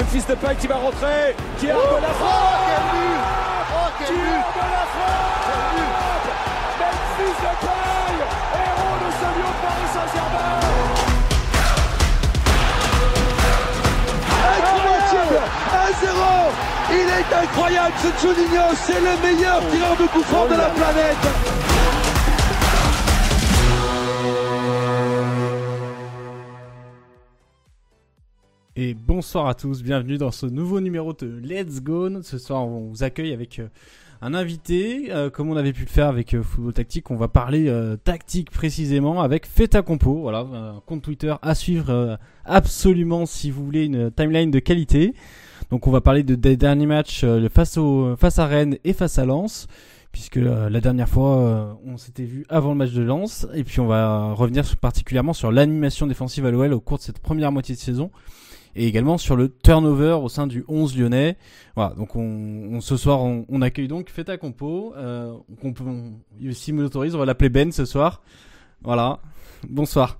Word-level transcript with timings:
Memphis 0.00 0.24
Depay 0.26 0.56
qui 0.56 0.66
va 0.66 0.76
rentrer, 0.76 1.36
qui 1.58 1.70
a 1.70 1.74
oh, 1.76 2.00
la 2.00 2.08
frappe. 2.08 2.32
Oh, 2.32 2.64
quel 2.64 2.86
but. 2.88 3.20
Oh, 3.70 3.90
quel 3.98 4.16
but. 4.16 4.40
La 4.56 4.86
frappe 4.94 5.44
Memphis 6.80 7.36
Depay, 7.44 8.16
héros 8.56 8.96
de 8.96 9.08
ce 9.20 9.28
lieu 9.36 9.52
Paris 9.60 9.90
Saint-Germain. 9.92 10.56
Incroyable 14.56 15.40
1-0 16.00 16.16
Il 16.92 17.08
est 17.10 17.30
incroyable 17.42 17.94
ce 18.02 18.10
Juninho, 18.22 18.66
c'est 18.82 19.00
le 19.00 19.14
meilleur 19.22 19.60
tireur 19.70 19.96
de 20.00 20.06
coup 20.06 20.22
franc 20.22 20.46
de 20.46 20.56
la 20.56 20.70
planète 20.70 21.69
Et 28.82 28.94
bonsoir 28.94 29.46
à 29.46 29.52
tous, 29.52 29.82
bienvenue 29.82 30.16
dans 30.16 30.30
ce 30.30 30.46
nouveau 30.46 30.80
numéro 30.80 31.12
de 31.12 31.26
Let's 31.26 31.82
Go. 31.82 32.22
Ce 32.22 32.38
soir, 32.38 32.66
on 32.66 32.88
vous 32.88 33.02
accueille 33.02 33.34
avec 33.34 33.58
euh, 33.58 33.68
un 34.22 34.32
invité, 34.32 35.08
euh, 35.10 35.28
comme 35.28 35.50
on 35.50 35.56
avait 35.58 35.74
pu 35.74 35.82
le 35.82 35.90
faire 35.90 36.06
avec 36.06 36.32
euh, 36.32 36.42
Football 36.42 36.72
Tactique. 36.72 37.10
On 37.10 37.16
va 37.16 37.28
parler 37.28 37.70
tactique 38.04 38.50
précisément 38.50 39.20
avec 39.20 39.44
Feta 39.44 39.82
Compo. 39.82 40.20
Voilà, 40.22 40.38
un 40.38 40.80
compte 40.86 41.02
Twitter 41.02 41.34
à 41.42 41.54
suivre 41.54 42.18
absolument 42.46 43.26
si 43.26 43.50
vous 43.50 43.62
voulez 43.62 43.84
une 43.84 44.10
timeline 44.10 44.50
de 44.50 44.60
qualité. 44.60 45.12
Donc, 45.70 45.86
on 45.86 45.90
va 45.90 46.00
parler 46.00 46.22
de, 46.22 46.34
des 46.34 46.56
derniers 46.56 46.86
matchs 46.86 47.26
face, 47.52 47.78
face 48.16 48.38
à 48.38 48.46
Rennes 48.46 48.78
et 48.84 48.94
face 48.94 49.18
à 49.18 49.26
Lens 49.26 49.66
puisque 50.10 50.36
la 50.36 50.80
dernière 50.80 51.08
fois 51.08 51.78
on 51.84 51.96
s'était 51.96 52.24
vu 52.24 52.44
avant 52.48 52.70
le 52.70 52.76
match 52.76 52.90
de 52.90 53.02
Lens 53.02 53.46
et 53.54 53.62
puis 53.62 53.78
on 53.78 53.86
va 53.86 54.32
revenir 54.32 54.64
particulièrement 54.78 55.34
sur 55.34 55.52
l'animation 55.52 56.08
défensive 56.08 56.46
à 56.46 56.50
l'OL 56.50 56.72
au 56.72 56.80
cours 56.80 56.96
de 56.96 57.02
cette 57.02 57.20
première 57.20 57.52
moitié 57.52 57.76
de 57.76 57.80
saison 57.80 58.10
et 58.74 58.86
également 58.86 59.18
sur 59.18 59.36
le 59.36 59.48
turnover 59.48 60.18
au 60.22 60.28
sein 60.28 60.46
du 60.46 60.64
11 60.68 60.96
lyonnais. 60.98 61.36
Voilà, 61.74 61.94
donc 61.94 62.16
on, 62.16 62.80
ce 62.80 62.96
soir 62.96 63.20
on, 63.20 63.62
accueille 63.62 63.88
donc 63.88 64.10
Feta 64.10 64.36
Compo, 64.38 64.94
euh, 64.96 65.36
on 65.62 65.72
peut, 65.72 65.84
si 66.52 66.72
me 66.72 66.82
l'autorise, 66.82 67.14
on 67.14 67.18
va 67.18 67.26
l'appeler 67.26 67.48
Ben 67.48 67.72
ce 67.72 67.84
soir. 67.84 68.22
Voilà, 68.82 69.20
bonsoir. 69.68 70.18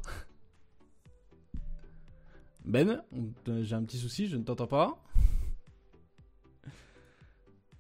Ben, 2.65 3.03
j'ai 3.63 3.75
un 3.75 3.83
petit 3.83 3.99
souci, 3.99 4.27
je 4.29 4.37
ne 4.37 4.43
t'entends 4.45 4.67
pas. 4.67 4.99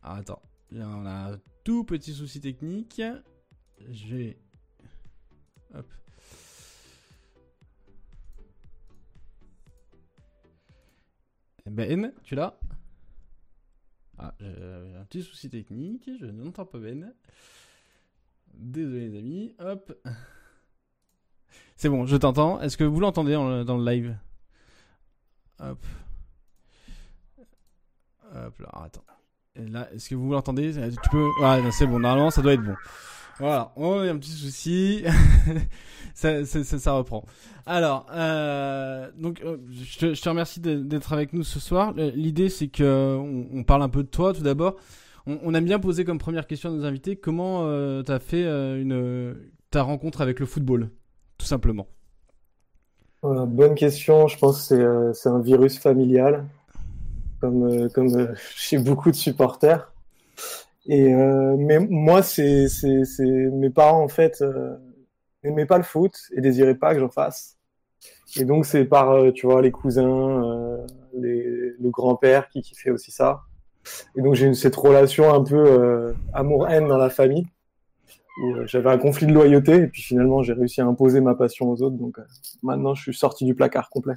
Ah, 0.02 0.16
attends, 0.16 0.42
on 0.74 1.04
a 1.06 1.32
un 1.32 1.38
tout 1.64 1.84
petit 1.84 2.12
souci 2.12 2.41
technique. 2.41 3.02
Je. 3.91 4.32
Hop. 5.74 5.86
Ben, 11.70 12.12
tu 12.24 12.34
l'as? 12.34 12.58
Ah, 14.18 14.34
j'ai 14.40 14.96
un 15.00 15.04
petit 15.04 15.22
souci 15.22 15.48
technique, 15.48 16.10
je 16.20 16.26
n'entends 16.26 16.66
pas 16.66 16.78
Ben. 16.78 17.14
Désolé 18.52 19.08
les 19.08 19.18
amis, 19.18 19.54
hop. 19.60 19.96
C'est 21.76 21.88
bon, 21.88 22.06
je 22.06 22.16
t'entends. 22.16 22.60
Est-ce 22.60 22.76
que 22.76 22.82
vous 22.82 22.98
l'entendez 22.98 23.34
dans 23.34 23.78
le 23.78 23.84
live? 23.84 24.18
Hop. 25.60 25.86
Hop 28.34 28.58
là, 28.58 28.68
attends. 28.74 29.04
là, 29.54 29.92
est-ce 29.92 30.10
que 30.10 30.16
vous 30.16 30.32
l'entendez? 30.32 30.72
Tu 30.72 31.10
peux. 31.10 31.28
Ouais, 31.41 31.70
c'est 31.70 31.86
bon, 31.86 32.00
normalement 32.00 32.32
ça 32.32 32.42
doit 32.42 32.54
être 32.54 32.64
bon. 32.64 32.74
Voilà, 33.41 33.72
on 33.77 34.00
a 34.00 34.10
un 34.10 34.19
petit 34.19 34.33
souci. 34.33 35.02
ça, 36.14 36.92
reprend. 36.92 37.24
Alors, 37.64 38.06
euh, 38.12 39.10
donc, 39.16 39.41
euh, 39.42 39.56
je, 39.70 40.14
te, 40.20 40.28
remercie 40.28 40.60
d'être 40.60 41.14
avec 41.14 41.32
nous 41.32 41.42
ce 41.42 41.58
soir. 41.58 41.94
L'idée, 41.97 42.50
c'est 42.50 42.69
que 42.69 43.16
on, 43.16 43.64
parle 43.64 43.82
un 43.82 43.88
peu 43.88 44.02
de 44.02 44.08
toi 44.08 44.34
tout 44.34 44.42
d'abord. 44.42 44.77
On, 45.27 45.38
on, 45.42 45.55
aime 45.55 45.64
bien 45.64 45.78
poser 45.78 46.05
comme 46.05 46.19
première 46.19 46.47
question 46.47 46.69
à 46.69 46.72
nos 46.72 46.84
invités 46.84 47.16
comment 47.16 47.62
euh, 47.64 48.03
tu 48.03 48.12
as 48.12 48.19
fait 48.19 48.44
euh, 48.44 48.81
une, 48.81 49.37
ta 49.70 49.82
rencontre 49.82 50.20
avec 50.20 50.38
le 50.38 50.44
football, 50.44 50.91
tout 51.38 51.47
simplement? 51.47 51.87
bonne 53.22 53.75
question. 53.75 54.28
Je 54.28 54.38
pense 54.38 54.69
que 54.69 55.12
c'est 55.14 55.28
un 55.31 55.41
virus 55.41 55.78
familial, 55.78 56.44
comme 57.41 58.34
chez 58.54 58.78
beaucoup 58.78 59.10
de 59.10 59.16
supporters. 59.16 59.91
Et 60.86 61.14
euh, 61.14 61.56
mais 61.58 61.78
moi, 61.78 62.22
c'est 62.22 62.66
mes 63.20 63.70
parents 63.70 64.02
en 64.02 64.08
fait 64.08 64.41
euh, 64.42 64.76
n'aimaient 65.44 65.66
pas 65.66 65.78
le 65.78 65.84
foot 65.84 66.14
et 66.36 66.41
désiraient 66.41 66.74
pas 66.74 66.94
que 66.94 67.00
j'en 67.00 67.10
fasse. 67.10 67.58
Et 68.36 68.44
donc 68.44 68.64
c'est 68.64 68.84
par 68.84 69.10
euh, 69.10 69.32
tu 69.32 69.46
vois 69.46 69.60
les 69.62 69.70
cousins, 69.70 70.44
euh, 70.44 70.86
les, 71.14 71.42
le 71.78 71.90
grand-père 71.90 72.48
qui 72.48 72.62
kiffait 72.62 72.90
aussi 72.90 73.10
ça. 73.10 73.42
Et 74.16 74.22
donc 74.22 74.34
j'ai 74.34 74.46
eu 74.46 74.54
cette 74.54 74.76
relation 74.76 75.32
un 75.32 75.42
peu 75.42 75.56
euh, 75.56 76.12
amour-haine 76.32 76.88
dans 76.88 76.98
la 76.98 77.10
famille 77.10 77.46
j'avais 78.64 78.90
un 78.90 78.96
conflit 78.96 79.26
de 79.26 79.32
loyauté 79.32 79.74
et 79.74 79.86
puis 79.86 80.00
finalement 80.02 80.42
j'ai 80.42 80.54
réussi 80.54 80.80
à 80.80 80.86
imposer 80.86 81.20
ma 81.20 81.34
passion 81.34 81.69
aux 81.70 81.82
autres. 81.82 81.96
Donc 81.96 82.16
maintenant 82.62 82.94
je 82.94 83.02
suis 83.02 83.14
sorti 83.14 83.44
du 83.44 83.54
placard 83.54 83.90
complet. 83.90 84.14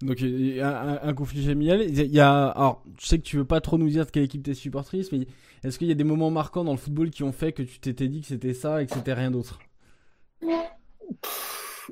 Donc 0.00 0.22
a 0.22 1.06
un, 1.06 1.14
conflit 1.14 1.44
familial. 1.44 1.82
Il 1.82 2.06
y 2.06 2.20
a, 2.20 2.46
alors, 2.48 2.84
je 3.00 3.06
sais 3.06 3.18
que 3.18 3.24
tu 3.24 3.36
veux 3.36 3.44
pas 3.44 3.60
trop 3.60 3.78
nous 3.78 3.88
dire 3.88 4.06
de 4.06 4.10
quelle 4.10 4.22
équipe 4.22 4.44
t'es 4.44 4.54
supportrice, 4.54 5.10
mais 5.10 5.26
est-ce 5.64 5.78
qu'il 5.78 5.88
y 5.88 5.92
a 5.92 5.94
des 5.94 6.04
moments 6.04 6.30
marquants 6.30 6.64
dans 6.64 6.72
le 6.72 6.78
football 6.78 7.10
qui 7.10 7.24
ont 7.24 7.32
fait 7.32 7.52
que 7.52 7.62
tu 7.62 7.80
t'étais 7.80 8.08
dit 8.08 8.20
que 8.20 8.28
c'était 8.28 8.54
ça 8.54 8.80
et 8.80 8.86
que 8.86 8.94
c'était 8.94 9.12
rien 9.12 9.30
d'autre? 9.30 9.58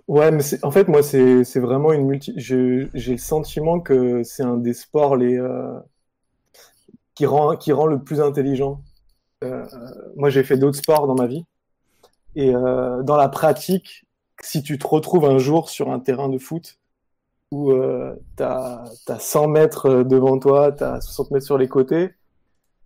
Ouais, 0.07 0.31
mais 0.31 0.43
en 0.63 0.71
fait 0.71 0.89
moi 0.89 1.03
c'est 1.03 1.59
vraiment 1.59 1.93
une 1.93 2.07
multi. 2.07 2.33
J'ai 2.37 2.89
le 2.95 3.17
sentiment 3.17 3.81
que 3.81 4.23
c'est 4.23 4.43
un 4.43 4.57
des 4.57 4.75
sports 4.75 5.17
les 5.17 5.37
euh, 5.39 5.79
qui 7.15 7.27
rend 7.27 7.57
qui 7.57 7.73
rend 7.73 7.87
le 7.87 7.99
plus 7.99 8.21
intelligent. 8.21 8.83
Euh, 9.43 9.67
moi 10.15 10.31
j'ai 10.31 10.45
fait 10.45 10.59
d'autres 10.59 10.79
sports 10.79 11.07
dans 11.07 11.15
ma 11.15 11.27
vie 11.27 11.45
et 12.37 12.55
euh, 12.55 13.03
dans 13.03 13.17
la 13.17 13.29
pratique, 13.29 14.05
si 14.43 14.63
tu 14.63 14.79
te 14.79 14.87
retrouves 14.87 15.25
un 15.25 15.39
jour 15.39 15.71
sur 15.71 15.91
un 15.91 15.99
terrain 15.99 16.29
de 16.29 16.39
foot 16.39 16.79
où 17.53 17.73
euh, 17.73 18.15
tu 18.37 18.43
as, 18.43 18.85
100 19.19 19.49
mètres 19.49 19.87
euh, 19.87 20.05
devant 20.05 20.39
toi, 20.39 20.73
tu 20.73 20.85
as 20.85 21.01
60 21.01 21.31
mètres 21.31 21.47
sur 21.47 21.59
les 21.59 21.69
côtés, 21.69 22.11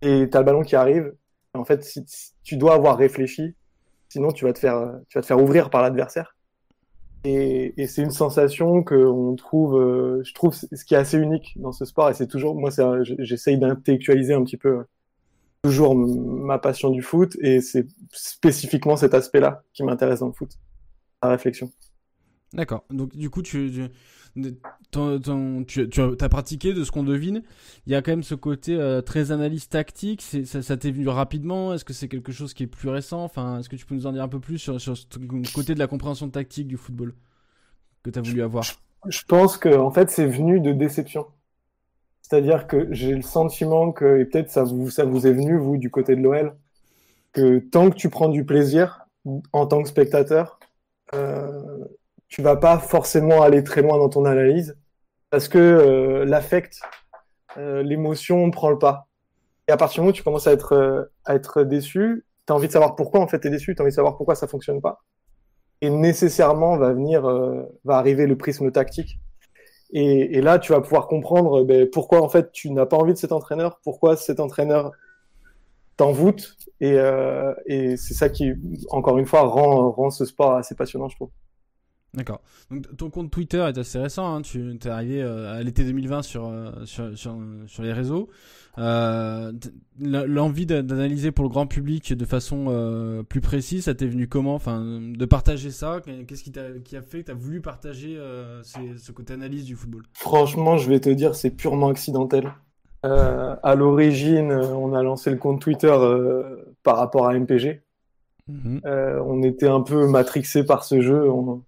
et 0.01 0.29
tu 0.29 0.37
as 0.37 0.39
le 0.39 0.45
ballon 0.45 0.63
qui 0.63 0.75
arrive. 0.75 1.13
En 1.53 1.65
fait, 1.65 1.83
si, 1.83 2.05
tu 2.43 2.57
dois 2.57 2.75
avoir 2.75 2.97
réfléchi, 2.97 3.55
sinon 4.09 4.31
tu 4.31 4.45
vas 4.45 4.53
te 4.53 4.59
faire, 4.59 4.99
tu 5.09 5.17
vas 5.17 5.21
te 5.21 5.27
faire 5.27 5.41
ouvrir 5.41 5.69
par 5.69 5.81
l'adversaire. 5.81 6.35
Et, 7.23 7.73
et 7.77 7.87
c'est 7.87 8.01
une 8.01 8.11
sensation 8.11 8.81
que 8.83 8.95
on 8.95 9.35
trouve, 9.35 9.79
euh, 9.79 10.23
je 10.23 10.33
trouve, 10.33 10.53
ce 10.53 10.85
qui 10.85 10.95
est 10.95 10.97
assez 10.97 11.17
unique 11.17 11.53
dans 11.57 11.71
ce 11.71 11.85
sport. 11.85 12.09
Et 12.09 12.13
c'est 12.13 12.27
toujours, 12.27 12.55
moi, 12.55 12.71
j'essaye 13.19 13.59
d'intellectualiser 13.59 14.33
un 14.33 14.43
petit 14.43 14.57
peu 14.57 14.69
euh, 14.69 14.83
toujours 15.63 15.95
ma 15.95 16.57
passion 16.57 16.89
du 16.89 17.03
foot, 17.03 17.37
et 17.41 17.61
c'est 17.61 17.85
spécifiquement 18.11 18.95
cet 18.95 19.13
aspect-là 19.13 19.63
qui 19.73 19.83
m'intéresse 19.83 20.21
dans 20.21 20.27
le 20.27 20.33
foot, 20.33 20.57
la 21.21 21.29
réflexion. 21.29 21.71
D'accord. 22.53 22.83
Donc 22.89 23.15
du 23.15 23.29
coup, 23.29 23.43
tu 23.43 23.69
tu, 24.35 26.01
as 26.21 26.29
pratiqué 26.29 26.73
de 26.73 26.83
ce 26.83 26.91
qu'on 26.91 27.03
devine. 27.03 27.43
Il 27.85 27.91
y 27.91 27.95
a 27.95 28.01
quand 28.01 28.11
même 28.11 28.23
ce 28.23 28.35
côté 28.35 28.75
euh, 28.75 29.01
très 29.01 29.31
analyse 29.31 29.67
tactique. 29.67 30.21
Ça, 30.21 30.77
t'est 30.77 30.91
venu 30.91 31.07
rapidement 31.07 31.73
Est-ce 31.73 31.85
que 31.85 31.93
c'est 31.93 32.07
quelque 32.07 32.31
chose 32.31 32.53
qui 32.53 32.63
est 32.63 32.67
plus 32.67 32.89
récent? 32.89 33.23
Enfin, 33.23 33.59
est-ce 33.59 33.69
que 33.69 33.75
tu 33.75 33.85
peux 33.85 33.95
nous 33.95 34.07
en 34.07 34.11
dire 34.11 34.23
un 34.23 34.27
peu 34.27 34.39
plus 34.39 34.57
sur, 34.57 34.79
ce 34.79 35.53
côté 35.53 35.73
de 35.73 35.79
la 35.79 35.87
compréhension 35.87 36.29
tactique 36.29 36.67
du 36.67 36.77
football 36.77 37.13
que 38.03 38.09
tu 38.09 38.19
as 38.19 38.21
voulu 38.21 38.41
avoir? 38.41 38.63
Je, 39.07 39.21
pense 39.27 39.57
que 39.57 39.69
en 39.69 39.91
fait, 39.91 40.09
c'est 40.09 40.27
venu 40.27 40.59
de 40.59 40.71
déception. 40.71 41.27
C'est-à-dire 42.21 42.67
que 42.67 42.87
j'ai 42.91 43.13
le 43.13 43.23
sentiment 43.23 43.91
que, 43.91 44.19
et 44.19 44.25
peut-être 44.25 44.49
ça 44.49 44.63
vous, 44.63 44.85
vous 44.85 45.27
est 45.27 45.33
venu, 45.33 45.57
vous, 45.57 45.77
du 45.77 45.89
côté 45.89 46.15
de 46.15 46.21
l'OL, 46.21 46.55
que 47.33 47.59
tant 47.59 47.89
que 47.89 47.95
tu 47.95 48.09
prends 48.09 48.29
du 48.29 48.45
plaisir 48.45 49.05
en 49.53 49.67
tant 49.67 49.83
que 49.83 49.89
spectateur, 49.89 50.59
euh, 51.13 51.70
tu 52.31 52.41
vas 52.41 52.55
pas 52.55 52.79
forcément 52.79 53.43
aller 53.43 53.63
très 53.63 53.81
loin 53.81 53.97
dans 53.97 54.09
ton 54.09 54.23
analyse 54.25 54.77
parce 55.29 55.49
que 55.49 55.59
euh, 55.59 56.25
l'affect, 56.25 56.79
euh, 57.57 57.83
l'émotion 57.83 58.49
prend 58.51 58.69
le 58.69 58.79
pas. 58.79 59.09
Et 59.67 59.71
à 59.71 59.77
partir 59.77 59.95
du 59.95 59.99
moment 60.01 60.09
où 60.11 60.13
tu 60.13 60.23
commences 60.23 60.47
à 60.47 60.53
être, 60.53 60.73
euh, 60.73 61.65
déçu, 61.65 62.25
tu 62.47 62.53
as 62.53 62.55
envie 62.55 62.67
de 62.67 62.71
savoir 62.71 62.95
pourquoi 62.95 63.19
en 63.19 63.27
fait 63.27 63.41
tu 63.41 63.47
es 63.47 63.51
déçu, 63.51 63.75
tu 63.75 63.81
as 63.81 63.83
envie 63.83 63.91
de 63.91 63.95
savoir 63.95 64.15
pourquoi 64.15 64.35
ça 64.35 64.47
fonctionne 64.47 64.79
pas. 64.81 65.03
Et 65.81 65.89
nécessairement 65.89 66.77
va 66.77 66.93
venir, 66.93 67.27
euh, 67.27 67.63
va 67.83 67.97
arriver 67.97 68.25
le 68.27 68.37
prisme 68.37 68.71
tactique. 68.71 69.19
Et, 69.93 70.39
là, 70.39 70.57
tu 70.57 70.71
vas 70.71 70.79
pouvoir 70.79 71.07
comprendre 71.07 71.65
ben, 71.65 71.85
pourquoi 71.89 72.21
en 72.21 72.29
fait 72.29 72.53
tu 72.53 72.71
n'as 72.71 72.85
pas 72.85 72.95
envie 72.95 73.11
de 73.11 73.17
cet 73.17 73.33
entraîneur, 73.33 73.81
pourquoi 73.83 74.15
cet 74.15 74.39
entraîneur 74.39 74.93
t'envoûte. 75.97 76.55
Et, 76.79 76.95
et 77.65 77.97
c'est 77.97 78.13
ça 78.13 78.29
qui, 78.29 78.53
encore 78.89 79.17
une 79.17 79.25
fois, 79.25 79.41
rend 79.41 80.09
ce 80.09 80.23
sport 80.23 80.53
assez 80.53 80.75
passionnant, 80.75 81.09
je 81.09 81.17
trouve. 81.17 81.31
D'accord. 82.13 82.41
Donc 82.69 82.97
ton 82.97 83.09
compte 83.09 83.31
Twitter 83.31 83.59
est 83.59 83.77
assez 83.77 83.97
récent. 83.97 84.35
Hein. 84.35 84.41
Tu 84.41 84.77
es 84.83 84.87
arrivé 84.87 85.21
euh, 85.21 85.57
à 85.57 85.63
l'été 85.63 85.85
2020 85.85 86.21
sur, 86.23 86.45
euh, 86.45 86.71
sur, 86.83 87.17
sur, 87.17 87.37
sur, 87.67 87.83
les 87.83 87.93
réseaux. 87.93 88.27
Euh, 88.77 89.53
L'envie 89.97 90.65
d'analyser 90.65 91.31
pour 91.31 91.45
le 91.45 91.49
grand 91.49 91.67
public 91.67 92.13
de 92.13 92.25
façon 92.25 93.23
plus 93.29 93.39
précise, 93.39 93.85
ça 93.85 93.95
t'est 93.95 94.07
venu 94.07 94.27
comment? 94.27 94.55
Enfin, 94.55 94.99
de 95.01 95.25
partager 95.25 95.71
ça. 95.71 96.01
Qu'est-ce 96.27 96.43
qui, 96.43 96.51
qui, 96.83 96.97
a 96.97 97.01
fait 97.01 97.21
que 97.21 97.25
tu 97.27 97.31
as 97.31 97.35
voulu 97.35 97.61
partager 97.61 98.17
ce 98.63 99.11
côté 99.11 99.33
analyse 99.33 99.65
du 99.65 99.75
football? 99.75 100.03
Franchement, 100.13 100.77
je 100.77 100.89
vais 100.89 100.99
te 100.99 101.09
dire, 101.09 101.35
c'est 101.35 101.51
purement 101.51 101.89
accidentel. 101.89 102.51
à 103.03 103.75
l'origine, 103.75 104.51
on 104.51 104.93
a 104.93 105.01
lancé 105.01 105.29
le 105.29 105.37
compte 105.37 105.61
Twitter 105.61 105.95
par 106.83 106.97
rapport 106.97 107.27
à 107.27 107.33
MPG. 107.39 107.81
Mhm. 108.47 108.81
on 108.83 109.43
était 109.43 109.67
un 109.67 109.81
peu 109.81 110.07
matrixé 110.07 110.65
par 110.65 110.83
ce 110.83 110.99
jeu. 110.99 111.29
On 111.29 111.63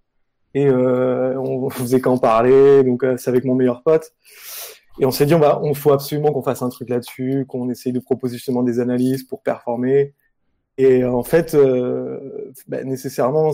et 0.54 0.68
euh, 0.68 1.38
on 1.40 1.70
faisait 1.72 2.02
qu'en 2.02 2.18
parler, 2.18 2.84
donc 2.84 3.04
euh, 3.04 3.18
c'est 3.18 3.30
avec 3.30 3.46
mon 3.46 3.56
meilleur 3.56 3.84
pote. 3.84 4.12
Et 5.00 5.06
on 5.06 5.12
s'est 5.12 5.26
dit, 5.26 5.34
on, 5.34 5.40
va, 5.40 5.60
on 5.64 5.74
faut 5.74 5.92
absolument 5.92 6.32
qu'on 6.32 6.44
fasse 6.44 6.62
un 6.62 6.70
truc 6.70 6.90
là-dessus, 6.90 7.46
qu'on 7.48 7.70
essaye 7.70 7.94
de 7.94 8.00
proposer 8.00 8.36
justement 8.36 8.62
des 8.62 8.80
analyses 8.80 9.24
pour 9.24 9.42
performer. 9.42 10.14
Et 10.78 11.04
en 11.04 11.24
fait, 11.24 11.54
euh, 11.54 12.52
bah, 12.68 12.84
nécessairement, 12.84 13.52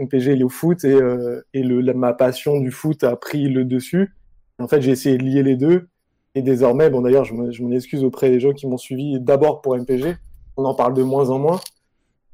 MPG 0.00 0.32
il 0.32 0.40
est 0.40 0.44
au 0.44 0.48
foot 0.48 0.84
et, 0.84 0.92
euh, 0.92 1.42
et 1.52 1.62
le, 1.62 1.82
ma 1.92 2.14
passion 2.14 2.60
du 2.60 2.70
foot 2.70 3.04
a 3.04 3.16
pris 3.16 3.48
le 3.48 3.64
dessus. 3.64 4.14
en 4.58 4.68
fait, 4.68 4.80
j'ai 4.80 4.90
essayé 4.90 5.18
de 5.18 5.22
lier 5.22 5.42
les 5.42 5.56
deux. 5.56 5.88
Et 6.34 6.40
désormais, 6.40 6.88
bon 6.88 7.02
d'ailleurs, 7.02 7.24
je 7.24 7.34
m'en 7.34 7.70
excuse 7.72 8.04
auprès 8.04 8.30
des 8.30 8.40
gens 8.40 8.52
qui 8.52 8.66
m'ont 8.66 8.78
suivi 8.78 9.20
d'abord 9.20 9.60
pour 9.60 9.76
MPG. 9.76 10.16
On 10.56 10.64
en 10.64 10.74
parle 10.74 10.94
de 10.94 11.02
moins 11.02 11.28
en 11.28 11.38
moins. 11.38 11.60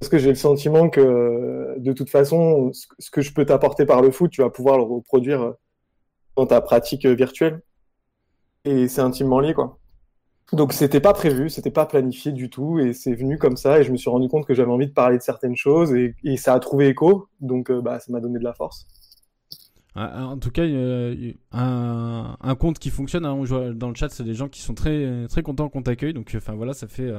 Parce 0.01 0.09
que 0.09 0.19
j'ai 0.19 0.29
le 0.29 0.37
sentiment 0.37 0.89
que 0.89 1.75
de 1.79 1.93
toute 1.93 2.11
façon, 2.11 2.71
ce 2.73 3.11
que 3.11 3.21
je 3.21 3.33
peux 3.33 3.45
t'apporter 3.45 3.85
par 3.85 4.01
le 4.01 4.11
foot, 4.11 4.31
tu 4.31 4.43
vas 4.43 4.51
pouvoir 4.51 4.79
le 4.79 4.85
reproduire 4.85 5.55
dans 6.37 6.47
ta 6.47 6.61
pratique 6.61 7.05
virtuelle. 7.05 7.63
Et 8.65 8.87
c'est 8.89 9.01
intimement 9.01 9.41
lié, 9.41 9.55
quoi. 9.55 9.79
Donc 10.53 10.73
c'était 10.73 11.01
pas 11.01 11.13
prévu, 11.13 11.51
c'était 11.51 11.71
pas 11.71 11.85
planifié 11.85 12.33
du 12.33 12.49
tout, 12.49 12.79
et 12.79 12.95
c'est 12.95 13.15
venu 13.15 13.37
comme 13.37 13.57
ça, 13.59 13.81
et 13.81 13.85
je 13.85 13.93
me 13.93 13.99
suis 13.99 14.09
rendu 14.09 14.29
compte 14.29 14.47
que 14.47 14.55
j'avais 14.55 14.71
envie 14.71 14.87
de 14.87 14.93
parler 14.93 15.19
de 15.19 15.23
certaines 15.23 15.57
choses, 15.57 15.93
et, 15.93 16.15
ça 16.39 16.55
a 16.55 16.61
trouvé 16.61 16.89
écho, 16.89 17.29
donc 17.41 17.71
euh, 17.71 17.83
bah, 17.83 18.01
ça 18.01 18.11
m'a 18.13 18.21
donné 18.21 18.39
de 18.39 18.45
la 18.45 18.55
force. 18.55 18.87
Ah, 19.95 20.27
en 20.27 20.39
tout 20.39 20.51
cas, 20.51 20.63
un, 20.65 22.37
un 22.41 22.55
compte 22.55 22.79
qui 22.79 22.89
fonctionne, 22.89 23.27
hein, 23.27 23.43
dans 23.75 23.89
le 23.89 23.95
chat, 23.95 24.09
c'est 24.09 24.23
des 24.23 24.35
gens 24.35 24.49
qui 24.49 24.63
sont 24.63 24.75
très 24.75 25.27
très 25.29 25.43
contents 25.43 25.69
qu'on 25.69 25.83
t'accueille, 25.83 26.15
donc 26.15 26.33
enfin 26.35 26.55
voilà, 26.55 26.73
ça 26.73 26.87
fait 26.87 27.13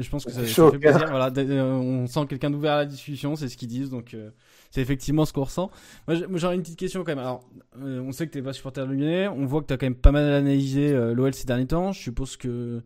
je 0.00 0.10
pense 0.10 0.24
que 0.24 0.32
ça, 0.32 0.42
fait 0.42 0.78
plaisir. 0.78 1.06
Voilà, 1.08 1.30
euh, 1.36 1.72
on 1.72 2.06
sent 2.06 2.26
quelqu'un 2.28 2.50
d'ouvert 2.50 2.72
à 2.72 2.76
la 2.78 2.86
discussion, 2.86 3.36
c'est 3.36 3.48
ce 3.48 3.56
qu'ils 3.56 3.68
disent, 3.68 3.90
donc 3.90 4.14
euh, 4.14 4.30
c'est 4.70 4.80
effectivement 4.80 5.24
ce 5.24 5.32
qu'on 5.32 5.44
ressent. 5.44 5.70
Moi, 6.08 6.16
j'aurais 6.34 6.54
une 6.54 6.62
petite 6.62 6.78
question 6.78 7.04
quand 7.04 7.12
même. 7.12 7.18
Alors, 7.18 7.48
euh, 7.80 8.00
on 8.00 8.12
sait 8.12 8.26
que 8.26 8.32
tu 8.32 8.38
n'es 8.38 8.44
pas 8.44 8.52
supporter 8.52 8.86
de 8.86 8.92
Lyonnais, 8.92 9.28
on 9.28 9.46
voit 9.46 9.62
que 9.62 9.66
tu 9.66 9.74
as 9.74 9.76
quand 9.76 9.86
même 9.86 9.94
pas 9.94 10.12
mal 10.12 10.24
analysé 10.24 10.92
l'OL 11.14 11.34
ces 11.34 11.46
derniers 11.46 11.66
temps. 11.66 11.92
Je 11.92 12.00
suppose 12.00 12.36
que 12.36 12.82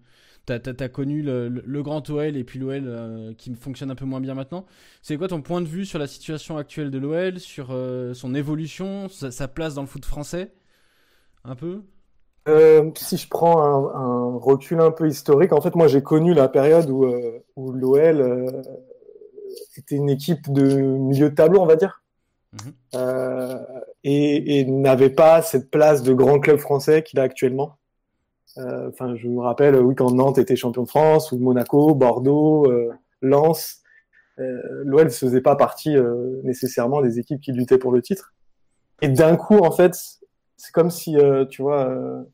tu 0.47 0.53
as, 0.53 0.89
connu 0.89 1.23
le, 1.23 1.83
grand 1.83 2.09
OL 2.11 2.37
et 2.37 2.45
puis 2.45 2.59
l'OL 2.59 3.35
qui 3.37 3.55
fonctionne 3.55 3.91
un 3.91 3.97
peu 3.97 4.07
moins 4.07 4.21
bien 4.21 4.35
maintenant. 4.35 4.65
C'est 5.03 5.17
quoi 5.17 5.29
ton 5.29 5.43
point 5.43 5.61
de 5.61 5.69
vue 5.69 5.85
sur 5.85 5.99
la 5.99 6.07
situation 6.07 6.57
actuelle 6.57 6.91
de 6.91 6.99
l'OL, 6.99 7.39
sur 7.39 7.69
son 8.15 8.35
évolution, 8.35 9.09
sa 9.09 9.49
place 9.49 9.75
dans 9.75 9.83
le 9.83 9.89
foot 9.89 10.05
français? 10.05 10.53
Un 11.45 11.55
peu? 11.55 11.83
Euh, 12.49 12.91
si 12.97 13.17
je 13.17 13.29
prends 13.29 13.63
un, 13.63 14.39
recul 14.39 14.81
un 14.81 14.91
peu 14.91 15.09
historique, 15.09 15.53
en 15.53 15.61
fait, 15.61 15.75
moi 15.75 15.89
j'ai 15.89 16.03
connu 16.03 16.35
la 16.35 16.49
période 16.49 16.89
où, 16.89 17.05
euh, 17.05 17.45
où 17.57 17.73
l'OL 17.73 18.21
euh, 18.21 18.63
était 19.77 19.97
une 19.97 20.09
équipe 20.09 20.51
de 20.53 20.63
milieu 20.63 21.31
de 21.31 21.35
tableau, 21.35 21.61
on 21.61 21.67
va 21.67 21.77
dire, 21.77 22.03
mhm. 22.53 23.65
et, 24.05 24.65
n'avait 24.65 25.11
pas 25.11 25.43
cette 25.43 25.71
place 25.71 26.03
de 26.03 26.15
grand 26.15 26.41
club 26.41 26.59
français 26.59 27.03
qu'il 27.03 27.21
a 27.21 27.23
actuellement. 27.23 27.77
Enfin, 28.57 29.15
je 29.15 29.29
me 29.29 29.41
rappelle, 29.41 29.77
oui, 29.77 29.95
quand 29.95 30.11
Nantes 30.11 30.39
était 30.39 30.57
champion 30.57 30.83
de 30.83 30.89
France, 30.89 31.31
ou 31.31 31.39
Monaco, 31.39 31.95
Bordeaux, 31.95 32.67
Lens, 33.23 33.83
l'OL 34.37 35.05
ne 35.05 35.11
faisait 35.11 35.41
pas 35.41 35.55
partie 35.55 35.95
nécessairement 36.43 37.01
des 37.01 37.21
équipes 37.21 37.41
qui 37.41 37.53
luttaient 37.53 37.79
pour 37.79 37.93
le 37.93 38.03
titre. 38.03 38.35
Et 39.01 39.09
d'un 39.09 39.37
coup, 39.37 39.59
en 39.59 39.71
fait, 39.71 39.95
c'est 40.57 40.73
comme 40.73 40.91
si, 40.91 41.17
tu 41.51 41.63
vois, 41.63 41.89
euh, 41.89 42.25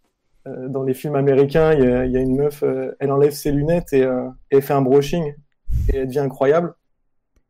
dans 0.46 0.82
les 0.82 0.94
films 0.94 1.16
américains, 1.16 1.72
il 1.72 2.10
y 2.10 2.16
a, 2.16 2.20
une 2.20 2.36
meuf, 2.36 2.62
euh, 2.62 2.94
elle 3.00 3.10
enlève 3.10 3.32
ses 3.32 3.50
lunettes 3.50 3.92
et, 3.92 4.02
euh, 4.02 4.28
elle 4.50 4.62
fait 4.62 4.74
un 4.74 4.82
brushing 4.82 5.34
et 5.92 5.96
elle 5.96 6.06
devient 6.06 6.20
incroyable. 6.20 6.74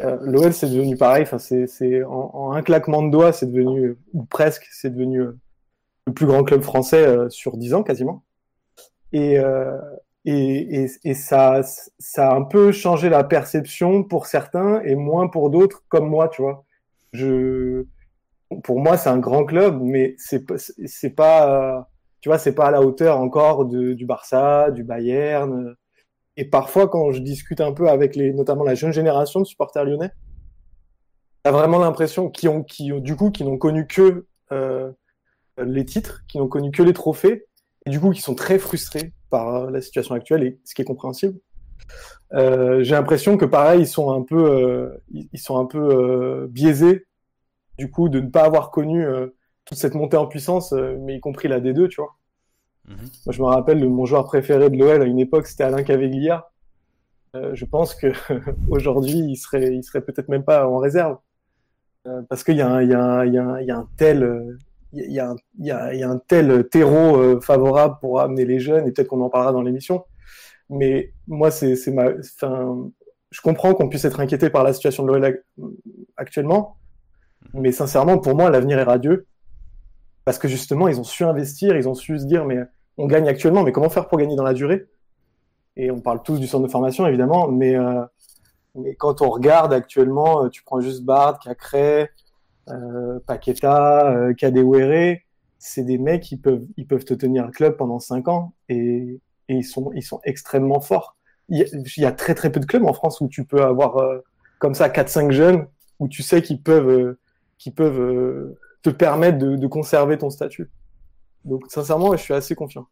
L'OL, 0.00 0.52
c'est 0.52 0.68
devenu 0.68 0.96
pareil. 0.96 1.22
Enfin, 1.22 1.38
c'est 1.38 2.02
en, 2.04 2.52
un 2.52 2.62
claquement 2.62 3.02
de 3.02 3.10
doigts, 3.10 3.32
c'est 3.32 3.46
devenu 3.46 3.96
ou 4.12 4.24
presque, 4.24 4.66
c'est 4.70 4.90
devenu 4.90 5.22
le 6.06 6.12
plus 6.12 6.26
grand 6.26 6.42
club 6.42 6.62
français 6.62 7.30
sur 7.30 7.56
dix 7.56 7.74
ans 7.74 7.82
quasiment. 7.82 8.24
Et, 9.12 9.38
et, 10.24 10.86
et, 11.04 11.14
ça, 11.14 11.62
ça 11.98 12.30
a 12.30 12.34
un 12.34 12.42
peu 12.42 12.72
changé 12.72 13.08
la 13.08 13.22
perception 13.22 14.02
pour 14.02 14.26
certains 14.26 14.82
et 14.82 14.96
moins 14.96 15.28
pour 15.28 15.48
d'autres, 15.48 15.84
comme 15.88 16.08
moi, 16.08 16.28
tu 16.28 16.42
vois. 16.42 16.64
Je, 17.12 17.86
pour 18.64 18.80
moi, 18.80 18.96
c'est 18.98 19.10
un 19.10 19.18
grand 19.18 19.44
club, 19.44 19.80
mais 19.80 20.16
c'est 20.18 20.44
c'est 20.86 21.14
pas 21.14 21.88
tu 22.24 22.30
vois, 22.30 22.38
c'est 22.38 22.54
pas 22.54 22.68
à 22.68 22.70
la 22.70 22.80
hauteur 22.80 23.18
encore 23.18 23.66
du 23.66 24.06
Barça, 24.06 24.70
du 24.70 24.82
Bayern. 24.82 25.74
Et 26.38 26.46
parfois, 26.46 26.88
quand 26.88 27.12
je 27.12 27.20
discute 27.20 27.60
un 27.60 27.74
peu 27.74 27.90
avec 27.90 28.16
les, 28.16 28.32
notamment 28.32 28.64
la 28.64 28.74
jeune 28.74 28.94
génération 28.94 29.40
de 29.40 29.44
supporters 29.44 29.84
lyonnais, 29.84 30.10
t'as 31.42 31.50
vraiment 31.50 31.78
l'impression 31.78 32.30
qu'ils 32.30 32.48
ont, 32.48 32.62
qui 32.62 32.90
du 33.02 33.14
coup, 33.14 33.30
qui 33.30 33.44
n'ont 33.44 33.58
connu 33.58 33.86
que 33.86 34.24
euh, 34.52 34.90
les 35.58 35.84
titres, 35.84 36.24
qui 36.26 36.38
n'ont 36.38 36.48
connu 36.48 36.70
que 36.70 36.82
les 36.82 36.94
trophées, 36.94 37.44
et 37.84 37.90
du 37.90 38.00
coup, 38.00 38.10
qui 38.10 38.22
sont 38.22 38.34
très 38.34 38.58
frustrés 38.58 39.12
par 39.28 39.56
euh, 39.56 39.70
la 39.70 39.82
situation 39.82 40.14
actuelle, 40.14 40.44
et 40.44 40.58
ce 40.64 40.74
qui 40.74 40.80
est 40.80 40.86
compréhensible. 40.86 41.38
Euh, 42.32 42.82
j'ai 42.82 42.94
l'impression 42.94 43.36
que 43.36 43.44
pareil, 43.44 43.82
ils 43.82 43.86
sont 43.86 44.10
un 44.12 44.22
peu, 44.22 44.98
ils 45.12 45.38
sont 45.38 45.58
un 45.58 45.66
peu 45.66 46.46
biaisés, 46.48 47.04
du 47.76 47.90
coup, 47.90 48.08
de 48.08 48.20
ne 48.20 48.30
pas 48.30 48.44
avoir 48.44 48.70
connu 48.70 49.04
toute 49.64 49.78
cette 49.78 49.94
montée 49.94 50.16
en 50.16 50.26
puissance, 50.26 50.72
euh, 50.72 50.96
mais 51.00 51.16
y 51.16 51.20
compris 51.20 51.48
la 51.48 51.60
D2, 51.60 51.88
tu 51.88 52.00
vois. 52.00 52.16
Mhm. 52.88 52.96
Moi, 53.26 53.32
je 53.32 53.42
me 53.42 53.46
rappelle, 53.46 53.88
mon 53.88 54.04
joueur 54.04 54.24
préféré 54.24 54.70
de 54.70 54.76
l'OL 54.76 55.02
à 55.02 55.04
une 55.04 55.18
époque, 55.18 55.46
c'était 55.46 55.64
Alain 55.64 55.82
Caveglia. 55.82 56.50
Euh, 57.34 57.54
je 57.54 57.64
pense 57.64 57.94
que 57.94 58.08
aujourd'hui, 58.68 59.18
il 59.18 59.36
serait, 59.36 59.74
il 59.74 59.82
serait 59.82 60.02
peut-être 60.02 60.28
même 60.28 60.44
pas 60.44 60.68
en 60.68 60.78
réserve, 60.78 61.16
euh, 62.06 62.22
parce 62.28 62.44
qu'il 62.44 62.56
y, 62.56 62.58
y, 62.58 62.60
y, 62.60 62.64
y, 62.64 63.70
a 63.70 63.78
un 63.78 63.88
tel, 63.96 64.58
il 64.92 65.10
y, 65.10 65.18
a, 65.18 65.34
y, 65.58 65.70
a, 65.70 65.94
y 65.94 66.02
a 66.02 66.10
un 66.10 66.18
tel 66.18 66.68
terreau 66.68 67.40
favorable 67.40 67.96
pour 68.00 68.20
amener 68.20 68.44
les 68.44 68.60
jeunes, 68.60 68.86
et 68.86 68.92
peut-être 68.92 69.08
qu'on 69.08 69.22
en 69.22 69.30
parlera 69.30 69.52
dans 69.52 69.62
l'émission. 69.62 70.04
Mais 70.68 71.12
moi, 71.26 71.50
c'est, 71.50 71.74
ma, 71.90 72.10
enfin, 72.18 72.90
je 73.30 73.40
comprends 73.40 73.74
qu'on 73.74 73.88
puisse 73.88 74.04
être 74.04 74.20
inquiété 74.20 74.50
par 74.50 74.62
la 74.62 74.72
situation 74.74 75.04
de 75.04 75.08
l'OL 75.08 75.42
actuellement, 76.18 76.76
mhm. 77.54 77.62
mais 77.62 77.72
sincèrement, 77.72 78.18
pour 78.18 78.36
moi, 78.36 78.50
l'avenir 78.50 78.78
est 78.78 78.84
radieux 78.84 79.26
parce 80.24 80.38
que 80.38 80.48
justement, 80.48 80.88
ils 80.88 81.00
ont 81.00 81.04
su 81.04 81.24
investir, 81.24 81.76
ils 81.76 81.88
ont 81.88 81.94
su 81.94 82.18
se 82.18 82.24
dire, 82.24 82.44
mais 82.44 82.58
on 82.96 83.06
gagne 83.06 83.28
actuellement, 83.28 83.62
mais 83.62 83.72
comment 83.72 83.90
faire 83.90 84.08
pour 84.08 84.18
gagner 84.18 84.36
dans 84.36 84.44
la 84.44 84.54
durée? 84.54 84.86
Et 85.76 85.90
on 85.90 86.00
parle 86.00 86.22
tous 86.22 86.38
du 86.38 86.46
centre 86.46 86.66
de 86.66 86.70
formation, 86.70 87.06
évidemment, 87.06 87.48
mais, 87.48 87.76
euh, 87.76 88.04
quand 88.98 89.22
on 89.22 89.30
regarde 89.30 89.72
actuellement, 89.72 90.44
euh, 90.44 90.48
tu 90.48 90.62
prends 90.62 90.80
juste 90.80 91.04
Bard, 91.04 91.38
Cacré, 91.38 92.10
euh, 92.70 93.18
Paqueta, 93.26 94.10
euh, 94.10 95.16
c'est 95.58 95.82
des 95.84 95.98
mecs 95.98 96.22
qui 96.22 96.36
peuvent, 96.36 96.64
ils 96.76 96.86
peuvent 96.86 97.04
te 97.04 97.14
tenir 97.14 97.44
un 97.44 97.50
club 97.50 97.76
pendant 97.76 97.98
5 97.98 98.28
ans 98.28 98.54
et, 98.68 99.20
ils, 99.48 99.64
sont, 99.64 99.90
ils 99.94 100.02
sont 100.02 100.20
extrêmement 100.24 100.80
forts. 100.80 101.16
Il 101.50 101.58
y, 101.98 102.04
a, 102.04 102.12
très 102.12 102.34
très 102.34 102.50
peu 102.50 102.60
de 102.60 102.64
clubs 102.64 102.84
en 102.84 102.94
France 102.94 103.20
où 103.20 103.28
tu 103.28 103.44
peux 103.44 103.62
avoir 103.62 103.98
euh, 103.98 104.18
comme 104.58 104.74
ça 104.74 104.88
4-5 104.88 105.30
jeunes 105.30 105.66
où 105.98 106.08
tu 106.08 106.22
sais 106.22 106.40
qu'ils 106.40 106.62
peuvent, 106.62 107.16
qu'ils 107.58 107.74
peuvent 107.74 108.56
te 108.84 108.90
permettre 108.90 109.38
de, 109.38 109.66
conserver 109.66 110.18
ton 110.18 110.30
statut. 110.30 110.70
Donc 111.44 111.64
sincèrement, 111.68 112.12
je 112.12 112.22
suis 112.22 112.34
assez 112.34 112.54
confiant. 112.54 112.86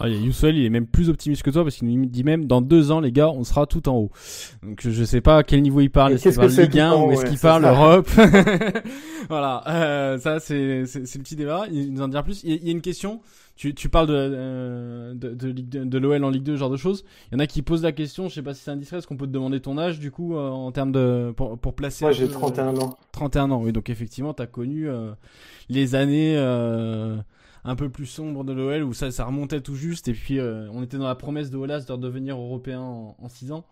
Ah, 0.00 0.08
Youssel, 0.08 0.56
il 0.56 0.64
est 0.64 0.70
même 0.70 0.86
plus 0.86 1.08
optimiste 1.08 1.42
que 1.42 1.50
toi 1.50 1.62
parce 1.62 1.76
qu'il 1.76 1.88
nous 1.88 2.06
dit 2.06 2.24
même 2.24 2.46
dans 2.46 2.60
deux 2.60 2.90
ans, 2.90 3.00
les 3.00 3.12
gars, 3.12 3.30
on 3.30 3.44
sera 3.44 3.66
tout 3.66 3.88
en 3.88 3.96
haut. 3.96 4.10
Donc 4.62 4.80
je 4.80 5.04
sais 5.04 5.20
pas 5.20 5.38
à 5.38 5.42
quel 5.44 5.62
niveau 5.62 5.80
il 5.80 5.90
parle. 5.90 6.14
Est-ce 6.14 6.28
qu'il 6.28 6.34
parle 6.34 6.50
Ligue 6.50 6.78
1 6.80 6.94
ou 6.96 7.12
est-ce 7.12 7.26
qu'il 7.26 7.38
parle 7.38 7.64
Europe 7.64 8.10
Voilà, 9.28 9.62
euh, 9.68 10.18
ça 10.18 10.40
c'est 10.40 10.82
le 10.82 11.22
petit 11.22 11.36
débat. 11.36 11.66
Il 11.70 11.92
nous 11.92 12.02
en 12.02 12.08
dire 12.08 12.24
plus. 12.24 12.42
Il 12.42 12.64
y 12.64 12.68
a 12.68 12.72
une 12.72 12.80
question 12.80 13.20
tu, 13.56 13.72
tu 13.74 13.88
parles 13.88 14.08
de, 14.08 14.14
euh, 14.16 15.14
de, 15.14 15.32
de, 15.32 15.84
de 15.84 15.98
l'OL 15.98 16.24
en 16.24 16.30
Ligue 16.30 16.42
2, 16.42 16.54
ce 16.54 16.56
genre 16.58 16.70
de 16.70 16.76
choses. 16.76 17.04
Il 17.30 17.34
y 17.34 17.36
en 17.36 17.38
a 17.38 17.46
qui 17.46 17.62
posent 17.62 17.84
la 17.84 17.92
question, 17.92 18.28
je 18.28 18.34
sais 18.34 18.42
pas 18.42 18.52
si 18.52 18.62
c'est 18.62 18.72
indiscret, 18.72 18.98
est-ce 18.98 19.06
qu'on 19.06 19.16
peut 19.16 19.26
te 19.26 19.32
demander 19.32 19.60
ton 19.60 19.78
âge 19.78 20.00
du 20.00 20.10
coup 20.10 20.36
euh, 20.36 20.48
en 20.50 20.72
termes 20.72 20.90
de 20.90 21.32
pour, 21.36 21.56
pour 21.58 21.74
placer 21.74 22.04
Moi 22.04 22.12
j'ai 22.12 22.28
31 22.28 22.76
ans. 22.78 22.98
31 23.12 23.52
ans, 23.52 23.62
oui, 23.62 23.72
donc 23.72 23.90
effectivement 23.90 24.34
tu 24.34 24.42
as 24.42 24.46
connu 24.46 24.88
euh, 24.88 25.12
les 25.68 25.94
années 25.94 26.34
un 27.64 27.76
peu 27.76 27.88
plus 27.88 28.06
sombres 28.06 28.44
de 28.44 28.52
l'OL 28.52 28.82
où 28.82 28.92
ça, 28.92 29.10
ça 29.10 29.24
remontait 29.24 29.60
tout 29.60 29.74
juste 29.74 30.08
et 30.08 30.12
puis 30.12 30.40
on 30.40 30.82
était 30.82 30.98
dans 30.98 31.06
la 31.06 31.14
promesse 31.14 31.50
de 31.50 31.56
Olas 31.56 31.80
de 31.80 31.92
redevenir 31.92 32.36
européen 32.36 32.80
en, 32.80 33.16
en 33.18 33.28
6 33.28 33.52
ans. 33.52 33.64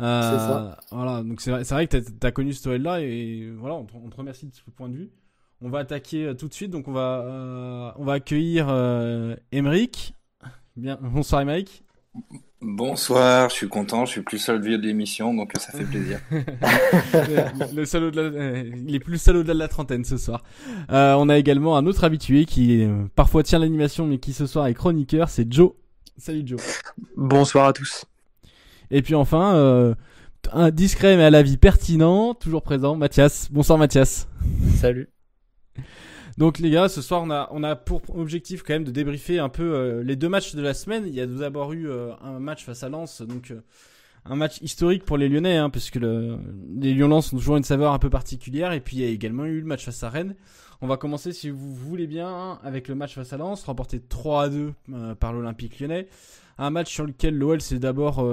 Euh, 0.00 0.38
ça. 0.38 0.78
Voilà, 0.92 1.22
donc 1.22 1.40
c'est 1.40 1.50
vrai, 1.50 1.62
vrai, 1.62 1.86
que 1.86 1.96
tu 1.98 2.26
as, 2.26 2.30
connu 2.30 2.52
ce 2.52 2.68
OL 2.68 2.82
là 2.82 3.00
et 3.00 3.50
voilà, 3.56 3.74
on 3.74 3.84
te, 3.84 3.92
on 3.96 4.08
te 4.08 4.16
remercie 4.16 4.46
de 4.46 4.54
ce 4.54 4.62
point 4.70 4.88
de 4.88 4.94
vue 4.94 5.10
On 5.60 5.70
va 5.70 5.80
attaquer 5.80 6.34
tout 6.38 6.48
de 6.48 6.54
suite. 6.54 6.70
Donc, 6.70 6.86
on 6.88 6.92
va, 6.92 7.94
on 7.96 8.04
va 8.04 8.14
accueillir 8.14 8.68
Emeric. 9.52 10.14
Bien, 10.76 10.98
bonsoir 11.00 11.40
Emeric. 11.40 11.82
Bonsoir, 12.60 13.50
je 13.50 13.54
suis 13.54 13.68
content, 13.68 14.04
je 14.04 14.10
suis 14.10 14.20
plus 14.20 14.38
seul 14.38 14.60
de 14.60 14.76
l'émission, 14.76 15.32
donc 15.32 15.52
ça 15.58 15.70
fait 15.70 15.84
plaisir. 15.84 16.18
le, 17.74 17.84
salaud 17.84 18.10
de 18.10 18.20
la, 18.20 18.58
il 18.58 18.92
est 18.92 19.00
plus 19.00 19.18
salaud 19.18 19.44
de 19.44 19.52
la 19.52 19.68
trentaine 19.68 20.04
ce 20.04 20.16
soir. 20.16 20.42
Euh, 20.90 21.14
on 21.14 21.28
a 21.28 21.38
également 21.38 21.76
un 21.76 21.86
autre 21.86 22.02
habitué 22.02 22.46
qui 22.46 22.82
euh, 22.82 23.04
parfois 23.14 23.44
tient 23.44 23.60
l'animation, 23.60 24.06
mais 24.06 24.18
qui 24.18 24.32
ce 24.32 24.46
soir 24.46 24.66
est 24.66 24.74
chroniqueur, 24.74 25.28
c'est 25.28 25.50
Joe. 25.52 25.70
Salut 26.16 26.42
Joe. 26.44 26.60
Bonsoir 27.16 27.68
à 27.68 27.72
tous. 27.72 28.06
Et 28.90 29.02
puis 29.02 29.14
enfin, 29.14 29.54
euh, 29.54 29.94
un 30.52 30.70
discret 30.70 31.16
mais 31.16 31.24
à 31.24 31.30
la 31.30 31.44
vie 31.44 31.58
pertinent, 31.58 32.34
toujours 32.34 32.62
présent, 32.62 32.96
Mathias. 32.96 33.50
Bonsoir 33.52 33.78
Mathias. 33.78 34.26
Salut. 34.74 35.08
Donc 36.38 36.60
les 36.60 36.70
gars, 36.70 36.88
ce 36.88 37.02
soir 37.02 37.20
on 37.24 37.30
a, 37.30 37.48
on 37.50 37.64
a 37.64 37.74
pour 37.74 38.00
objectif 38.16 38.62
quand 38.62 38.72
même 38.72 38.84
de 38.84 38.92
débriefer 38.92 39.40
un 39.40 39.48
peu 39.48 39.74
euh, 39.74 40.04
les 40.04 40.14
deux 40.14 40.28
matchs 40.28 40.54
de 40.54 40.62
la 40.62 40.72
semaine. 40.72 41.02
Il 41.04 41.12
y 41.12 41.20
a 41.20 41.26
d'abord 41.26 41.72
eu 41.72 41.90
euh, 41.90 42.12
un 42.22 42.38
match 42.38 42.64
face 42.64 42.84
à 42.84 42.88
Lens, 42.88 43.22
donc 43.22 43.50
euh, 43.50 43.60
un 44.24 44.36
match 44.36 44.62
historique 44.62 45.04
pour 45.04 45.18
les 45.18 45.28
Lyonnais, 45.28 45.56
hein, 45.56 45.68
puisque 45.68 45.96
le, 45.96 46.38
les 46.76 46.94
Lyon-Lens 46.94 47.32
ont 47.32 47.38
toujours 47.38 47.56
une 47.56 47.64
saveur 47.64 47.92
un 47.92 47.98
peu 47.98 48.08
particulière. 48.08 48.70
Et 48.70 48.78
puis 48.78 48.98
il 48.98 49.02
y 49.02 49.04
a 49.04 49.08
également 49.08 49.46
eu 49.46 49.58
le 49.58 49.66
match 49.66 49.84
face 49.84 50.00
à 50.04 50.10
Rennes. 50.10 50.36
On 50.80 50.86
va 50.86 50.96
commencer, 50.96 51.32
si 51.32 51.50
vous 51.50 51.74
voulez 51.74 52.06
bien, 52.06 52.60
avec 52.62 52.86
le 52.86 52.94
match 52.94 53.16
face 53.16 53.32
à 53.32 53.36
Lens, 53.36 53.64
remporté 53.64 53.98
3 53.98 54.44
à 54.44 54.48
2 54.48 54.72
par 55.18 55.32
l'Olympique 55.32 55.80
lyonnais. 55.80 56.06
Un 56.56 56.70
match 56.70 56.94
sur 56.94 57.04
lequel 57.04 57.36
l'OL 57.36 57.60
s'est 57.60 57.80
d'abord 57.80 58.24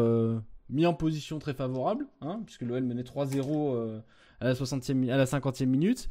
mis 0.69 0.85
en 0.85 0.93
position 0.93 1.39
très 1.39 1.55
favorable, 1.55 2.05
hein, 2.21 2.41
puisque 2.45 2.61
l'OL 2.61 2.83
menait 2.83 3.01
3-0 3.01 3.99
à 4.41 4.45
la, 4.45 4.53
60e, 4.53 5.09
à 5.09 5.17
la 5.17 5.25
50e 5.25 5.65
minute. 5.65 6.07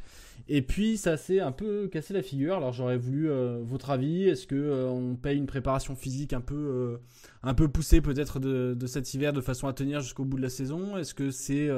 Et 0.49 0.61
puis 0.61 0.99
ça 0.99 1.17
s'est 1.17 1.41
un 1.41 1.53
peu 1.53 1.89
cassé 1.89 2.13
la 2.13 2.23
figure. 2.23 2.57
Alors 2.57 2.73
j'aurais 2.73 2.99
voulu 2.99 3.31
euh, 3.31 3.61
votre 3.63 3.91
avis. 3.91 4.29
Est-ce 4.29 4.47
que 4.47 4.55
euh, 4.55 4.89
on 4.89 5.17
paye 5.17 5.39
une 5.39 5.47
préparation 5.47 5.97
physique 5.97 6.33
un 6.33 6.43
peu 6.43 6.55
euh, 6.55 6.99
un 7.43 7.55
peu 7.55 7.69
poussée 7.69 8.01
peut-être 8.01 8.41
de, 8.41 8.87
cet 8.87 9.15
hiver 9.15 9.33
de 9.33 9.41
façon 9.41 9.69
à 9.69 9.73
tenir 9.73 10.01
jusqu'au 10.01 10.25
bout 10.25 10.37
de 10.37 10.43
la 10.43 10.51
saison? 10.51 10.97
Est-ce 10.99 11.15
que 11.15 11.31
c'est 11.31 11.69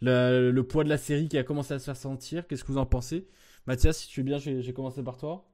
le 0.00 0.60
poids 0.62 0.84
de 0.84 0.88
la 0.88 0.98
série 0.98 1.28
qui 1.28 1.38
a 1.38 1.44
commencé 1.44 1.74
à 1.74 1.78
se 1.78 1.84
faire 1.84 1.96
sentir? 1.96 2.46
Qu'est-ce 2.46 2.64
que 2.64 2.72
vous 2.72 2.78
en 2.78 2.86
pensez? 2.86 3.28
Mathias, 3.66 3.98
si 3.98 4.08
tu 4.08 4.20
veux 4.20 4.24
bien, 4.24 4.38
j'ai 4.38 4.72
commencé 4.72 5.02
par 5.02 5.16
toi. 5.16 5.44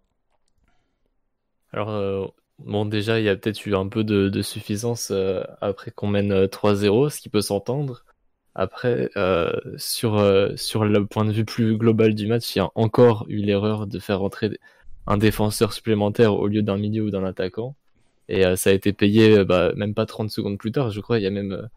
Alors 1.73 2.35
bon 2.59 2.85
déjà 2.85 3.19
il 3.19 3.25
y 3.25 3.29
a 3.31 3.35
peut-être 3.35 3.65
eu 3.67 3.75
un 3.75 3.89
peu 3.89 4.05
de 4.05 4.43
suffisance 4.43 5.13
après 5.61 5.91
qu'on 5.91 6.07
mène 6.07 6.47
3-0, 6.47 7.11
ce 7.11 7.21
qui 7.21 7.29
peut 7.29 7.43
s'entendre. 7.43 8.05
Après, 8.55 9.11
euh, 9.17 9.51
sur, 9.79 10.17
euh, 10.19 10.55
sur 10.57 10.85
le 10.85 11.07
point 11.07 11.25
de 11.25 11.33
vue 11.33 11.45
plus 11.45 11.77
global 11.79 12.15
du 12.15 12.27
match, 12.27 12.55
il 12.55 12.59
y 12.59 12.61
a 12.61 12.71
encore 12.75 13.25
eu 13.29 13.39
l'erreur 13.39 13.87
de 13.87 13.99
faire 13.99 14.21
rentrer 14.21 14.59
un 15.07 15.17
défenseur 15.17 15.73
supplémentaire 15.73 16.35
au 16.35 16.47
lieu 16.49 16.63
d'un 16.63 16.77
milieu 16.77 17.05
ou 17.05 17.11
d'un 17.11 17.25
attaquant. 17.25 17.77
Et 18.29 18.45
euh, 18.47 18.57
ça 18.57 18.71
a 18.71 18.73
été 18.75 18.93
payé 18.93 19.45
bah, 19.45 19.73
même 19.77 19.95
pas 19.95 20.07
30 20.07 20.31
secondes 20.31 20.59
plus 20.59 20.73
tard, 20.73 20.91
je 20.91 21.01
crois. 21.01 21.19
Il 21.19 21.23
y 21.23 21.27
a 21.27 21.31
même, 21.31 21.69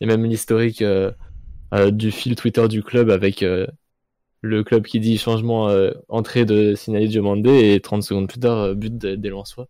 il 0.00 0.08
y 0.08 0.10
a 0.10 0.16
même 0.16 0.26
l'historique 0.28 0.82
du 1.92 2.10
fil 2.10 2.34
Twitter 2.36 2.68
du 2.68 2.82
club 2.82 3.10
avec 3.10 3.44
le 4.42 4.64
club 4.64 4.84
qui 4.84 5.00
dit 5.00 5.18
changement 5.18 5.70
entrée 6.08 6.44
de 6.44 6.74
Signalé 6.74 7.08
Diomandé 7.08 7.74
et 7.74 7.80
30 7.80 8.02
secondes 8.02 8.28
plus 8.28 8.40
tard, 8.40 8.74
but 8.74 8.96
des 8.96 9.28
Lensois. 9.28 9.68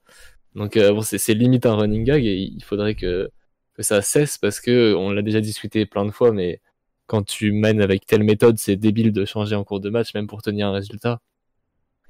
Donc 0.55 0.79
bon, 0.79 1.03
c'est 1.03 1.35
limite 1.35 1.67
un 1.67 1.75
running 1.77 2.05
gag 2.05 2.25
et 2.25 2.37
il 2.37 2.63
faudrait 2.65 2.95
que 2.95 3.31
que 3.75 3.83
ça 3.83 4.03
cesse 4.03 4.39
parce 4.39 4.61
que 4.61 4.95
on 4.95 5.11
l'a 5.11 5.23
déjà 5.23 5.41
discuté 5.41 5.87
plein 5.87 6.05
de 6.07 6.11
fois, 6.11 6.33
mais 6.33 6.61
quand 7.07 7.23
tu 7.25 7.53
mènes 7.53 7.81
avec 7.83 8.07
telle 8.07 8.25
méthode, 8.25 8.59
c'est 8.59 8.77
débile 8.77 9.13
de 9.13 9.25
changer 9.25 9.55
en 9.57 9.65
cours 9.65 9.81
de 9.81 9.91
match, 9.91 10.15
même 10.15 10.27
pour 10.27 10.43
tenir 10.43 10.69
un 10.69 10.73
résultat. 10.73 11.21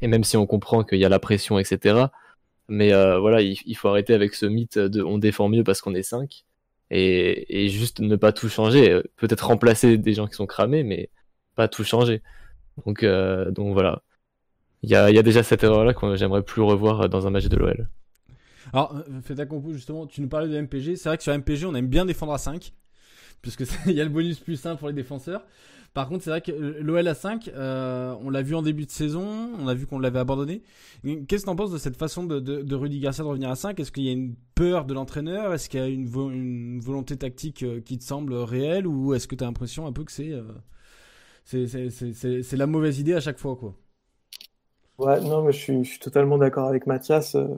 Et 0.00 0.08
même 0.08 0.24
si 0.24 0.36
on 0.36 0.46
comprend 0.46 0.84
qu'il 0.84 0.98
y 0.98 1.04
a 1.04 1.08
la 1.08 1.20
pression, 1.20 1.58
etc. 1.58 2.06
Mais 2.68 2.92
euh, 2.92 3.18
voilà, 3.20 3.42
il, 3.42 3.74
faut 3.76 3.88
arrêter 3.88 4.14
avec 4.14 4.34
ce 4.34 4.46
mythe 4.46 4.78
de 4.78 5.02
on 5.02 5.18
défend 5.18 5.48
mieux 5.48 5.64
parce 5.64 5.80
qu'on 5.80 5.94
est 5.94 6.02
5 6.02 6.44
et, 6.90 7.64
et, 7.64 7.68
juste 7.68 8.00
ne 8.00 8.16
pas 8.16 8.32
tout 8.32 8.48
changer. 8.48 9.02
Peut-être 9.16 9.46
remplacer 9.46 9.98
des 9.98 10.14
gens 10.14 10.26
qui 10.26 10.34
sont 10.34 10.46
cramés, 10.46 10.84
mais 10.84 11.10
pas 11.56 11.68
tout 11.68 11.84
changer. 11.84 12.22
Donc, 12.86 13.02
euh, 13.02 13.50
donc 13.50 13.72
voilà. 13.74 14.02
Il 14.82 14.90
y 14.90 14.96
a, 14.96 15.10
y 15.10 15.18
a 15.18 15.22
déjà 15.22 15.42
cette 15.42 15.64
erreur-là 15.64 15.94
que 15.94 16.16
j'aimerais 16.16 16.42
plus 16.42 16.62
revoir 16.62 17.08
dans 17.08 17.26
un 17.26 17.30
match 17.30 17.46
de 17.46 17.56
l'OL. 17.56 17.88
Alors, 18.72 18.96
euh, 18.96 19.20
Feta 19.22 19.46
Compo, 19.46 19.72
justement, 19.72 20.06
tu 20.06 20.20
nous 20.20 20.28
parlais 20.28 20.48
de 20.48 20.60
MPG. 20.60 20.96
C'est 20.96 21.08
vrai 21.08 21.16
que 21.16 21.22
sur 21.22 21.36
MPG, 21.36 21.66
on 21.66 21.74
aime 21.74 21.88
bien 21.88 22.04
défendre 22.04 22.32
à 22.32 22.38
5, 22.38 22.72
puisque 23.40 23.64
il 23.86 23.92
y 23.92 24.00
a 24.00 24.04
le 24.04 24.10
bonus 24.10 24.38
plus 24.38 24.64
1 24.64 24.76
pour 24.76 24.88
les 24.88 24.94
défenseurs. 24.94 25.44
Par 25.94 26.08
contre, 26.08 26.24
c'est 26.24 26.30
vrai 26.30 26.40
que 26.40 26.52
euh, 26.52 26.78
l'OL 26.80 27.06
à 27.06 27.14
5, 27.14 27.48
euh, 27.48 28.14
on 28.22 28.30
l'a 28.30 28.40
vu 28.40 28.54
en 28.54 28.62
début 28.62 28.86
de 28.86 28.90
saison, 28.90 29.50
on 29.58 29.68
a 29.68 29.74
vu 29.74 29.86
qu'on 29.86 29.98
l'avait 29.98 30.20
abandonné. 30.20 30.62
Qu'est-ce 31.04 31.42
que 31.42 31.46
tu 31.46 31.50
en 31.50 31.56
penses 31.56 31.70
de 31.70 31.78
cette 31.78 31.96
façon 31.96 32.24
de, 32.24 32.40
de, 32.40 32.62
de 32.62 32.74
Rudy 32.74 32.98
Garcia 32.98 33.24
de 33.24 33.28
revenir 33.28 33.50
à 33.50 33.56
5 33.56 33.78
Est-ce 33.78 33.92
qu'il 33.92 34.04
y 34.04 34.08
a 34.08 34.12
une 34.12 34.34
peur 34.54 34.86
de 34.86 34.94
l'entraîneur? 34.94 35.52
Est-ce 35.52 35.68
qu'il 35.68 35.80
y 35.80 35.82
a 35.82 35.88
une, 35.88 36.80
volonté 36.80 37.16
tactique 37.16 37.64
qui 37.84 37.98
te 37.98 38.04
semble 38.04 38.32
réelle? 38.32 38.86
Ou 38.86 39.12
est-ce 39.12 39.28
que 39.28 39.34
tu 39.34 39.44
as 39.44 39.46
l'impression 39.46 39.86
un 39.86 39.92
peu 39.92 40.04
que 40.04 40.12
c'est 40.12 40.32
c'est 41.44 42.56
la 42.56 42.66
mauvaise 42.66 42.98
idée 43.00 43.14
à 43.14 43.20
chaque 43.20 43.38
fois 43.38 43.56
quoi? 43.56 43.76
Ouais, 44.98 45.20
non, 45.20 45.42
mais 45.42 45.52
je 45.52 45.82
suis, 45.82 45.98
totalement 45.98 46.38
d'accord 46.38 46.68
avec 46.68 46.86
Mathias. 46.86 47.34
Euh, 47.34 47.48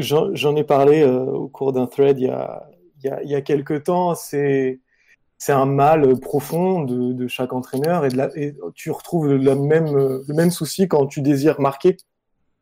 j'en 0.00 0.56
ai 0.56 0.64
parlé 0.64 1.02
euh, 1.02 1.24
au 1.24 1.48
cours 1.48 1.72
d'un 1.72 1.86
thread 1.86 2.18
il 2.18 2.26
y 2.26 2.28
a, 2.28 2.68
il 3.22 3.42
quelques 3.44 3.84
temps. 3.84 4.14
C'est, 4.14 4.80
un 5.48 5.66
mal 5.66 6.18
profond 6.18 6.82
de, 6.82 7.26
chaque 7.28 7.52
entraîneur 7.52 8.04
et, 8.04 8.54
tu 8.74 8.90
retrouves 8.90 9.28
le 9.28 9.54
même, 9.54 10.50
souci 10.50 10.88
quand 10.88 11.06
tu 11.06 11.22
désires 11.22 11.60
marquer. 11.60 11.96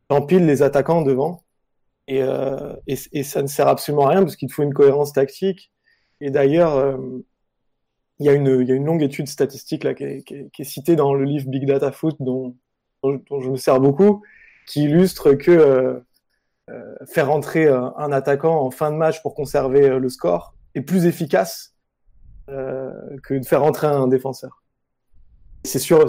T'empiles 0.09 0.47
les 0.47 0.63
attaquants 0.63 1.03
devant 1.03 1.43
et, 2.07 2.23
euh, 2.23 2.75
et, 2.87 3.23
ça 3.23 3.43
ne 3.43 3.47
sert 3.47 3.69
absolument 3.69 4.07
à 4.07 4.11
rien 4.11 4.23
parce 4.23 4.37
qu'il 4.37 4.49
te 4.49 4.55
faut 4.55 4.63
une 4.63 4.75
cohérence 4.75 5.13
tactique. 5.13 5.73
Et 6.21 6.31
d'ailleurs, 6.31 6.99
il 8.19 8.27
y, 8.27 8.29
a 8.29 8.33
une, 8.35 8.85
longue 8.85 9.03
étude 9.03 9.29
statistique 9.29 9.85
là, 9.85 9.95
qui, 9.95 10.05
est, 10.05 10.23
qui, 10.23 10.35
est, 10.35 10.51
qui 10.53 10.63
est 10.63 10.67
citée 10.67 10.97
dans 10.97 11.15
le 11.15 11.25
livre 11.25 11.49
Big 11.49 11.67
Data 11.67 11.91
Foot 11.91 12.17
dont 12.21 12.55
dont, 13.13 13.41
je 13.41 13.51
me 13.51 13.57
sers 13.57 13.81
beaucoup, 13.81 14.23
qui 14.67 14.85
illustre 14.85 15.33
que 15.33 15.51
euh, 15.51 16.01
euh, 16.71 16.95
faire 17.07 17.31
entrer 17.31 17.69
un 17.69 18.13
attaquant 18.13 18.61
en 18.61 18.71
fin 18.71 18.91
de 18.91 18.97
match 18.97 19.23
pour 19.23 19.35
conserver 19.35 19.89
euh, 19.89 19.99
le 19.99 20.09
score 20.09 20.55
est 20.75 20.81
plus 20.81 21.07
efficace 21.07 21.73
que 22.47 23.39
de 23.39 23.45
faire 23.47 23.63
entrer 23.63 23.87
un 23.87 24.07
défenseur. 24.07 24.63
C'est 25.63 25.79
sur, 25.79 26.03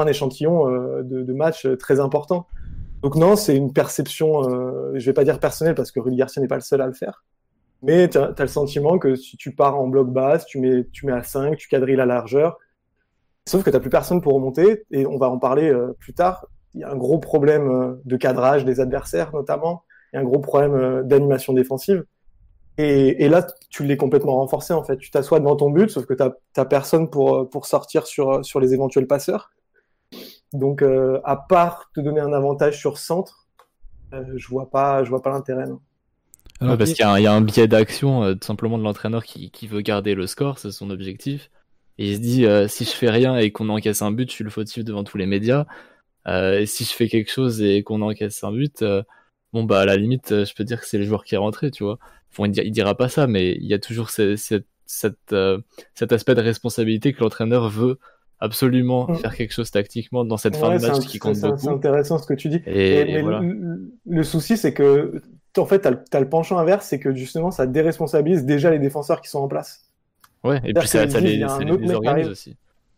un 0.00 0.06
échantillon 0.06 0.66
de, 1.00 1.22
de 1.22 1.32
match 1.32 1.66
très 1.78 1.98
important. 1.98 2.46
Donc 3.02 3.16
non, 3.16 3.34
c'est 3.34 3.56
une 3.56 3.72
perception, 3.72 4.48
euh, 4.48 4.92
je 4.94 5.04
vais 5.06 5.12
pas 5.12 5.24
dire 5.24 5.40
personnelle 5.40 5.74
parce 5.74 5.90
que 5.90 5.98
Rudy 5.98 6.16
Garcia 6.16 6.40
n'est 6.40 6.48
pas 6.48 6.54
le 6.54 6.62
seul 6.62 6.80
à 6.80 6.86
le 6.86 6.92
faire, 6.92 7.24
mais 7.82 8.08
tu 8.08 8.16
as, 8.16 8.34
le 8.38 8.46
sentiment 8.46 8.98
que 8.98 9.16
si 9.16 9.36
tu 9.36 9.52
pars 9.52 9.78
en 9.78 9.88
bloc 9.88 10.08
basse, 10.08 10.46
tu 10.46 10.60
mets, 10.60 10.86
tu 10.92 11.06
mets 11.06 11.12
à 11.12 11.24
5, 11.24 11.56
tu 11.56 11.68
quadrilles 11.68 11.96
la 11.96 12.06
largeur, 12.06 12.58
Sauf 13.46 13.64
que 13.64 13.70
tu 13.70 13.76
n'as 13.76 13.80
plus 13.80 13.90
personne 13.90 14.20
pour 14.20 14.34
remonter, 14.34 14.84
et 14.90 15.04
on 15.06 15.18
va 15.18 15.28
en 15.28 15.38
parler 15.38 15.68
euh, 15.68 15.96
plus 15.98 16.14
tard. 16.14 16.46
Il 16.74 16.80
y 16.80 16.84
a 16.84 16.90
un 16.90 16.96
gros 16.96 17.18
problème 17.18 17.68
euh, 17.68 18.00
de 18.04 18.16
cadrage 18.16 18.64
des 18.64 18.80
adversaires, 18.80 19.32
notamment. 19.34 19.84
Il 20.12 20.16
y 20.16 20.18
a 20.18 20.22
un 20.22 20.24
gros 20.24 20.38
problème 20.38 20.74
euh, 20.74 21.02
d'animation 21.02 21.52
défensive. 21.52 22.04
Et, 22.78 23.24
et, 23.24 23.28
là, 23.28 23.46
tu 23.68 23.84
l'es 23.84 23.96
complètement 23.96 24.36
renforcé, 24.36 24.72
en 24.72 24.84
fait. 24.84 24.96
Tu 24.96 25.10
t'assois 25.10 25.40
devant 25.40 25.56
ton 25.56 25.70
but, 25.70 25.90
sauf 25.90 26.06
que 26.06 26.14
tu 26.14 26.22
n'as 26.56 26.64
personne 26.64 27.10
pour, 27.10 27.50
pour 27.50 27.66
sortir 27.66 28.06
sur, 28.06 28.44
sur 28.44 28.60
les 28.60 28.72
éventuels 28.74 29.06
passeurs. 29.06 29.50
Donc, 30.54 30.82
à 30.82 31.36
part 31.36 31.90
te 31.94 32.00
donner 32.00 32.20
un 32.20 32.32
avantage 32.32 32.78
sur 32.78 32.96
centre, 32.96 33.46
je 34.12 34.48
vois 34.48 34.70
pas, 34.70 35.04
je 35.04 35.10
vois 35.10 35.20
pas 35.20 35.30
l'intérêt. 35.30 35.64
parce 36.60 36.92
qu'il 36.94 37.06
y, 37.06 37.22
y, 37.22 37.26
a 37.26 37.32
un 37.32 37.40
biais 37.42 37.68
d'action, 37.68 38.34
tout 38.34 38.46
simplement, 38.46 38.78
de 38.78 38.84
l'entraîneur 38.84 39.22
qui, 39.24 39.50
qui 39.50 39.66
veut 39.66 39.82
garder 39.82 40.14
le 40.14 40.26
score, 40.26 40.58
c'est 40.58 40.72
son 40.72 40.88
objectif. 40.88 41.50
Et 41.98 42.10
il 42.10 42.16
se 42.16 42.20
dit, 42.20 42.46
euh, 42.46 42.68
si 42.68 42.84
je 42.84 42.90
fais 42.90 43.10
rien 43.10 43.36
et 43.36 43.50
qu'on 43.50 43.68
encaisse 43.68 44.02
un 44.02 44.12
but, 44.12 44.28
je 44.30 44.34
suis 44.34 44.44
le 44.44 44.50
fautif 44.50 44.84
devant 44.84 45.04
tous 45.04 45.18
les 45.18 45.26
médias. 45.26 45.66
Euh, 46.26 46.60
et 46.60 46.66
si 46.66 46.84
je 46.84 46.92
fais 46.92 47.08
quelque 47.08 47.30
chose 47.30 47.60
et 47.62 47.82
qu'on 47.82 48.00
encaisse 48.02 48.42
un 48.44 48.52
but, 48.52 48.82
euh, 48.82 49.02
bon, 49.52 49.64
bah, 49.64 49.80
à 49.80 49.84
la 49.84 49.96
limite, 49.96 50.30
je 50.30 50.54
peux 50.54 50.64
dire 50.64 50.80
que 50.80 50.86
c'est 50.86 50.98
le 50.98 51.04
joueur 51.04 51.24
qui 51.24 51.34
est 51.34 51.38
rentré, 51.38 51.70
tu 51.70 51.84
vois. 51.84 51.98
Bon, 52.36 52.46
il, 52.46 52.70
dira 52.70 52.96
pas 52.96 53.08
ça, 53.08 53.26
mais 53.26 53.52
il 53.52 53.66
y 53.66 53.74
a 53.74 53.78
toujours 53.78 54.08
cette, 54.10 54.38
cette, 54.86 55.34
cet 55.94 56.12
aspect 56.12 56.34
de 56.34 56.40
responsabilité 56.40 57.12
que 57.12 57.20
l'entraîneur 57.20 57.68
veut 57.68 57.98
absolument 58.42 59.08
mm. 59.08 59.16
faire 59.16 59.36
quelque 59.36 59.52
chose 59.52 59.70
tactiquement 59.70 60.24
dans 60.24 60.36
cette 60.36 60.56
fin 60.56 60.76
de 60.76 60.82
match 60.82 61.06
qui 61.06 61.18
compte 61.18 61.38
beaucoup. 61.40 61.58
C'est 61.58 61.68
intéressant 61.68 62.18
ce 62.18 62.26
que 62.26 62.34
tu 62.34 62.48
dis. 62.48 62.60
Et, 62.66 63.22
le, 64.04 64.22
souci, 64.24 64.56
c'est 64.56 64.74
que, 64.74 65.22
en 65.56 65.66
fait, 65.66 65.82
tu 65.82 65.88
as, 65.88 66.20
le 66.20 66.28
penchant 66.28 66.58
inverse, 66.58 66.86
c'est 66.86 66.98
que 66.98 67.14
justement, 67.14 67.50
ça 67.50 67.66
déresponsabilise 67.66 68.44
déjà 68.44 68.70
les 68.70 68.80
défenseurs 68.80 69.20
qui 69.20 69.28
sont 69.28 69.38
en 69.38 69.48
place. 69.48 69.91
Ouais, 70.44 70.60
et 70.64 70.74
puis 70.74 70.88
ça, 70.88 71.08
ça 71.08 71.20
les, 71.20 71.36
les 71.36 71.94
organise 71.94 72.28
aussi, 72.28 72.56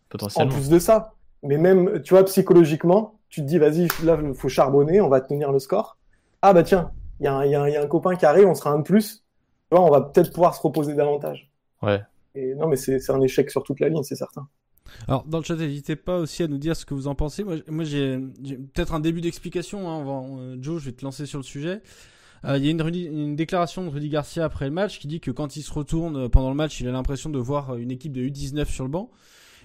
potentiellement. 0.09 0.51
En 0.51 0.55
plus 0.55 0.69
de 0.69 0.79
ça, 0.79 1.13
mais 1.43 1.57
même, 1.57 2.01
tu 2.01 2.13
vois, 2.13 2.23
psychologiquement, 2.25 3.19
tu 3.29 3.41
te 3.41 3.45
dis, 3.45 3.57
vas-y, 3.57 3.87
là, 4.03 4.17
il 4.23 4.33
faut 4.33 4.49
charbonner, 4.49 5.01
on 5.01 5.09
va 5.09 5.21
tenir 5.21 5.51
le 5.51 5.59
score. 5.59 5.97
Ah 6.41 6.53
bah 6.53 6.63
tiens, 6.63 6.91
il 7.19 7.25
y, 7.25 7.29
y, 7.29 7.51
y, 7.51 7.55
a 7.55 7.81
un 7.81 7.87
copain 7.87 8.15
qui 8.15 8.25
arrive, 8.25 8.47
on 8.47 8.55
sera 8.55 8.71
un 8.71 8.79
de 8.79 8.83
plus. 8.83 9.23
Tu 9.69 9.75
vois, 9.75 9.81
on 9.81 9.91
va 9.91 10.01
peut-être 10.01 10.31
pouvoir 10.31 10.55
se 10.55 10.61
reposer 10.61 10.93
davantage. 10.93 11.51
Ouais. 11.81 12.01
Et 12.35 12.53
non, 12.55 12.67
mais 12.67 12.75
c'est 12.75 13.09
un 13.09 13.21
échec 13.21 13.49
sur 13.49 13.63
toute 13.63 13.79
la 13.79 13.89
ligne, 13.89 14.03
c'est 14.03 14.15
certain. 14.15 14.47
Alors, 15.07 15.23
dans 15.25 15.39
le 15.39 15.43
chat, 15.43 15.55
n'hésitez 15.55 15.95
pas 15.95 16.17
aussi 16.17 16.43
à 16.43 16.47
nous 16.47 16.57
dire 16.57 16.75
ce 16.75 16.85
que 16.85 16.93
vous 16.93 17.07
en 17.07 17.15
pensez. 17.15 17.43
Moi, 17.43 17.55
moi 17.67 17.83
j'ai 17.83 18.17
peut-être 18.73 18.93
un 18.93 18.99
début 18.99 19.21
d'explication. 19.21 19.89
Hein. 19.89 20.57
Joe, 20.59 20.81
je 20.81 20.85
vais 20.85 20.95
te 20.95 21.03
lancer 21.03 21.25
sur 21.25 21.39
le 21.39 21.43
sujet. 21.43 21.81
Euh, 22.45 22.57
il 22.57 22.65
y 22.65 22.67
a 22.67 22.71
une, 22.71 23.35
déclaration 23.35 23.83
de 23.83 23.89
Rudy 23.89 24.09
Garcia 24.09 24.45
après 24.45 24.65
le 24.65 24.71
match 24.71 24.99
qui 24.99 25.07
dit 25.07 25.19
que 25.19 25.31
quand 25.31 25.55
il 25.55 25.63
se 25.63 25.73
retourne 25.73 26.29
pendant 26.29 26.49
le 26.49 26.55
match, 26.55 26.79
il 26.79 26.87
a 26.87 26.91
l'impression 26.91 27.29
de 27.29 27.39
voir 27.39 27.75
une 27.75 27.91
équipe 27.91 28.13
de 28.13 28.21
U19 28.21 28.65
sur 28.65 28.83
le 28.83 28.89
banc. 28.89 29.09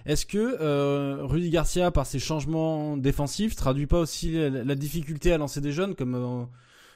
Est-ce 0.06 0.24
que 0.24 0.38
euh, 0.38 1.18
Rudy 1.22 1.50
Garcia, 1.50 1.90
par 1.90 2.06
ses 2.06 2.18
changements 2.18 2.96
défensifs, 2.96 3.54
traduit 3.54 3.86
pas 3.86 3.98
aussi 3.98 4.32
la, 4.32 4.74
difficulté 4.74 5.32
à 5.32 5.38
lancer 5.38 5.60
des 5.60 5.72
jeunes 5.72 5.94
comme 5.94 6.14
euh, 6.14 6.44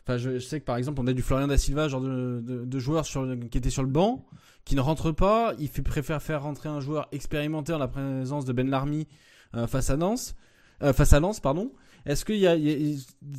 Enfin, 0.07 0.19
je, 0.19 0.39
sais 0.39 0.61
que 0.61 0.67
par 0.67 0.77
exemple, 0.77 1.01
on 1.01 1.07
a 1.07 1.15
du 1.15 1.23
Florian 1.23 1.47
da 1.47 1.57
Silva, 1.57 1.89
genre 1.89 2.03
de, 2.03 2.79
joueur 2.79 3.05
qui 3.05 3.57
était 3.57 3.71
sur 3.71 3.83
le 3.83 3.89
banc, 3.89 4.23
qui 4.67 4.75
ne 4.75 4.81
rentre 4.83 5.13
pas. 5.13 5.55
Il 5.59 5.71
préfère 5.71 6.23
faire 6.23 6.43
rentrer 6.43 6.69
un 6.69 6.81
joueur 6.81 7.09
expérimenté 7.11 7.73
en 7.73 7.79
la 7.79 7.89
présence 7.89 8.45
de 8.45 8.53
Ben 8.53 8.69
Larmy 8.69 9.07
euh, 9.55 9.67
face 9.67 9.89
à 9.89 9.97
euh, 9.97 10.93
face 10.93 11.13
à 11.15 11.21
Lens, 11.21 11.41
pardon. 11.41 11.73
Est-ce 12.07 12.25
que 12.25 12.35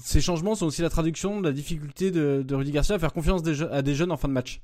ces 0.04 0.22
changements 0.22 0.56
sont 0.56 0.66
aussi 0.66 0.82
la 0.82 0.90
traduction 0.90 1.40
de 1.40 1.48
la 1.48 1.54
difficulté 1.54 2.12
de, 2.12 2.46
Rudy 2.54 2.72
Garcia 2.72 2.96
à 2.96 3.00
faire 3.00 3.14
confiance 3.14 3.42
à 3.72 3.82
des 3.82 3.96
jeunes 3.96 4.12
en 4.12 4.18
fin 4.18 4.28
de 4.28 4.34
match? 4.34 4.62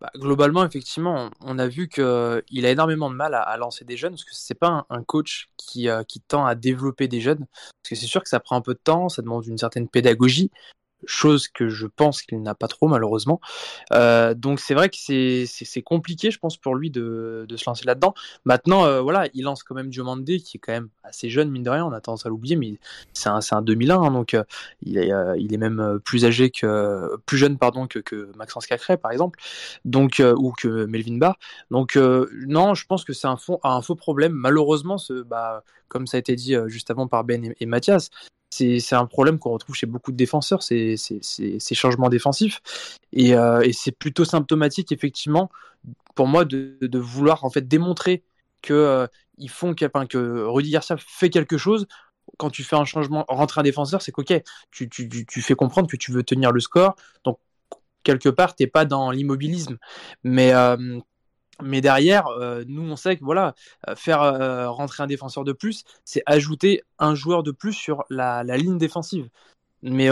Bah, 0.00 0.10
globalement, 0.16 0.64
effectivement, 0.64 1.30
on 1.40 1.58
a 1.58 1.66
vu 1.66 1.88
qu'il 1.88 2.04
a 2.04 2.70
énormément 2.70 3.10
de 3.10 3.16
mal 3.16 3.34
à, 3.34 3.56
lancer 3.56 3.84
des 3.84 3.96
jeunes, 3.96 4.12
parce 4.12 4.24
que 4.24 4.34
c'est 4.34 4.54
pas 4.54 4.86
un, 4.88 5.02
coach 5.02 5.48
euh, 5.76 6.04
qui 6.04 6.20
tend 6.20 6.44
à 6.44 6.54
développer 6.54 7.08
des 7.08 7.20
jeunes, 7.20 7.46
parce 7.46 7.90
que 7.90 7.94
c'est 7.94 8.06
sûr 8.06 8.22
que 8.22 8.28
ça 8.28 8.40
prend 8.40 8.56
un 8.56 8.60
peu 8.60 8.74
de 8.74 8.80
temps, 8.82 9.08
ça 9.08 9.22
demande 9.22 9.46
une 9.46 9.58
certaine 9.58 9.88
pédagogie, 9.88 10.50
chose 11.06 11.48
que 11.48 11.68
je 11.68 11.86
pense 11.86 12.22
qu'il 12.22 12.42
n'a 12.42 12.54
pas 12.54 12.68
trop 12.68 12.88
malheureusement. 12.88 13.40
Euh, 13.92 14.34
donc 14.34 14.60
c'est 14.60 14.74
vrai 14.74 14.88
que 14.88 14.96
c'est 14.96 15.82
compliqué, 15.82 16.30
je 16.30 16.38
pense, 16.38 16.56
pour 16.56 16.74
lui 16.74 16.90
de, 16.90 17.46
de 17.48 17.56
se 17.56 17.64
lancer 17.66 17.84
là-dedans. 17.84 18.14
Maintenant, 18.44 18.84
euh, 18.84 19.00
voilà, 19.00 19.28
il 19.34 19.44
lance 19.44 19.62
quand 19.62 19.74
même 19.74 19.90
Diomande, 19.90 20.24
qui 20.24 20.56
est 20.56 20.60
quand 20.60 20.72
même 20.72 20.88
assez 21.02 21.30
jeune, 21.30 21.50
mine 21.50 21.62
de 21.62 21.70
rien, 21.70 21.84
on 21.84 21.92
a 21.92 22.00
tendance 22.00 22.26
à 22.26 22.28
l'oublier, 22.28 22.56
mais 22.56 22.78
c'est 23.12 23.28
un, 23.28 23.40
un 23.50 23.62
2001, 23.62 24.00
hein, 24.00 24.10
donc 24.10 24.34
euh, 24.34 24.44
il, 24.82 24.98
est, 24.98 25.10
il 25.38 25.52
est 25.52 25.58
même 25.58 26.00
plus 26.04 26.24
âgé 26.24 26.50
que, 26.50 27.16
plus 27.26 27.36
jeune, 27.36 27.58
pardon, 27.58 27.86
que, 27.86 28.30
Maxence 28.36 28.66
Cacré, 28.66 28.96
par 28.96 29.10
exemple, 29.10 29.38
donc, 29.84 30.22
ou 30.36 30.52
que 30.52 30.86
Melvin 30.86 31.18
Barr. 31.18 31.36
Donc 31.70 31.96
non, 31.96 32.74
je 32.74 32.86
pense 32.86 33.04
que 33.04 33.12
c'est 33.12 33.26
un, 33.26 33.36
un 33.62 33.82
faux 33.82 33.94
problème. 33.94 34.32
Malheureusement, 34.32 34.98
ce, 34.98 35.22
bah, 35.22 35.62
comme 35.88 36.06
ça 36.06 36.16
a 36.16 36.20
été 36.20 36.34
dit 36.34 36.54
juste 36.66 36.90
avant 36.90 37.06
par 37.06 37.24
Ben 37.24 37.44
et, 37.44 37.56
et 37.60 37.66
Mathias, 37.66 38.10
c'est 38.54 38.94
un 38.94 39.06
problème 39.06 39.38
qu'on 39.38 39.50
retrouve 39.50 39.74
chez 39.74 39.86
beaucoup 39.86 40.12
de 40.12 40.16
défenseurs, 40.16 40.62
ces, 40.62 40.96
changements 41.72 42.08
défensifs. 42.08 42.60
Euh, 43.16 43.60
et, 43.60 43.72
c'est 43.72 43.92
plutôt 43.92 44.24
symptomatique, 44.24 44.92
effectivement, 44.92 45.50
pour 46.14 46.26
moi, 46.26 46.44
de, 46.44 46.98
vouloir 46.98 47.44
en 47.44 47.50
fait 47.50 47.66
démontrer 47.66 48.22
que 48.62 48.72
euh, 48.72 49.06
ils 49.38 49.50
font 49.50 49.74
que 49.74 50.44
Rudy 50.46 50.70
Garcia 50.70 50.96
fait 50.98 51.30
quelque 51.30 51.58
chose. 51.58 51.86
Quand 52.38 52.50
tu 52.50 52.62
fais 52.62 52.76
un 52.76 52.84
changement, 52.84 53.24
rentrer 53.28 53.60
un 53.60 53.64
défenseur, 53.64 54.00
c'est 54.02 54.12
qu'ok, 54.12 54.32
tu, 54.70 55.42
fais 55.42 55.54
comprendre 55.54 55.88
que 55.88 55.96
tu 55.96 56.12
veux 56.12 56.22
tenir 56.22 56.52
le 56.52 56.60
score. 56.60 56.96
Donc 57.24 57.38
quelque 58.02 58.28
part, 58.28 58.54
t'es 58.54 58.66
pas 58.66 58.84
dans 58.84 59.10
l'immobilisme. 59.10 59.78
Mais 60.22 60.54
euh, 60.54 61.00
mais 61.62 61.80
derrière, 61.80 62.26
euh, 62.28 62.64
nous, 62.66 62.82
on 62.82 62.96
sait 62.96 63.16
que 63.16 63.24
voilà, 63.24 63.54
euh, 63.88 63.94
faire 63.94 64.22
euh, 64.22 64.68
rentrer 64.70 65.02
un 65.02 65.06
défenseur 65.06 65.44
de 65.44 65.52
plus, 65.52 65.84
c'est 66.04 66.22
ajouter 66.26 66.82
un 66.98 67.14
joueur 67.14 67.42
de 67.42 67.52
plus 67.52 67.72
sur 67.72 68.04
la, 68.10 68.42
ligne 68.42 68.78
défensive. 68.78 69.28
Mais 69.82 70.08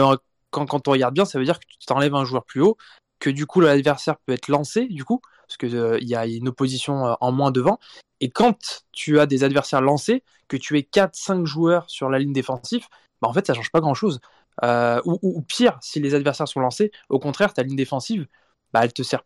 quand, 0.51 0.65
quand, 0.67 0.87
on 0.87 0.91
regarde 0.91 1.13
bien, 1.13 1.25
ça 1.25 1.39
veut 1.39 1.45
dire 1.45 1.59
que 1.59 1.65
tu 1.67 1.85
t'enlèves 1.85 2.15
un 2.15 2.25
joueur 2.25 2.45
plus 2.45 2.61
haut, 2.61 2.77
que 3.19 3.29
du 3.29 3.45
coup 3.45 3.61
l'adversaire 3.61 4.17
peut 4.19 4.33
être 4.33 4.47
lancé, 4.47 4.85
du 4.87 5.03
coup, 5.03 5.21
parce 5.47 5.57
qu'il 5.57 5.97
il 6.01 6.07
y 6.07 6.15
a 6.15 6.25
une 6.27 6.47
opposition 6.47 7.17
en 7.19 7.31
moins 7.31 7.51
devant. 7.51 7.79
Et 8.19 8.29
quand 8.29 8.83
tu 8.91 9.19
as 9.19 9.25
des 9.25 9.43
adversaires 9.43 9.81
lancés, 9.81 10.23
que 10.47 10.57
tu 10.57 10.77
es 10.77 10.81
4-5 10.81 11.45
joueurs 11.45 11.89
sur 11.89 12.09
la 12.09 12.19
ligne 12.19 12.33
défensive, 12.33 12.87
bah 13.21 13.27
en 13.29 13.33
fait, 13.33 13.47
ça 13.47 13.53
change 13.53 13.71
pas 13.71 13.81
grand-chose. 13.81 14.19
Ou, 14.63 15.19
ou, 15.21 15.41
pire, 15.41 15.77
si 15.81 15.99
les 15.99 16.15
adversaires 16.15 16.47
sont 16.47 16.59
lancés, 16.59 16.91
au 17.09 17.19
contraire, 17.19 17.53
ta 17.53 17.63
ligne 17.63 17.75
défensive, 17.75 18.27
bah, 18.71 18.81
elle 18.83 18.93
te 18.93 19.03
sert 19.03 19.23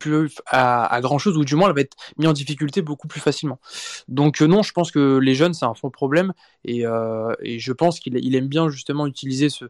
plus 0.00 0.34
à, 0.46 0.98
grand 1.00 1.18
chose 1.18 1.36
ou 1.36 1.44
du 1.44 1.54
moins 1.54 1.68
elle 1.68 1.74
va 1.76 1.82
être 1.82 1.96
mise 2.18 2.26
en 2.26 2.32
difficulté 2.32 2.82
beaucoup 2.82 3.06
plus 3.06 3.20
facilement. 3.20 3.60
Donc 4.08 4.42
euh, 4.42 4.46
non, 4.46 4.62
je 4.62 4.72
pense 4.72 4.90
que 4.90 5.18
les 5.18 5.34
jeunes 5.36 5.54
c'est 5.54 5.66
un 5.66 5.74
fond 5.74 5.90
problème 5.90 6.32
et, 6.64 6.84
euh, 6.86 7.32
je 7.44 7.72
pense 7.72 8.00
qu'il 8.00 8.34
aime 8.34 8.48
bien 8.48 8.68
justement 8.68 9.06
utiliser 9.06 9.48
ce, 9.50 9.66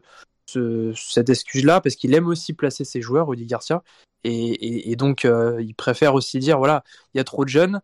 cette 0.95 1.29
excuse-là 1.29 1.81
parce 1.81 1.95
qu'il 1.95 2.13
aime 2.15 2.27
aussi 2.27 2.53
placer 2.53 2.85
ses 2.85 3.01
joueurs, 3.01 3.27
Rudy 3.27 3.45
Garcia, 3.45 3.83
et, 4.23 4.91
et, 4.91 4.95
donc 4.95 5.25
euh, 5.25 5.61
il 5.61 5.75
préfère 5.75 6.13
aussi 6.15 6.39
dire 6.39 6.57
voilà 6.57 6.83
il 7.13 7.17
y 7.17 7.21
a 7.21 7.23
trop 7.23 7.43
de 7.43 7.49
jeunes. 7.49 7.81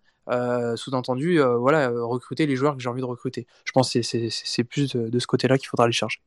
sous-entendu, 0.76 1.40
voilà, 1.40 1.90
recruter 1.90 2.48
les 2.48 2.56
joueurs 2.56 2.76
que 2.76 2.82
j'ai 2.82 2.90
envie 2.90 3.02
de 3.02 3.06
recruter. 3.06 3.46
Je 3.66 3.72
pense 3.72 3.94
que 3.94 4.02
c'est 4.02 4.64
plus 4.64 4.94
de, 4.94 5.10
de 5.10 5.20
ce 5.20 5.28
côté-là 5.28 5.58
qu'il 5.58 5.68
faudra 5.68 5.88
les 5.88 5.94
charger. 5.94 6.22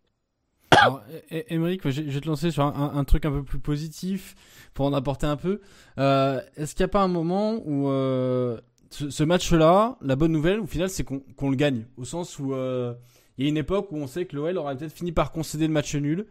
Alors, 0.80 1.02
Émeric, 1.30 1.88
je 1.88 2.02
vais 2.02 2.20
te 2.20 2.28
lancer 2.28 2.50
sur 2.50 2.64
un, 2.64 3.04
truc 3.04 3.24
un 3.26 3.30
peu 3.30 3.42
plus 3.42 3.58
positif 3.58 4.34
pour 4.74 4.86
en 4.86 4.92
apporter 4.92 5.26
un 5.26 5.36
peu. 5.36 5.60
Euh, 5.98 6.40
est-ce 6.56 6.74
qu'il 6.74 6.84
n'y 6.84 6.90
a 6.90 6.92
pas 6.92 7.02
un 7.02 7.08
moment 7.08 7.60
où 7.64 7.88
euh, 7.88 8.58
ce, 8.90 9.22
match-là, 9.22 9.98
la 10.00 10.16
bonne 10.16 10.32
nouvelle, 10.32 10.60
au 10.60 10.66
final, 10.66 10.88
c'est 10.88 11.04
qu'on 11.04 11.50
le 11.50 11.56
gagne 11.56 11.86
Au 11.96 12.04
sens 12.04 12.38
où 12.38 12.54
euh, 12.54 12.94
il 13.36 13.44
y 13.44 13.46
a 13.46 13.50
une 13.50 13.56
époque 13.56 13.92
où 13.92 13.96
on 13.96 14.06
sait 14.06 14.24
que 14.24 14.36
l'OL 14.36 14.56
aurait 14.56 14.76
peut-être 14.76 14.92
fini 14.92 15.12
par 15.12 15.32
concéder 15.32 15.66
le 15.66 15.72
match 15.72 15.94
nul. 15.94 16.26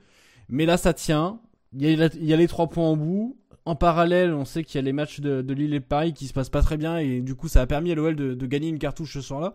Mais 0.50 0.66
là, 0.66 0.78
ça 0.78 0.94
tient. 0.94 1.40
Il 1.74 1.88
y, 1.88 2.34
a, 2.34 2.38
les 2.38 2.48
trois 2.48 2.68
points 2.68 2.88
en 2.88 2.98
bout. 2.98 3.38
En 3.66 3.76
parallèle, 3.76 4.34
on 4.34 4.46
sait 4.46 4.64
qu'il 4.64 4.76
y 4.76 4.80
a 4.80 4.82
les 4.82 4.94
matchs 4.94 5.20
de, 5.20 5.54
Lille 5.54 5.76
et 5.76 5.80
Paris 5.80 6.14
qui 6.14 6.26
se 6.26 6.34
passent 6.34 6.50
pas 6.50 6.64
très 6.64 6.78
bien. 6.78 6.98
Et 6.98 7.22
du 7.22 7.36
coup, 7.36 7.48
ça 7.48 7.62
a 7.62 7.68
permis 7.68 7.92
à 7.92 7.96
l'OL 7.96 8.16
de, 8.16 8.34
de 8.34 8.46
gagner 8.48 8.70
une 8.70 8.80
cartouche 8.80 9.14
ce 9.14 9.22
soir-là. 9.22 9.54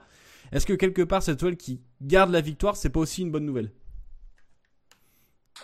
Est-ce 0.53 0.67
que 0.67 0.73
quelque 0.73 1.03
part, 1.03 1.23
cette 1.23 1.43
OL 1.43 1.57
qui 1.57 1.81
garde 2.01 2.31
la 2.31 2.41
victoire, 2.41 2.77
c'est 2.77 2.91
pas 2.91 3.01
aussi 3.01 3.23
une 3.23 3.33
bonne 3.33 3.47
nouvelle? 3.47 3.73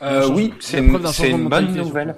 Euh, 0.03 0.29
oui, 0.29 0.55
c'est 0.61 0.79
une, 0.79 1.49
bonne 1.49 1.75
nouvelle. 1.75 2.15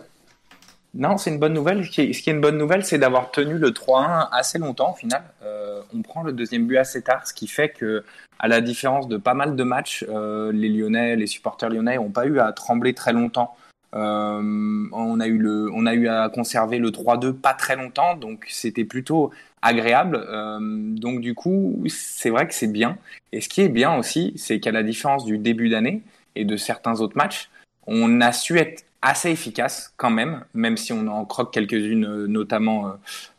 Non, 0.95 1.16
c'est 1.16 1.31
une 1.31 1.38
bonne 1.38 1.55
nouvelle. 1.55 1.85
Ce 1.85 1.90
qui 1.90 2.01
est, 2.01 2.27
une 2.27 2.40
bonne 2.40 2.59
nouvelle, 2.59 2.85
c'est 2.85 2.99
d'avoir 2.99 3.31
tenu 3.31 3.59
le 3.59 3.71
3-1 3.71 4.29
assez 4.31 4.59
longtemps 4.59 4.92
au 4.92 4.97
final. 4.97 5.23
Euh, 5.42 5.81
on 5.95 6.03
prend 6.03 6.23
le 6.23 6.33
deuxième 6.33 6.66
but 6.66 6.77
assez 6.77 7.03
tard, 7.03 7.27
ce 7.27 7.35
qui 7.35 7.49
fait 7.49 7.71
que, 7.71 8.05
à 8.38 8.49
la 8.49 8.61
différence 8.61 9.09
de 9.09 9.16
pas 9.16 9.35
mal 9.35 9.57
de 9.57 9.64
matchs, 9.64 10.05
euh, 10.09 10.53
les 10.53 10.68
Lyonnais, 10.68 11.16
les 11.16 11.27
supporters 11.27 11.71
lyonnais 11.71 11.97
n'ont 11.97 12.11
pas 12.11 12.27
eu 12.27 12.38
à 12.38 12.53
trembler 12.53 12.95
très 12.95 13.12
longtemps. 13.12 13.57
on 13.92 15.21
a 15.21 15.27
eu 15.27 15.38
le, 15.38 15.71
on 15.75 15.87
a 15.87 15.95
eu 15.95 16.09
à 16.09 16.29
conserver 16.29 16.79
le 16.79 16.90
3-2 16.90 17.33
pas 17.33 17.55
très 17.55 17.77
longtemps, 17.77 18.16
donc 18.16 18.47
c'était 18.49 18.85
plutôt 18.85 19.33
agréable. 19.61 20.25
donc 20.61 21.21
du 21.21 21.35
coup, 21.35 21.83
c'est 21.88 22.31
vrai 22.31 22.47
que 22.47 22.55
c'est 22.55 22.73
bien. 22.73 22.97
Et 23.33 23.40
ce 23.40 23.49
qui 23.49 23.61
est 23.61 23.68
bien 23.68 23.97
aussi, 23.97 24.35
c'est 24.37 24.61
qu'à 24.61 24.73
la 24.73 24.83
différence 24.83 25.25
du 25.25 25.38
début 25.38 25.68
d'année 25.68 26.03
et 26.37 26.45
de 26.45 26.57
certains 26.57 27.01
autres 27.01 27.16
matchs, 27.16 27.51
on 27.87 28.21
a 28.21 28.33
su 28.33 28.59
être 28.59 28.85
assez 29.03 29.31
efficace 29.31 29.92
quand 29.97 30.11
même, 30.11 30.45
même 30.55 30.77
si 30.77 30.92
on 30.92 31.09
en 31.09 31.25
croque 31.25 31.53
quelques-unes, 31.53 32.05
euh, 32.05 32.27
notamment 32.29 32.87
euh, 32.87 32.90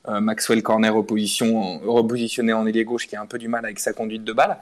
euh, 0.09 0.19
Maxwell 0.19 0.61
Corner 0.61 0.93
repositionné 0.93 2.53
en 2.53 2.67
ailier 2.67 2.83
gauche 2.83 3.07
qui 3.07 3.15
a 3.15 3.21
un 3.21 3.25
peu 3.25 3.37
du 3.37 3.47
mal 3.47 3.63
avec 3.63 3.79
sa 3.79 3.93
conduite 3.93 4.25
de 4.25 4.33
balle. 4.33 4.57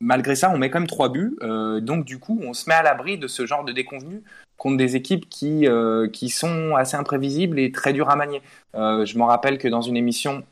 malgré 0.00 0.34
ça, 0.34 0.50
on 0.50 0.58
met 0.58 0.68
quand 0.68 0.80
même 0.80 0.88
trois 0.88 1.10
buts, 1.10 1.36
donc 1.80 2.04
du 2.04 2.18
coup, 2.18 2.40
on 2.42 2.54
se 2.54 2.68
met 2.68 2.74
à 2.74 2.82
l'abri 2.82 3.18
de 3.18 3.28
ce 3.28 3.46
genre 3.46 3.64
de 3.64 3.72
déconvenus 3.72 4.22
contre 4.56 4.76
des 4.76 4.96
équipes 4.96 5.28
qui, 5.28 5.66
qui 6.12 6.28
sont 6.28 6.74
assez 6.74 6.96
imprévisibles 6.96 7.60
et 7.60 7.70
très 7.70 7.92
dures 7.92 8.10
à 8.10 8.16
manier. 8.16 8.42
je 8.74 9.18
me 9.18 9.22
rappelle 9.22 9.58
que 9.58 9.68
dans 9.68 9.80
une 9.80 9.96
émission 9.96 10.42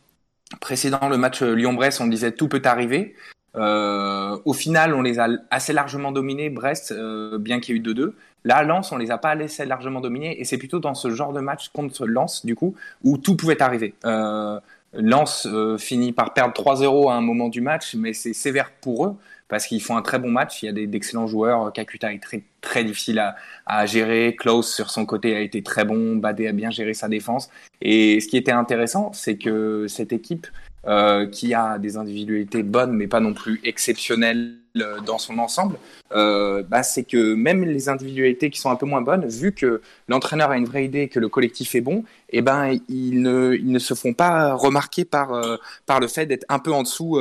précédant 0.60 1.08
le 1.08 1.16
match 1.16 1.42
Lyon-Brest, 1.42 2.00
on 2.00 2.06
disait 2.06 2.30
tout 2.30 2.48
peut 2.48 2.62
arriver. 2.64 3.16
Euh, 3.56 4.38
au 4.44 4.52
final, 4.52 4.94
on 4.94 5.02
les 5.02 5.18
a 5.18 5.28
assez 5.50 5.72
largement 5.72 6.12
dominés, 6.12 6.50
Brest, 6.50 6.92
euh, 6.92 7.38
bien 7.38 7.60
qu'il 7.60 7.74
y 7.74 7.78
ait 7.78 7.80
eu 7.80 7.84
2-2. 7.84 8.14
Là, 8.44 8.62
Lens, 8.62 8.92
on 8.92 8.96
les 8.96 9.10
a 9.10 9.18
pas 9.18 9.34
laissés 9.34 9.66
largement 9.66 10.00
dominés, 10.00 10.40
et 10.40 10.44
c'est 10.44 10.58
plutôt 10.58 10.78
dans 10.78 10.94
ce 10.94 11.10
genre 11.10 11.32
de 11.32 11.40
match 11.40 11.68
contre 11.70 12.06
Lens, 12.06 12.46
du 12.46 12.54
coup, 12.54 12.74
où 13.02 13.18
tout 13.18 13.36
pouvait 13.36 13.60
arriver. 13.60 13.94
Euh, 14.04 14.58
Lens 14.94 15.46
euh, 15.46 15.78
finit 15.78 16.12
par 16.12 16.32
perdre 16.32 16.54
3-0 16.54 17.10
à 17.10 17.14
un 17.14 17.20
moment 17.20 17.48
du 17.48 17.60
match, 17.60 17.94
mais 17.94 18.12
c'est 18.12 18.32
sévère 18.32 18.72
pour 18.80 19.06
eux 19.06 19.16
parce 19.48 19.66
qu'ils 19.66 19.82
font 19.82 19.96
un 19.96 20.02
très 20.02 20.18
bon 20.18 20.30
match. 20.30 20.62
Il 20.62 20.66
y 20.66 20.68
a 20.68 20.86
d'excellents 20.86 21.26
joueurs. 21.26 21.72
Kakuta 21.72 22.12
est 22.12 22.22
très 22.60 22.84
difficile 22.84 23.18
à, 23.18 23.36
à, 23.66 23.84
gérer. 23.84 24.36
Klaus 24.38 24.72
sur 24.72 24.90
son 24.90 25.04
côté 25.06 25.34
a 25.34 25.40
été 25.40 25.62
très 25.62 25.84
bon. 25.84 26.16
Badé 26.16 26.46
a 26.46 26.52
bien 26.52 26.70
géré 26.70 26.94
sa 26.94 27.08
défense. 27.08 27.50
Et 27.82 28.20
ce 28.20 28.28
qui 28.28 28.36
était 28.36 28.52
intéressant, 28.52 29.12
c'est 29.12 29.36
que 29.36 29.86
cette 29.88 30.12
équipe 30.12 30.46
euh, 30.86 31.26
qui 31.26 31.52
a 31.52 31.78
des 31.78 31.98
individualités 31.98 32.62
bonnes, 32.62 32.92
mais 32.92 33.06
pas 33.06 33.20
non 33.20 33.34
plus 33.34 33.60
exceptionnelles 33.64 34.54
euh, 34.78 35.00
dans 35.00 35.18
son 35.18 35.38
ensemble, 35.38 35.76
euh, 36.12 36.62
bah, 36.62 36.82
c'est 36.82 37.04
que 37.04 37.34
même 37.34 37.64
les 37.64 37.90
individualités 37.90 38.48
qui 38.48 38.60
sont 38.60 38.70
un 38.70 38.76
peu 38.76 38.86
moins 38.86 39.02
bonnes, 39.02 39.26
vu 39.26 39.52
que 39.52 39.82
l'entraîneur 40.08 40.50
a 40.50 40.56
une 40.56 40.64
vraie 40.64 40.86
idée, 40.86 41.08
que 41.08 41.20
le 41.20 41.28
collectif 41.28 41.74
est 41.74 41.82
bon, 41.82 42.04
eh 42.30 42.40
ben 42.40 42.78
ils 42.88 43.20
ne, 43.20 43.54
ils 43.54 43.70
ne 43.70 43.78
se 43.78 43.92
font 43.92 44.14
pas 44.14 44.54
remarquer 44.54 45.04
par, 45.04 45.38
par 45.84 46.00
le 46.00 46.08
fait 46.08 46.24
d'être 46.24 46.46
un 46.48 46.58
peu 46.58 46.72
en 46.72 46.82
dessous 46.82 47.20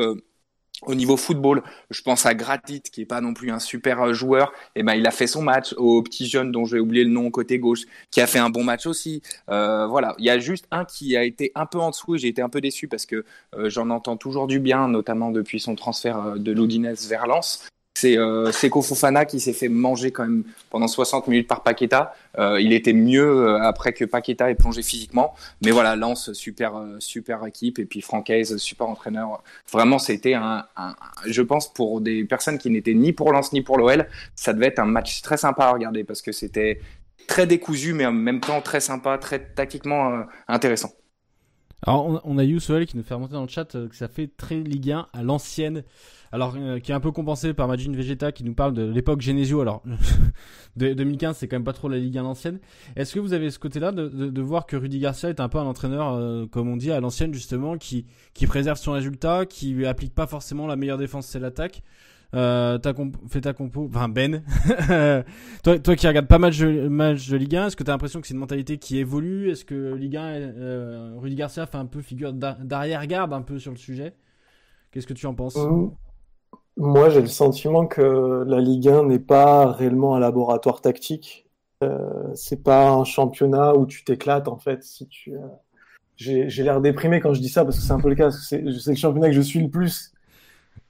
au 0.84 0.96
niveau 0.96 1.18
football, 1.18 1.62
je 1.90 2.02
pense 2.02 2.26
à 2.26 2.34
Gratit, 2.34 2.82
qui 2.82 3.02
est 3.02 3.06
pas 3.06 3.22
non 3.22 3.34
plus 3.34 3.52
un 3.52 3.60
super 3.60 4.02
euh, 4.02 4.14
joueur. 4.14 4.54
Et 4.76 4.80
eh 4.80 4.84
ben, 4.84 4.94
il 4.94 5.06
a 5.08 5.12
fait 5.12 5.28
son 5.28 5.42
match. 5.42 5.74
Au 5.78 6.02
petit 6.02 6.28
jeune 6.28 6.52
dont 6.52 6.66
j'ai 6.66 6.80
oublié 6.80 7.04
le 7.04 7.10
nom 7.10 7.30
côté 7.32 7.60
gauche, 7.60 7.82
qui 8.12 8.22
a 8.22 8.28
fait 8.28 8.40
un 8.40 8.50
bon 8.50 8.64
match 8.64 8.86
aussi. 8.86 9.22
Euh, 9.50 9.88
voilà, 9.88 10.16
il 10.20 10.26
y 10.26 10.30
a 10.30 10.40
juste 10.40 10.66
un 10.72 10.86
qui 10.86 11.18
a 11.18 11.24
été 11.24 11.52
un 11.56 11.66
peu 11.66 11.80
en 11.80 11.90
dessous 11.90 12.18
j'ai 12.18 12.28
été 12.28 12.42
un 12.42 12.50
peu 12.50 12.62
déçu 12.62 12.88
parce 12.88 13.06
que 13.06 13.26
euh, 13.56 13.70
j'en 13.70 13.90
entends 13.90 14.18
toujours 14.18 14.48
du 14.48 14.60
bien, 14.60 14.88
notamment 14.88 15.32
depuis 15.32 15.60
son 15.60 15.76
transfert 15.76 16.36
de 16.38 16.52
Loudinez 16.52 16.94
vers 17.08 17.28
Lens 17.28 17.70
c'est 18.00 18.18
euh, 18.18 18.52
Fofana 18.52 19.26
qui 19.26 19.40
s'est 19.40 19.54
fait 19.54 19.68
manger 19.68 20.12
quand 20.12 20.24
même 20.24 20.44
pendant 20.70 20.88
60 20.88 21.28
minutes 21.28 21.48
par 21.48 21.64
Paqueta. 21.64 22.14
Euh, 22.38 22.62
il 22.62 22.72
était 22.72 22.94
mieux 22.94 23.28
euh, 23.28 23.62
après 23.62 23.92
que 23.94 24.06
Paqueta 24.06 24.50
ait 24.50 24.56
plongé 24.56 24.82
physiquement. 24.82 25.36
Mais 25.64 25.72
voilà, 25.72 25.96
Lance, 25.96 26.32
super, 26.34 26.78
euh, 26.78 26.96
super 27.00 27.46
équipe. 27.46 27.78
Et 27.78 27.86
puis 27.86 28.02
Francaise, 28.02 28.56
super 28.58 28.88
entraîneur. 28.88 29.44
Vraiment, 29.72 30.00
c'était 30.00 30.34
un, 30.34 30.66
je 31.26 31.42
pense, 31.42 31.74
pour 31.74 32.00
des 32.00 32.24
personnes 32.24 32.58
qui 32.58 32.70
n'étaient 32.70 32.94
ni 32.94 33.12
pour 33.12 33.34
Lens 33.34 33.52
ni 33.52 33.62
pour 33.62 33.78
l'OL, 33.78 34.08
ça 34.36 34.54
devait 34.54 34.68
être 34.68 34.80
un 34.80 34.86
match 34.86 35.22
très 35.22 35.38
sympa 35.38 35.66
à 35.66 35.72
regarder 35.72 36.04
parce 36.04 36.22
que 36.22 36.32
c'était 36.32 36.80
très 37.28 37.48
décousu, 37.48 37.94
mais 37.94 38.06
en 38.06 38.14
même 38.14 38.40
temps 38.40 38.62
très 38.62 38.80
sympa, 38.80 39.18
très 39.18 39.40
tactiquement 39.40 40.24
intéressant. 40.48 40.92
Alors, 41.86 42.22
on, 42.26 42.38
a 42.38 42.44
Youssouel 42.44 42.86
qui 42.86 42.98
nous 42.98 43.04
fait 43.04 43.14
remonter 43.14 43.34
dans 43.34 43.44
le 43.44 43.48
chat 43.48 43.66
que 43.72 43.96
ça 43.96 44.10
fait 44.10 44.30
très 44.36 44.58
Ligue 44.58 44.92
1 44.92 45.08
à 45.14 45.24
l'ancienne 45.24 45.84
alors 46.32 46.56
euh, 46.58 46.80
qui 46.80 46.92
est 46.92 46.96
un 46.96 47.00
peu 47.00 47.12
compensé 47.12 47.54
par 47.54 47.68
Majin 47.68 47.92
Vegeta 47.92 48.32
qui 48.32 48.44
nous 48.44 48.54
parle 48.54 48.74
de 48.74 48.84
l'époque 48.84 49.22
Genesio. 49.22 49.62
Alors, 49.62 49.84
de, 50.76 50.94
2015, 50.94 51.38
c'est 51.38 51.48
quand 51.48 51.56
même 51.56 51.64
pas 51.64 51.74
trop 51.74 51.90
la 51.90 51.98
Ligue 51.98 52.18
1 52.18 52.26
ancienne. 52.26 52.60
Est-ce 52.96 53.14
que 53.14 53.20
vous 53.20 53.34
avez 53.34 53.50
ce 53.50 53.60
côté-là 53.60 53.92
de, 53.92 54.08
de, 54.08 54.42
voir 54.42 54.66
que 54.66 54.76
Rudy 54.76 55.00
Garcia 55.00 55.30
est 55.30 55.40
un 55.40 55.50
peu 55.50 55.58
un 55.58 55.66
entraîneur, 55.66 56.14
euh, 56.14 56.46
comme 56.46 56.70
on 56.70 56.78
dit, 56.78 56.92
à 56.92 57.00
l'ancienne 57.00 57.34
justement, 57.34 57.78
qui, 57.78 58.06
qui 58.34 58.48
préserve 58.48 58.78
son 58.78 58.94
résultat, 58.94 59.46
qui 59.46 59.86
applique 59.86 60.14
pas 60.14 60.28
forcément 60.28 60.68
la 60.68 60.76
meilleure 60.76 60.98
défense, 60.98 61.28
c'est 61.28 61.40
l'attaque? 61.40 61.84
Euh, 62.36 62.78
t'as 62.78 62.94
fait 63.28 63.42
ta 63.42 63.54
compo, 63.54 63.88
enfin 63.90 64.08
Ben, 64.08 64.44
toi, 65.64 65.80
toi 65.80 65.96
qui 65.96 66.08
regardes 66.08 66.28
pas 66.28 66.38
mal 66.38 66.56
de 66.56 66.88
matchs 66.88 67.30
de 67.30 67.38
Ligue 67.38 67.56
1, 67.56 67.68
est-ce 67.68 67.76
que 67.76 67.84
t'as 67.84 67.92
l'impression 67.92 68.22
que 68.22 68.28
c'est 68.28 68.36
une 68.36 68.40
mentalité 68.40 68.78
qui 68.78 69.00
évolue? 69.00 69.50
Est-ce 69.50 69.66
que 69.66 69.96
Ligue 69.96 70.18
1, 70.18 70.22
euh, 70.22 71.14
Rudy 71.18 71.36
Garcia 71.36 71.66
fait 71.66 71.78
un 71.78 71.88
peu 71.88 72.02
figure 72.02 72.34
d'arrière-garde 72.34 73.34
un 73.34 73.42
peu 73.42 73.58
sur 73.58 73.72
le 73.72 73.78
sujet? 73.78 74.14
Qu'est-ce 74.92 75.08
que 75.08 75.14
tu 75.14 75.26
en 75.26 75.34
penses? 75.34 75.58
Euh, 75.58 75.88
moi, 76.78 77.10
j'ai 77.10 77.22
le 77.22 77.28
sentiment 77.28 77.86
que 77.86 78.44
la 78.48 78.60
Ligue 78.60 78.88
1 78.88 79.06
n'est 79.06 79.20
pas 79.20 79.72
réellement 79.72 80.16
un 80.16 80.20
laboratoire 80.20 80.82
tactique. 80.82 81.46
Euh, 81.84 82.34
c'est 82.36 82.64
pas 82.64 82.90
un 82.90 83.04
championnat 83.04 83.76
où 83.76 83.86
tu 83.86 84.04
t'éclates 84.04 84.48
en 84.48 84.58
fait. 84.58 84.86
Euh, 85.28 85.38
j'ai, 86.18 86.64
l'air 86.64 86.82
déprimé 86.82 87.22
quand 87.22 87.34
je 87.34 87.40
dis 87.40 87.50
ça 87.50 87.64
parce 87.64 87.78
que 87.78 87.84
c'est 87.84 87.94
un 87.94 88.00
peu 88.00 88.10
le 88.10 88.16
cas. 88.16 88.32
C'est, 88.32 88.62
le 88.62 88.96
championnat 88.96 89.28
que 89.28 89.36
je 89.36 89.42
suis 89.42 89.62
le 89.62 89.70
plus 89.70 90.14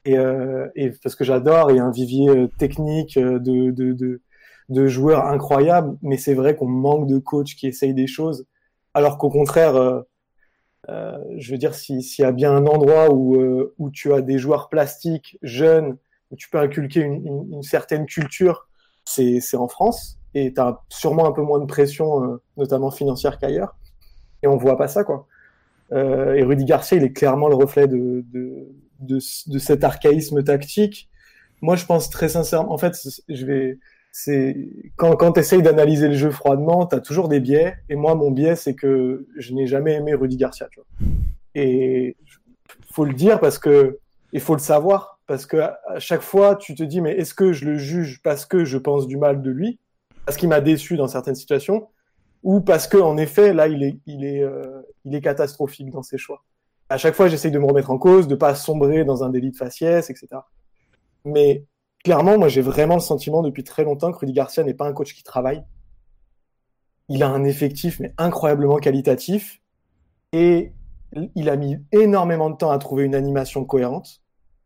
et, 0.06 0.18
euh, 0.18 0.68
et 0.76 0.92
parce 0.92 1.16
que 1.16 1.24
j'adore. 1.24 1.72
Il 1.72 1.78
y 1.78 1.80
a 1.80 1.86
un 1.86 1.92
vivier 1.92 2.30
euh, 2.30 2.48
technique 2.58 3.18
de 3.18 4.88
joueurs 4.88 5.26
incroyables, 5.26 5.98
mais 6.02 6.18
c'est 6.18 6.34
vrai 6.34 6.56
qu'on 6.56 6.68
manque 6.68 7.08
de 7.08 7.20
coachs 7.20 7.56
qui 7.56 7.68
essayent 7.68 7.94
des 7.94 8.08
choses, 8.08 8.46
alors 8.94 9.18
qu'au 9.18 9.30
contraire 9.30 10.04
euh, 10.90 11.18
je 11.38 11.52
veux 11.52 11.58
dire, 11.58 11.76
s'il 11.76 12.02
y 12.20 12.24
a 12.24 12.32
bien 12.32 12.56
un 12.56 12.66
endroit 12.66 13.12
où, 13.12 13.36
euh, 13.36 13.74
où 13.78 13.92
tu 13.92 14.14
as 14.14 14.22
des 14.22 14.38
joueurs 14.38 14.70
plastiques 14.70 15.38
jeunes, 15.42 15.98
où 16.32 16.36
tu 16.36 16.50
peux 16.50 16.60
inculquer 16.60 17.02
une, 17.02 17.48
une, 17.52 17.64
certaine 17.64 18.06
culture, 18.06 18.68
c'est 19.06 19.40
en 19.56 19.68
France. 19.68 20.18
Et 20.36 20.54
tu 20.54 20.62
as 20.62 20.82
sûrement 20.90 21.26
un 21.28 21.32
peu 21.32 21.42
moins 21.42 21.60
de 21.60 21.66
pression, 21.66 22.24
euh, 22.24 22.42
notamment 22.58 22.92
financière 22.92 23.40
qu'ailleurs. 23.40 23.76
Et 24.44 24.48
on 24.48 24.58
voit 24.58 24.78
pas 24.78 24.88
ça, 24.88 25.04
quoi. 25.04 25.28
Euh, 25.92 26.36
et 26.36 26.44
Rudy 26.44 26.66
Garcia, 26.66 26.98
il 26.98 27.04
est 27.04 27.14
clairement 27.14 27.50
le 27.50 27.56
reflet 27.56 27.88
de, 27.88 28.24
de, 28.32 28.68
de, 29.00 29.16
de 29.16 29.60
cet 29.60 29.84
archaïsme 29.84 30.44
tactique. 30.44 31.10
Moi, 31.62 31.76
je 31.76 31.86
pense 31.86 32.10
très 32.10 32.30
sincèrement, 32.30 32.72
en 32.72 32.78
fait, 32.78 32.96
je 33.28 33.46
vais, 33.46 33.80
c'est 34.12 34.70
quand, 34.96 35.16
quand 35.16 35.34
tu 35.34 35.40
essayes 35.40 35.62
d'analyser 35.62 36.08
le 36.08 36.16
jeu 36.16 36.32
froidement, 36.32 36.88
tu 36.88 36.96
as 36.96 37.00
toujours 37.00 37.28
des 37.28 37.40
biais. 37.40 37.76
Et 37.90 37.96
moi, 37.96 38.16
mon 38.16 38.32
biais, 38.32 38.56
c'est 38.56 38.74
que 38.74 39.28
je 39.38 39.54
n'ai 39.54 39.68
jamais 39.68 39.94
aimé 39.94 40.14
Rudy 40.14 40.38
Garcia. 40.38 40.68
Tu 40.72 40.80
vois. 40.80 41.08
Et 41.56 42.18
faut 42.92 43.06
le 43.06 43.14
dire 43.14 43.40
parce 43.40 43.60
que 43.60 44.00
il 44.34 44.40
faut 44.40 44.54
le 44.54 44.60
savoir 44.60 45.20
parce 45.28 45.46
que 45.46 45.58
à 45.58 46.00
chaque 46.00 46.22
fois, 46.22 46.56
tu 46.56 46.74
te 46.74 46.84
dis 46.84 47.02
mais 47.02 47.16
est-ce 47.16 47.34
que 47.34 47.54
je 47.54 47.66
le 47.66 47.78
juge 47.78 48.20
parce 48.24 48.46
que 48.46 48.66
je 48.66 48.78
pense 48.78 49.08
du 49.08 49.18
mal 49.18 49.42
de 49.42 49.52
lui, 49.52 49.80
parce 50.26 50.38
qu'il 50.38 50.50
m'a 50.50 50.62
déçu 50.62 50.98
dans 50.98 51.08
certaines 51.08 51.36
situations, 51.36 51.88
ou 52.42 52.62
parce 52.62 52.88
que 52.88 52.98
en 52.98 53.16
effet 53.18 53.54
là, 53.54 53.68
il 53.68 53.84
est, 53.84 54.00
il 54.08 54.26
est, 54.26 54.42
euh, 54.42 54.82
il 55.06 55.14
est 55.14 55.22
catastrophique 55.22 55.92
dans 55.92 56.02
ses 56.02 56.18
choix? 56.18 56.44
À 56.90 56.98
chaque 56.98 57.14
fois, 57.14 57.28
j'essaye 57.28 57.52
de 57.52 57.60
me 57.60 57.66
remettre 57.66 57.92
en 57.92 58.00
cause, 58.00 58.28
de 58.28 58.34
pas 58.34 58.56
sombrer 58.56 59.06
dans 59.06 59.24
un 59.24 59.30
délit 59.30 59.52
de 59.52 59.56
faciès, 59.56 60.10
etc. 60.10 60.28
Mais 61.26 61.64
clairement, 62.04 62.38
moi, 62.38 62.48
j'ai 62.48 62.62
vraiment 62.62 62.96
le 62.96 63.02
sentiment 63.02 63.42
depuis 63.42 63.64
très 63.64 63.84
longtemps 63.84 64.12
que 64.12 64.18
Rudy 64.20 64.34
Garcia 64.34 64.64
n'est 64.64 64.74
pas 64.74 64.88
un 64.88 64.94
coach 64.94 65.14
qui 65.14 65.24
travaille. 65.24 65.64
Il 67.08 67.24
a 67.24 67.30
un 67.30 67.44
effectif, 67.44 68.00
mais 68.00 68.14
incroyablement 68.18 68.78
qualitatif. 68.78 69.62
Et 70.32 70.74
il 71.36 71.50
a 71.50 71.56
mis 71.56 71.78
énormément 71.92 72.50
de 72.50 72.56
temps 72.56 72.72
à 72.72 72.78
trouver 72.78 73.04
une 73.04 73.16
animation 73.16 73.66
cohérente. 73.66 74.22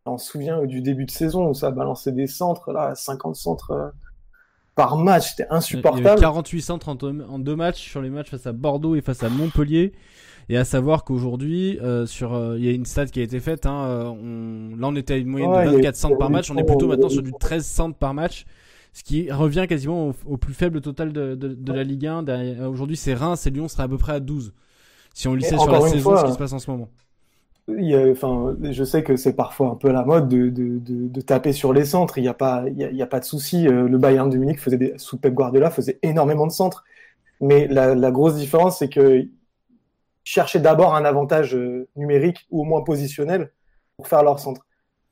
On 0.05 0.17
se 0.17 0.31
souvient 0.31 0.65
du 0.65 0.81
début 0.81 1.05
de 1.05 1.11
saison 1.11 1.47
où 1.47 1.53
ça 1.53 1.71
balançait 1.71 2.11
des 2.11 2.27
centres, 2.27 2.73
là, 2.73 2.93
50 2.93 3.37
centres 3.37 3.71
euh, 3.71 3.89
par 4.75 4.97
match, 4.97 5.29
c'était 5.29 5.47
insupportable. 5.49 6.01
Il 6.01 6.05
y 6.05 6.09
avait 6.09 6.21
48 6.21 6.61
centres 6.61 6.89
en 6.89 7.39
deux 7.39 7.55
matchs 7.55 7.89
sur 7.89 8.01
les 8.01 8.09
matchs 8.09 8.31
face 8.31 8.47
à 8.47 8.51
Bordeaux 8.51 8.95
et 8.95 9.01
face 9.01 9.23
à 9.23 9.29
Montpellier. 9.29 9.93
Et 10.49 10.58
à 10.58 10.65
savoir 10.65 11.03
qu'aujourd'hui, 11.03 11.79
euh, 11.82 12.06
sur, 12.06 12.34
euh, 12.34 12.58
il 12.58 12.65
y 12.65 12.69
a 12.69 12.71
une 12.71 12.86
stat 12.86 13.06
qui 13.06 13.19
a 13.19 13.23
été 13.23 13.39
faite. 13.39 13.65
Hein, 13.65 13.86
euh, 13.86 14.03
on, 14.06 14.75
là, 14.75 14.88
on 14.88 14.95
était 14.95 15.13
à 15.13 15.17
une 15.17 15.27
moyenne 15.27 15.51
de 15.51 15.75
24 15.75 15.95
centres 15.95 16.17
par 16.17 16.29
match. 16.29 16.51
On 16.51 16.58
est 16.58 16.63
plutôt 16.63 16.88
maintenant 16.88 17.10
sur 17.10 17.23
du 17.23 17.32
13 17.32 17.65
centres 17.65 17.97
par 17.97 18.13
match, 18.13 18.45
ce 18.91 19.03
qui 19.03 19.32
revient 19.32 19.65
quasiment 19.67 20.12
au, 20.25 20.38
plus 20.38 20.53
faible 20.53 20.82
total 20.82 21.13
de, 21.13 21.36
de, 21.36 21.49
de 21.49 21.73
la 21.73 21.84
Ligue 21.84 22.08
1. 22.08 22.67
Aujourd'hui, 22.67 22.97
c'est 22.97 23.13
Reims 23.13 23.45
et 23.47 23.51
Lyon 23.51 23.67
seraient 23.67 23.84
à 23.84 23.88
peu 23.88 23.97
près 23.97 24.13
à 24.13 24.19
12. 24.19 24.53
Si 25.13 25.27
on 25.27 25.36
lissait 25.36 25.58
sur 25.58 25.71
la 25.71 25.82
saison 25.82 26.17
ce 26.17 26.25
qui 26.25 26.34
se 26.34 26.38
passe 26.38 26.53
en 26.53 26.60
ce 26.60 26.71
moment. 26.71 26.89
Il 27.69 27.86
y 27.86 27.95
a, 27.95 28.10
enfin, 28.12 28.58
je 28.62 28.84
sais 28.84 29.03
que 29.03 29.15
c'est 29.15 29.38
parfois 29.38 29.69
un 29.69 29.75
peu 29.75 29.89
la 29.89 30.03
mode 30.03 30.27
de, 30.27 30.49
de, 30.49 30.79
de, 30.82 31.21
taper 31.21 31.53
sur 31.53 31.71
les 31.71 31.86
centres. 31.86 32.17
Il 32.17 32.23
n'y 32.23 32.27
a 32.27 32.34
pas, 32.34 32.65
il 32.67 32.77
y 32.77 33.01
a, 33.01 33.08
pas 33.08 33.21
de 33.21 33.25
souci. 33.25 33.63
Le 33.63 33.97
Bayern 33.97 34.29
de 34.29 34.38
Munich 34.38 34.60
faisait 34.60 34.77
des, 34.77 34.93
sous 34.97 35.17
Pep 35.17 35.34
Guardiola 35.34 35.69
faisait 35.69 35.97
énormément 36.03 36.45
de 36.45 36.51
centres. 36.51 36.84
Mais 37.39 37.67
la, 37.67 37.95
la 37.95 38.12
grosse 38.12 38.36
différence, 38.36 38.79
c'est 38.79 38.89
que 38.89 39.25
chercher 40.23 40.59
d'abord 40.59 40.95
un 40.95 41.05
avantage 41.05 41.55
euh, 41.55 41.88
numérique 41.95 42.47
ou 42.49 42.62
au 42.62 42.63
moins 42.63 42.81
positionnel 42.83 43.51
pour 43.97 44.07
faire 44.07 44.23
leur 44.23 44.39
centre. 44.39 44.65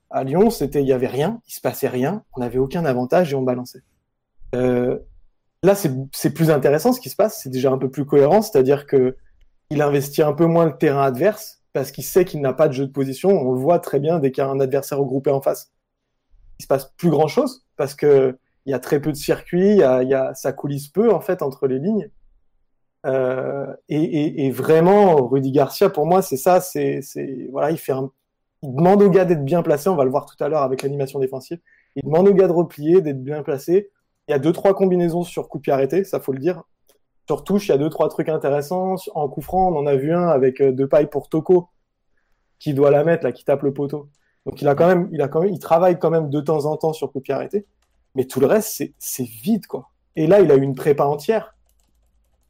À 0.09 0.23
Lyon, 0.23 0.49
c'était 0.49 0.81
il 0.81 0.87
y 0.87 0.93
avait 0.93 1.07
rien, 1.07 1.41
il 1.47 1.53
se 1.53 1.61
passait 1.61 1.87
rien, 1.87 2.23
on 2.35 2.41
n'avait 2.41 2.59
aucun 2.59 2.85
avantage 2.85 3.31
et 3.31 3.35
on 3.35 3.43
balançait. 3.43 3.83
Euh, 4.55 4.99
là, 5.63 5.75
c'est 5.75 6.33
plus 6.33 6.49
intéressant 6.49 6.91
ce 6.91 6.99
qui 6.99 7.09
se 7.09 7.15
passe, 7.15 7.41
c'est 7.41 7.49
déjà 7.49 7.71
un 7.71 7.77
peu 7.77 7.89
plus 7.89 8.05
cohérent, 8.05 8.41
c'est-à-dire 8.41 8.87
que 8.87 9.15
il 9.69 9.81
investit 9.81 10.21
un 10.21 10.33
peu 10.33 10.45
moins 10.45 10.65
le 10.65 10.77
terrain 10.77 11.03
adverse 11.03 11.61
parce 11.71 11.91
qu'il 11.91 12.03
sait 12.03 12.25
qu'il 12.25 12.41
n'a 12.41 12.51
pas 12.51 12.67
de 12.67 12.73
jeu 12.73 12.85
de 12.85 12.91
position. 12.91 13.29
On 13.29 13.53
le 13.53 13.59
voit 13.59 13.79
très 13.79 14.01
bien 14.01 14.19
dès 14.19 14.31
qu'il 14.31 14.43
y 14.43 14.45
a 14.45 14.49
un 14.49 14.59
adversaire 14.59 14.99
regroupé 14.99 15.31
en 15.31 15.41
face. 15.41 15.71
Il 16.59 16.63
se 16.63 16.67
passe 16.67 16.91
plus 16.97 17.09
grand 17.09 17.27
chose 17.27 17.65
parce 17.77 17.95
que 17.95 18.37
il 18.65 18.71
y 18.71 18.73
a 18.73 18.79
très 18.79 18.99
peu 18.99 19.11
de 19.11 19.17
circuits, 19.17 19.77
y 19.77 19.83
a, 19.83 20.03
il 20.03 20.09
y 20.09 20.13
a, 20.13 20.35
ça 20.35 20.51
coulisse 20.51 20.87
peu 20.89 21.11
en 21.11 21.21
fait 21.21 21.41
entre 21.41 21.67
les 21.67 21.79
lignes. 21.79 22.09
Euh, 23.05 23.73
et, 23.89 24.51
vraiment, 24.51 25.15
Rudy 25.27 25.51
Garcia, 25.51 25.89
pour 25.89 26.05
moi, 26.05 26.21
c'est 26.21 26.37
ça. 26.37 26.61
C'est, 26.61 27.01
voilà, 27.51 27.71
il 27.71 27.77
fait 27.77 27.91
un, 27.91 28.11
il 28.63 28.75
demande 28.75 29.01
au 29.01 29.09
gars 29.09 29.25
d'être 29.25 29.43
bien 29.43 29.63
placé. 29.63 29.89
On 29.89 29.95
va 29.95 30.03
le 30.03 30.11
voir 30.11 30.25
tout 30.25 30.41
à 30.43 30.49
l'heure 30.49 30.61
avec 30.61 30.83
l'animation 30.83 31.19
défensive. 31.19 31.59
Il 31.95 32.03
demande 32.03 32.27
au 32.27 32.33
gars 32.33 32.47
de 32.47 32.53
replier, 32.53 33.01
d'être 33.01 33.23
bien 33.23 33.43
placé. 33.43 33.89
Il 34.27 34.31
y 34.31 34.35
a 34.35 34.39
deux 34.39 34.51
trois 34.53 34.73
combinaisons 34.73 35.23
sur 35.23 35.49
coup 35.49 35.59
pied 35.59 35.73
arrêté, 35.73 36.03
ça 36.03 36.19
faut 36.19 36.31
le 36.31 36.39
dire. 36.39 36.63
Sur 37.27 37.43
touche, 37.43 37.67
il 37.67 37.71
y 37.71 37.73
a 37.73 37.77
deux 37.77 37.89
trois 37.89 38.07
trucs 38.09 38.29
intéressants. 38.29 38.95
En 39.15 39.27
coup 39.29 39.41
franc, 39.41 39.71
on 39.71 39.77
en 39.77 39.85
a 39.87 39.95
vu 39.95 40.13
un 40.13 40.27
avec 40.27 40.61
euh, 40.61 40.71
deux 40.71 40.87
pailles 40.87 41.09
pour 41.09 41.29
Toko, 41.29 41.69
qui 42.59 42.73
doit 42.73 42.91
la 42.91 43.03
mettre 43.03 43.23
là, 43.25 43.31
qui 43.31 43.43
tape 43.43 43.63
le 43.63 43.73
poteau. 43.73 44.09
Donc 44.45 44.61
il 44.61 44.67
a 44.67 44.75
quand 44.75 44.87
même, 44.87 45.09
il 45.11 45.21
a 45.21 45.27
quand 45.27 45.41
même, 45.41 45.53
il 45.53 45.59
travaille 45.59 45.99
quand 45.99 46.09
même 46.09 46.29
de 46.29 46.39
temps 46.39 46.65
en 46.65 46.77
temps 46.77 46.93
sur 46.93 47.11
coup 47.11 47.19
pied 47.19 47.33
arrêté. 47.33 47.65
Mais 48.15 48.25
tout 48.25 48.39
le 48.39 48.47
reste, 48.47 48.83
c'est 48.99 49.23
vide 49.23 49.65
quoi. 49.67 49.89
Et 50.15 50.27
là, 50.27 50.41
il 50.41 50.51
a 50.51 50.55
eu 50.55 50.61
une 50.61 50.75
prépa 50.75 51.05
entière 51.05 51.55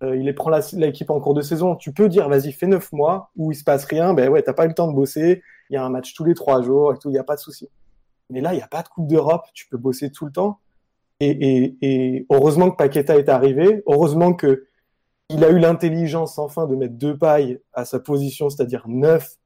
euh, 0.03 0.15
il 0.15 0.33
prend 0.33 0.51
l'équipe 0.73 1.09
en 1.09 1.19
cours 1.19 1.33
de 1.33 1.41
saison. 1.41 1.75
Tu 1.75 1.93
peux 1.93 2.09
dire, 2.09 2.27
vas-y, 2.27 2.51
fais 2.51 2.67
neuf 2.67 2.91
mois 2.91 3.31
où 3.35 3.51
il 3.51 3.55
se 3.55 3.63
passe 3.63 3.85
rien. 3.85 4.13
Ben 4.13 4.29
ouais, 4.29 4.41
t'as 4.41 4.53
pas 4.53 4.65
eu 4.65 4.69
le 4.69 4.73
temps 4.73 4.87
de 4.87 4.95
bosser. 4.95 5.43
Il 5.69 5.75
y 5.75 5.77
a 5.77 5.83
un 5.83 5.89
match 5.89 6.13
tous 6.13 6.23
les 6.23 6.33
trois 6.33 6.61
jours 6.61 6.93
et 6.93 6.97
tout. 6.97 7.09
Il 7.09 7.13
n'y 7.13 7.19
a 7.19 7.23
pas 7.23 7.35
de 7.35 7.39
souci. 7.39 7.69
Mais 8.29 8.41
là, 8.41 8.53
il 8.53 8.57
n'y 8.57 8.63
a 8.63 8.67
pas 8.67 8.81
de 8.81 8.87
Coupe 8.87 9.07
d'Europe. 9.07 9.45
Tu 9.53 9.67
peux 9.67 9.77
bosser 9.77 10.11
tout 10.11 10.25
le 10.25 10.31
temps. 10.31 10.59
Et, 11.19 12.25
heureusement 12.31 12.71
que 12.71 12.77
Paqueta 12.77 13.15
est 13.17 13.29
arrivé. 13.29 13.83
Heureusement 13.85 14.33
que 14.33 14.65
il 15.29 15.45
a 15.45 15.49
eu 15.49 15.59
l'intelligence 15.59 16.39
enfin 16.39 16.65
de 16.67 16.75
mettre 16.75 16.95
deux 16.95 17.17
pailles 17.17 17.59
à 17.73 17.85
sa 17.85 17.99
position, 17.99 18.49
c'est-à-dire 18.49 18.83
neuf, 18.87 19.37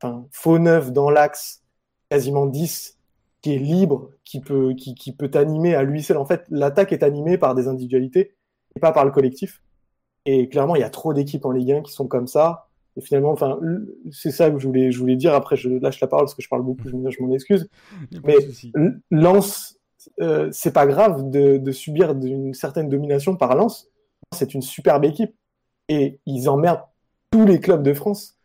enfin 0.00 0.26
faux 0.32 0.58
neuf 0.58 0.90
dans 0.90 1.10
l'axe, 1.10 1.62
quasiment 2.10 2.46
10, 2.46 2.98
qui 3.40 3.54
est 3.54 3.58
libre, 3.58 4.10
qui 4.24 4.40
peut, 4.40 4.74
qui, 4.74 4.96
qui 4.96 5.14
peut 5.14 5.30
t'animer 5.30 5.76
à 5.76 5.84
lui 5.84 6.02
seul. 6.02 6.16
En 6.16 6.24
fait, 6.24 6.44
l'attaque 6.50 6.92
est 6.92 7.04
animée 7.04 7.38
par 7.38 7.54
des 7.54 7.68
individualités 7.68 8.34
et 8.74 8.80
pas 8.80 8.90
par 8.90 9.04
le 9.04 9.12
collectif. 9.12 9.62
Et 10.24 10.48
clairement, 10.48 10.76
il 10.76 10.80
y 10.80 10.84
a 10.84 10.90
trop 10.90 11.12
d'équipes 11.12 11.44
en 11.44 11.50
Ligue 11.50 11.72
1 11.72 11.82
qui 11.82 11.92
sont 11.92 12.06
comme 12.06 12.26
ça. 12.26 12.68
Et 12.96 13.00
finalement, 13.00 13.30
enfin, 13.30 13.58
c'est 14.10 14.30
ça 14.30 14.50
que 14.50 14.58
je 14.58 14.66
voulais, 14.66 14.92
je 14.92 14.98
voulais 14.98 15.16
dire. 15.16 15.34
Après, 15.34 15.56
je 15.56 15.68
lâche 15.68 16.00
la 16.00 16.06
parole 16.06 16.26
parce 16.26 16.34
que 16.34 16.42
je 16.42 16.48
parle 16.48 16.62
beaucoup, 16.62 16.88
je, 16.88 17.22
m'en 17.22 17.32
excuse. 17.32 17.68
Mais 18.24 18.36
Lance, 19.10 19.78
euh, 20.20 20.48
c'est 20.52 20.72
pas 20.72 20.86
grave 20.86 21.30
de, 21.30 21.56
de 21.56 21.72
subir 21.72 22.10
une 22.10 22.54
certaine 22.54 22.88
domination 22.88 23.36
par 23.36 23.54
Lance. 23.56 23.88
C'est 24.32 24.54
une 24.54 24.62
superbe 24.62 25.04
équipe 25.04 25.34
et 25.88 26.20
ils 26.26 26.48
emmerdent 26.48 26.84
tous 27.30 27.46
les 27.46 27.60
clubs 27.60 27.82
de 27.82 27.94
France. 27.94 28.38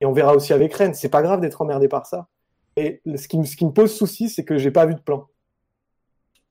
Et 0.00 0.06
on 0.06 0.12
verra 0.12 0.34
aussi 0.34 0.52
avec 0.52 0.74
Rennes. 0.74 0.94
C'est 0.94 1.08
pas 1.08 1.22
grave 1.22 1.40
d'être 1.40 1.60
emmerdé 1.62 1.88
par 1.88 2.06
ça. 2.06 2.28
Et 2.76 3.00
ce 3.16 3.28
qui, 3.28 3.44
ce 3.46 3.56
qui 3.56 3.64
me 3.64 3.72
pose 3.72 3.94
souci, 3.94 4.28
c'est 4.28 4.44
que 4.44 4.58
j'ai 4.58 4.70
pas 4.70 4.86
vu 4.86 4.94
de 4.94 5.00
plan. 5.00 5.26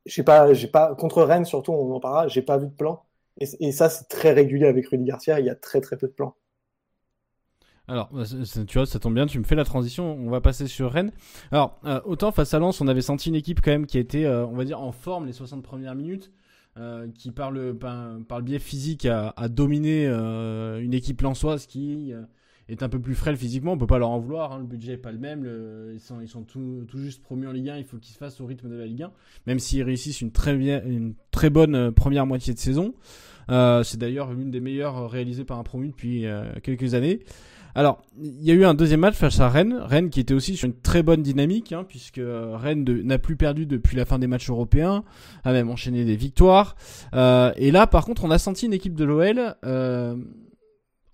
J'ai 0.05 0.23
pas, 0.23 0.53
j'ai 0.53 0.67
pas 0.67 0.93
contre 0.95 1.23
Rennes 1.23 1.45
surtout, 1.45 1.71
on 1.71 1.93
en 1.93 1.99
parlera. 1.99 2.27
J'ai 2.27 2.41
pas 2.41 2.57
vu 2.57 2.67
de 2.67 2.73
plan. 2.73 3.03
Et, 3.37 3.71
ça, 3.71 3.89
c'est 3.89 4.05
très 4.05 4.31
régulier 4.31 4.65
avec 4.65 4.87
Rudy 4.87 5.03
Garcia. 5.03 5.39
Il 5.39 5.45
y 5.45 5.49
a 5.49 5.55
très 5.55 5.81
très 5.81 5.97
peu 5.97 6.07
de 6.07 6.13
plans. 6.13 6.35
Alors, 7.87 8.09
bah, 8.11 8.23
tu 8.67 8.77
vois, 8.77 8.85
ça 8.87 8.99
tombe 8.99 9.13
bien, 9.13 9.27
tu 9.27 9.37
me 9.37 9.43
fais 9.43 9.53
la 9.53 9.63
transition, 9.63 10.15
on 10.15 10.29
va 10.31 10.41
passer 10.41 10.65
sur 10.65 10.91
Rennes. 10.91 11.11
Alors, 11.51 11.79
euh, 11.85 12.01
autant 12.05 12.31
face 12.31 12.53
à 12.55 12.59
Lens, 12.59 12.81
on 12.81 12.87
avait 12.87 13.01
senti 13.01 13.29
une 13.29 13.35
équipe 13.35 13.61
quand 13.61 13.69
même 13.69 13.85
qui 13.85 13.99
était, 13.99 14.25
euh, 14.25 14.45
on 14.47 14.55
va 14.55 14.63
dire, 14.63 14.81
en 14.81 14.91
forme 14.91 15.27
les 15.27 15.33
60 15.33 15.61
premières 15.61 15.93
minutes, 15.93 16.31
euh, 16.77 17.07
qui 17.13 17.31
par 17.31 17.51
le, 17.51 17.77
par, 17.77 18.39
le 18.39 18.41
biais 18.41 18.57
physique 18.57 19.05
a, 19.05 19.33
a 19.37 19.49
dominé 19.49 20.07
une 20.07 20.93
équipe 20.95 21.21
lensoise 21.21 21.67
qui 21.67 22.11
est 22.69 22.83
un 22.83 22.89
peu 22.89 22.99
plus 22.99 23.15
frêle 23.15 23.37
physiquement, 23.37 23.73
on 23.73 23.77
peut 23.77 23.87
pas 23.87 23.99
leur 23.99 24.09
en 24.09 24.19
vouloir, 24.19 24.53
hein, 24.53 24.59
le 24.59 24.65
budget 24.65 24.93
est 24.93 24.97
pas 24.97 25.11
le 25.11 25.19
même, 25.19 25.47
ils 25.93 25.99
sont, 25.99 26.19
ils 26.21 26.27
sont 26.27 26.43
tout, 26.43 26.83
tout, 26.87 26.97
juste 26.97 27.21
promus 27.21 27.47
en 27.47 27.51
Ligue 27.51 27.69
1, 27.69 27.77
il 27.77 27.83
faut 27.83 27.97
qu'ils 27.97 28.13
se 28.13 28.17
fassent 28.17 28.41
au 28.41 28.45
rythme 28.45 28.69
de 28.69 28.75
la 28.75 28.85
Ligue 28.85 29.03
1, 29.03 29.11
même 29.47 29.59
s'ils 29.59 29.83
réussissent 29.83 30.21
une 30.21 30.31
très, 30.31 30.55
bien, 30.55 30.81
une 30.85 31.13
très 31.31 31.49
bonne 31.49 31.91
première 31.91 32.25
moitié 32.25 32.53
de 32.53 32.59
saison. 32.59 32.93
c'est 33.49 33.97
d'ailleurs 33.97 34.33
l'une 34.33 34.51
des 34.51 34.61
meilleures 34.61 35.09
réalisées 35.09 35.45
par 35.45 35.59
un 35.59 35.63
promu 35.63 35.89
depuis 35.89 36.25
quelques 36.63 36.93
années. 36.93 37.19
Alors, 37.77 38.01
il 38.17 38.41
y 38.41 38.51
a 38.51 38.53
eu 38.53 38.63
un 38.63 38.73
deuxième 38.73 39.01
match 39.01 39.15
face 39.15 39.41
à 39.41 39.49
Rennes. 39.49 39.77
Rennes 39.81 40.09
qui 40.09 40.21
était 40.21 40.33
aussi 40.33 40.55
sur 40.55 40.65
une 40.65 40.79
très 40.79 41.03
bonne 41.03 41.21
dynamique, 41.21 41.73
hein, 41.73 41.85
puisque 41.85 42.19
euh, 42.19 42.55
Rennes 42.55 42.85
n'a 43.03 43.19
plus 43.19 43.35
perdu 43.35 43.65
depuis 43.65 43.97
la 43.97 44.05
fin 44.05 44.17
des 44.17 44.27
matchs 44.27 44.49
européens, 44.49 45.03
a 45.43 45.51
même 45.51 45.69
enchaîné 45.69 46.05
des 46.05 46.15
victoires. 46.15 46.77
Euh, 47.13 47.51
et 47.57 47.71
là, 47.71 47.85
par 47.85 48.05
contre, 48.05 48.23
on 48.23 48.31
a 48.31 48.37
senti 48.37 48.65
une 48.65 48.73
équipe 48.73 48.95
de 48.95 49.03
l'OL 49.03 49.55
euh, 49.65 50.15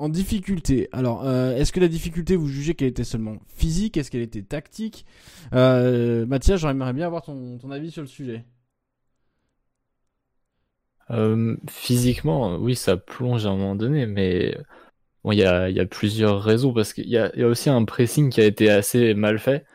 en 0.02 0.10
difficulté. 0.10 0.90
Alors, 0.92 1.28
est-ce 1.30 1.72
que 1.72 1.80
la 1.80 1.88
difficulté, 1.88 2.36
vous 2.36 2.48
jugez 2.48 2.74
qu'elle 2.74 2.90
était 2.90 3.04
seulement 3.04 3.38
physique? 3.48 3.98
Est-ce 3.98 4.12
qu'elle 4.12 4.22
était 4.22 4.42
tactique? 4.42 5.06
Mathias, 5.52 6.60
j'aimerais 6.62 6.94
bien 6.94 7.06
avoir 7.06 7.22
ton, 7.22 7.60
avis 7.72 7.92
sur 7.92 8.02
le 8.02 8.08
sujet. 8.08 8.46
physiquement, 11.70 12.56
oui, 12.58 12.76
ça 12.76 12.98
plonge 12.98 13.46
à 13.46 13.50
un 13.50 13.58
moment 13.58 13.76
donné, 13.76 14.06
mais 14.06 14.56
Bon, 15.24 15.32
il 15.32 15.40
y 15.40 15.44
a, 15.46 15.86
plusieurs 15.86 16.42
raisons 16.42 16.74
parce 16.74 16.94
qu'il 16.94 17.08
y, 17.08 17.18
a, 17.18 17.32
aussi 17.48 17.70
un 17.70 17.86
pressing 17.86 18.32
qui 18.32 18.42
a 18.42 18.46
été 18.46 18.72
assez 18.72 19.14
mal 19.14 19.38
fait 19.38 19.66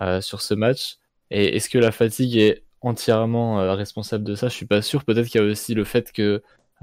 euh, 0.00 0.20
sur 0.20 0.40
ce 0.42 0.54
match. 0.54 0.98
Et 1.30 1.56
est-ce 1.56 1.68
que 1.68 1.78
la 1.78 1.92
fatigue 1.92 2.36
est 2.36 2.64
entièrement 2.82 3.60
euh, 3.60 3.74
responsable 3.74 4.24
de 4.24 4.34
ça? 4.36 4.48
Je 4.48 4.54
suis 4.54 4.66
pas 4.66 4.82
sûr. 4.82 5.04
Peut-être 5.04 5.28
qu'il 5.28 5.40
y 5.40 5.44
a 5.44 5.46
aussi 5.46 5.74
le 5.74 5.84
fait 5.84 6.12
que 6.12 6.22
euh, 6.22 6.40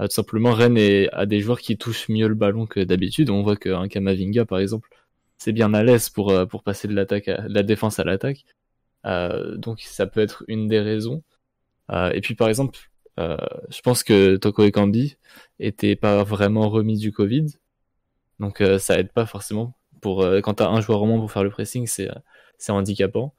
tout 0.08 0.14
simplement 0.14 0.52
Rennes 0.52 1.08
a 1.12 1.26
des 1.26 1.40
joueurs 1.40 1.60
qui 1.60 1.76
touchent 1.76 2.08
mieux 2.08 2.28
le 2.28 2.34
ballon 2.34 2.66
que 2.66 2.80
d'habitude. 2.80 3.30
On 3.30 3.42
voit 3.42 3.56
qu'un 3.56 3.88
Kamavinga, 3.88 4.44
par 4.46 4.58
exemple, 4.58 4.88
c'est 5.38 5.52
bien 5.52 5.72
à 5.74 5.82
l'aise 5.82 6.10
pour, 6.10 6.32
pour 6.48 6.62
passer 6.62 6.88
de, 6.88 6.94
l'attaque 6.94 7.28
à, 7.28 7.46
la 7.48 7.62
défense 7.62 7.98
à 7.98 8.04
l'attaque. 8.04 8.44
donc 9.04 9.80
ça 9.80 10.06
peut 10.06 10.20
être 10.20 10.44
une 10.48 10.68
des 10.68 10.80
raisons. 10.80 11.22
et 11.92 12.20
puis 12.22 12.34
par 12.34 12.48
exemple, 12.48 12.78
je 13.18 13.80
pense 13.82 14.02
que 14.04 14.36
Toko 14.36 14.64
Ekambi 14.64 15.16
était 15.58 15.96
pas 15.96 16.24
vraiment 16.24 16.68
remis 16.68 16.98
du 16.98 17.12
Covid. 17.12 17.46
Donc 18.40 18.60
euh, 18.60 18.78
ça 18.78 18.98
aide 18.98 19.12
pas 19.12 19.26
forcément. 19.26 19.74
Pour, 20.00 20.22
euh, 20.22 20.40
quand 20.40 20.54
tu 20.54 20.62
un 20.62 20.80
joueur 20.80 21.02
au 21.02 21.06
moins 21.06 21.18
pour 21.20 21.30
faire 21.30 21.44
le 21.44 21.50
pressing, 21.50 21.86
c'est 21.86 22.08
c'est 22.58 22.72
handicapant. 22.72 23.34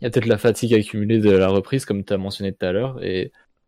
Il 0.00 0.04
y 0.04 0.06
a 0.06 0.10
peut-être 0.10 0.26
la 0.26 0.38
fatigue 0.38 0.74
accumulée 0.74 1.18
de 1.18 1.30
la 1.30 1.48
reprise, 1.48 1.84
comme 1.84 2.04
tu 2.04 2.12
as 2.12 2.18
mentionné 2.18 2.52
tout 2.52 2.64
à 2.64 2.72
l'heure. 2.72 3.02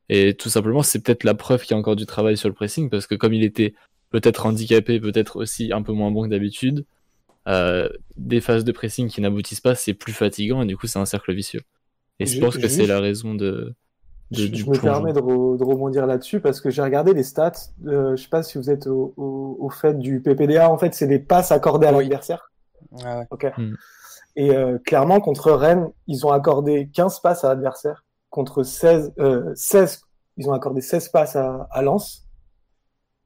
Et 0.09 0.35
tout 0.35 0.49
simplement, 0.49 0.83
c'est 0.83 1.01
peut-être 1.01 1.25
la 1.25 1.35
preuve 1.35 1.62
qu'il 1.62 1.73
y 1.73 1.75
a 1.75 1.79
encore 1.79 1.97
du 1.97 2.07
travail 2.07 2.37
sur 2.37 2.49
le 2.49 2.55
pressing, 2.55 2.90
parce 2.90 3.07
que 3.07 3.14
comme 3.14 3.35
il 3.35 3.42
était 3.42 3.75
peut-être 4.11 4.47
handicapé, 4.47 5.01
peut-être 5.01 5.37
aussi 5.37 5.73
un 5.73 5.83
peu 5.83 5.92
moins 5.92 6.11
bon 6.11 6.25
que 6.25 6.29
d'habitude, 6.29 6.85
euh, 7.49 7.88
des 8.16 8.40
phases 8.40 8.64
de 8.64 8.73
pressing 8.73 9.09
qui 9.09 9.21
n'aboutissent 9.21 9.61
pas, 9.61 9.75
c'est 9.75 9.95
plus 9.95 10.12
fatigant, 10.12 10.62
et 10.62 10.66
du 10.66 10.77
coup, 10.77 10.87
c'est 10.87 10.99
un 10.99 11.07
cercle 11.07 11.35
vicieux. 11.35 11.62
Et 12.19 12.27
je 12.27 12.40
pense 12.40 12.57
que 12.57 12.69
c'est 12.69 12.87
la 12.87 13.01
raison 13.01 13.35
de, 13.35 13.75
je, 14.33 14.42
me 14.66 14.81
permets 14.81 15.12
de, 15.12 15.21
rebondir 15.21 16.07
là-dessus 16.07 16.40
parce 16.40 16.61
que 16.61 16.71
j'ai 16.71 16.83
regardé 16.83 17.14
les 17.14 17.23
stats. 17.23 17.53
Euh, 17.87 18.16
je 18.16 18.23
sais 18.23 18.29
pas 18.29 18.42
si 18.42 18.59
vous 18.59 18.71
êtes 18.71 18.87
au, 18.87 19.14
au, 19.16 19.71
fait 19.71 19.95
du 19.99 20.21
PPDA. 20.21 20.71
En 20.71 20.79
fait, 20.79 20.95
c'est 20.95 21.07
les 21.07 21.21
passes 21.21 21.53
accordées 21.53 21.87
à 21.87 21.92
l'adversaire. 21.92 22.51
Ah 23.05 23.21
ouais. 23.21 23.27
Ok. 23.31 23.47
Hmm. 23.57 23.75
Et 24.35 24.51
euh, 24.55 24.79
clairement, 24.79 25.21
contre 25.21 25.53
Rennes, 25.53 25.88
ils 26.09 26.27
ont 26.27 26.33
accordé 26.33 26.90
15 26.92 27.21
passes 27.21 27.45
à 27.45 27.49
l'adversaire. 27.49 28.05
Contre 28.37 28.64
16, 28.64 29.14
euh, 29.18 29.55
16, 29.55 30.03
ils 30.37 30.51
ont 30.51 30.53
accordé 30.53 30.83
16 30.83 31.09
passes 31.09 31.37
à, 31.37 31.66
à 31.70 31.81
Lens. 31.81 32.29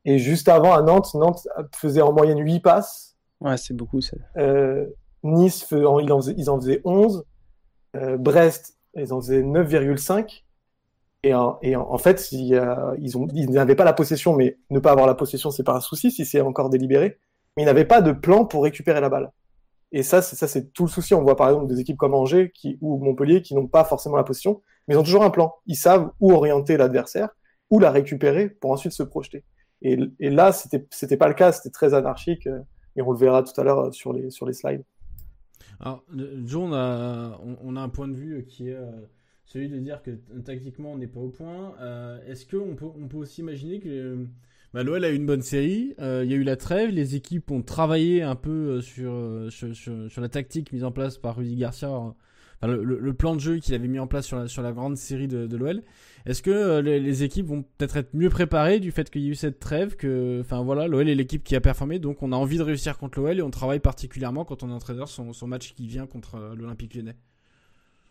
Et 0.05 0.19
juste 0.19 0.49
avant, 0.49 0.73
à 0.73 0.83
Nantes, 0.83 1.15
Nantes 1.15 1.49
faisait 1.75 2.01
en 2.01 2.13
moyenne 2.13 2.39
8 2.39 2.61
passes. 2.61 3.17
Ouais, 3.41 3.57
c'est 3.57 3.75
beaucoup. 3.75 4.01
Ça. 4.01 4.17
Euh, 4.37 4.87
nice, 5.25 5.67
ils 5.73 5.85
en, 5.85 6.21
faisaient, 6.21 6.35
ils 6.39 6.49
en 6.49 6.61
faisaient 6.61 6.81
11. 6.85 7.25
Euh, 7.97 8.19
Brest, 8.19 8.79
ils 8.95 9.13
en 9.13 9.21
faisaient 9.21 9.43
9,5. 9.43 10.45
Et, 11.25 11.35
en, 11.35 11.59
et 11.61 11.75
en, 11.75 11.99
fait, 11.99 12.31
il 12.31 12.63
ils, 13.01 13.19
ont, 13.19 13.27
ils 13.35 13.51
n'avaient 13.51 13.75
pas 13.75 13.83
la 13.83 13.93
possession, 13.93 14.37
mais 14.37 14.61
ne 14.71 14.79
pas 14.79 14.93
avoir 14.93 15.09
la 15.09 15.17
possession, 15.17 15.51
c'est 15.51 15.65
pas 15.65 15.75
un 15.75 15.81
souci 15.81 16.13
si 16.13 16.25
c'est 16.25 16.41
encore 16.41 16.71
délibéré. 16.71 17.19
Mais 17.57 17.65
ils 17.65 17.67
n'avaient 17.67 17.85
pas 17.85 18.01
de 18.01 18.13
plan 18.13 18.45
pour 18.45 18.63
récupérer 18.63 19.01
la 19.01 19.09
balle. 19.09 19.33
Et 19.91 20.05
ça, 20.05 20.23
c'est 20.23 20.37
ça, 20.37 20.47
c'est 20.47 20.73
tout 20.73 20.85
le 20.85 20.89
souci. 20.89 21.15
On 21.15 21.23
voit 21.23 21.35
par 21.35 21.49
exemple 21.49 21.67
des 21.67 21.81
équipes 21.81 21.97
comme 21.97 22.15
Angers 22.15 22.53
qui, 22.55 22.79
ou 22.81 22.99
Montpellier 22.99 23.43
qui 23.43 23.57
n'ont 23.57 23.67
pas 23.67 23.83
forcément 23.83 24.17
la 24.17 24.23
possession, 24.23 24.63
mais 24.87 24.95
ils 24.95 24.99
ont 24.99 25.03
toujours 25.03 25.25
un 25.25 25.31
plan. 25.31 25.55
Ils 25.67 25.77
savent 25.77 26.11
où 26.21 26.33
orienter 26.33 26.77
l'adversaire, 26.77 27.31
où 27.71 27.79
la 27.79 27.91
récupérer 27.91 28.49
pour 28.49 28.71
ensuite 28.71 28.93
se 28.93 29.03
projeter. 29.03 29.45
Et, 29.83 29.97
là, 30.21 30.53
c'était, 30.53 30.87
c'était 30.91 31.17
pas 31.17 31.29
le 31.29 31.35
cas. 31.35 31.53
C'était 31.53 31.71
très 31.71 31.95
anarchique. 31.95 32.47
Euh, 32.47 32.61
et 32.97 33.03
on 33.03 33.13
le 33.13 33.19
verra 33.19 33.43
tout 33.43 33.59
à 33.59 33.65
l'heure 33.65 33.79
euh, 33.79 33.93
sur 33.93 34.13
les, 34.13 34.31
slides. 34.31 34.85
Alors, 35.79 36.05
on 36.13 36.73
a, 36.73 37.41
on, 37.63 37.77
a 37.77 37.81
un 37.81 37.89
point 37.89 38.09
de 38.09 38.15
vue 38.15 38.45
qui 38.47 38.69
est 38.69 38.75
euh, 38.75 38.91
celui 39.51 39.69
de 39.69 39.79
dire 39.79 40.01
que 40.03 40.13
tactiquement 40.45 40.93
on 40.93 40.99
n'est 40.99 41.09
pas 41.09 41.21
au 41.21 41.29
point. 41.29 41.75
Euh, 41.81 42.21
est-ce 42.27 42.47
qu'on 42.47 42.77
peut, 42.77 43.17
aussi 43.17 43.41
imaginer 43.41 43.81
que 43.81 44.27
bah, 44.73 44.85
l'OL 44.85 45.05
a 45.05 45.11
eu 45.11 45.17
une 45.17 45.27
bonne 45.27 45.43
série, 45.43 45.95
euh, 45.99 46.23
il 46.25 46.31
y 46.31 46.35
a 46.35 46.37
eu 46.37 46.45
la 46.45 46.57
trêve, 46.57 46.91
les 46.91 47.17
équipes 47.17 47.51
ont 47.51 47.63
travaillé 47.63 48.23
un 48.23 48.37
peu 48.37 48.79
euh, 48.79 48.81
sur, 48.81 49.73
sur, 49.75 50.21
la 50.21 50.29
tactique 50.29 50.73
mise 50.73 50.85
en 50.85 50.93
place 50.93 51.19
par 51.19 51.37
Rudy 51.37 51.57
Garcia, 51.57 51.91
le, 52.63 53.13
plan 53.15 53.35
de 53.35 53.41
jeu 53.41 53.59
qu'il 53.59 53.75
avait 53.75 53.89
mis 53.89 53.99
en 53.99 54.07
place 54.07 54.27
sur 54.27 54.63
la, 54.63 54.73
grande 54.73 54.97
série 54.97 55.29
de, 55.29 55.57
l'OL. 55.57 55.83
Est-ce 56.27 56.43
que 56.43 56.81
les, 56.81 57.01
les, 57.01 57.23
équipes 57.23 57.47
vont 57.47 57.63
peut-être 57.63 57.97
être 57.97 58.15
mieux 58.15 58.29
préparées 58.29 58.81
du 58.81 58.93
fait 58.93 59.11
qu'il 59.11 59.23
y 59.23 59.29
a 59.29 59.31
eu 59.31 59.35
cette 59.35 59.61
trêve 59.61 59.97
que, 59.97 60.41
enfin 60.41 60.63
voilà, 60.63 60.87
l'OL 60.87 61.09
est 61.09 61.15
l'équipe 61.15 61.43
qui 61.43 61.57
a 61.57 61.61
performé, 61.61 61.99
donc 61.99 62.23
on 62.23 62.33
a 62.33 62.37
envie 62.37 62.59
de 62.59 62.63
réussir 62.63 62.99
contre 62.99 63.21
l'OL 63.21 63.39
et 63.39 63.43
on 63.43 63.51
travaille 63.51 63.81
particulièrement 63.81 64.45
quand 64.45 64.63
on 64.63 64.71
entraîneur 64.71 65.09
son, 65.09 65.33
son 65.33 65.47
match 65.47 65.75
qui 65.75 65.87
vient 65.87 66.07
contre 66.07 66.55
l'Olympique 66.57 66.95
Lyonnais? 66.95 67.17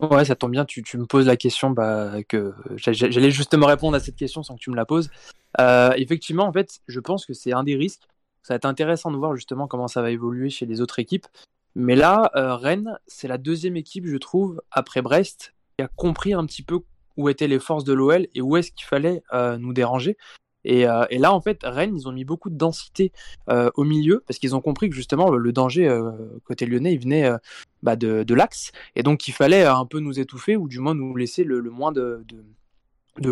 Ouais, 0.00 0.24
ça 0.24 0.34
tombe 0.34 0.52
bien, 0.52 0.64
tu, 0.64 0.82
tu 0.82 0.96
me 0.96 1.04
poses 1.04 1.26
la 1.26 1.36
question 1.36 1.70
bah, 1.70 2.22
que 2.26 2.54
j'allais 2.76 3.30
justement 3.30 3.66
répondre 3.66 3.96
à 3.96 4.00
cette 4.00 4.16
question 4.16 4.42
sans 4.42 4.54
que 4.54 4.60
tu 4.60 4.70
me 4.70 4.76
la 4.76 4.86
poses. 4.86 5.10
Euh, 5.60 5.90
effectivement, 5.96 6.44
en 6.44 6.52
fait, 6.52 6.80
je 6.88 7.00
pense 7.00 7.26
que 7.26 7.34
c'est 7.34 7.52
un 7.52 7.64
des 7.64 7.76
risques. 7.76 8.02
Ça 8.42 8.54
va 8.54 8.56
être 8.56 8.64
intéressant 8.64 9.10
de 9.10 9.16
voir 9.16 9.36
justement 9.36 9.66
comment 9.66 9.88
ça 9.88 10.00
va 10.00 10.10
évoluer 10.10 10.48
chez 10.48 10.64
les 10.64 10.80
autres 10.80 10.98
équipes. 11.00 11.26
Mais 11.74 11.94
là, 11.94 12.30
euh, 12.34 12.56
Rennes, 12.56 12.98
c'est 13.06 13.28
la 13.28 13.38
deuxième 13.38 13.76
équipe, 13.76 14.06
je 14.06 14.16
trouve, 14.16 14.60
après 14.70 15.02
Brest, 15.02 15.54
qui 15.78 15.84
a 15.84 15.88
compris 15.88 16.32
un 16.34 16.44
petit 16.46 16.62
peu 16.62 16.80
où 17.16 17.28
étaient 17.28 17.48
les 17.48 17.60
forces 17.60 17.84
de 17.84 17.92
l'OL 17.92 18.26
et 18.34 18.40
où 18.40 18.56
est-ce 18.56 18.72
qu'il 18.72 18.86
fallait 18.86 19.22
euh, 19.32 19.56
nous 19.56 19.72
déranger. 19.72 20.16
Euh, 20.66 21.06
et, 21.08 21.18
là, 21.18 21.32
en 21.32 21.40
fait, 21.40 21.60
Rennes, 21.62 21.96
ils 21.96 22.08
ont 22.08 22.12
mis 22.12 22.24
beaucoup 22.24 22.50
de 22.50 22.56
densité 22.56 23.12
au 23.48 23.84
milieu 23.84 24.22
parce 24.26 24.38
qu'ils 24.38 24.54
ont 24.54 24.60
compris 24.60 24.90
que 24.90 24.96
justement 24.96 25.30
le, 25.30 25.52
danger 25.52 25.88
côté 26.44 26.66
lyonnais, 26.66 26.92
il 26.92 27.00
venait 27.00 27.30
bah, 27.82 27.96
de, 27.96 28.34
l'axe 28.34 28.72
et 28.94 29.02
donc 29.02 29.26
il 29.26 29.32
fallait 29.32 29.64
un 29.64 29.86
peu 29.86 30.00
nous 30.00 30.20
étouffer 30.20 30.56
ou 30.56 30.68
du 30.68 30.78
moins 30.78 30.94
nous 30.94 31.16
laisser 31.16 31.44
le, 31.44 31.62
moins 31.62 31.92
de, 31.92 32.24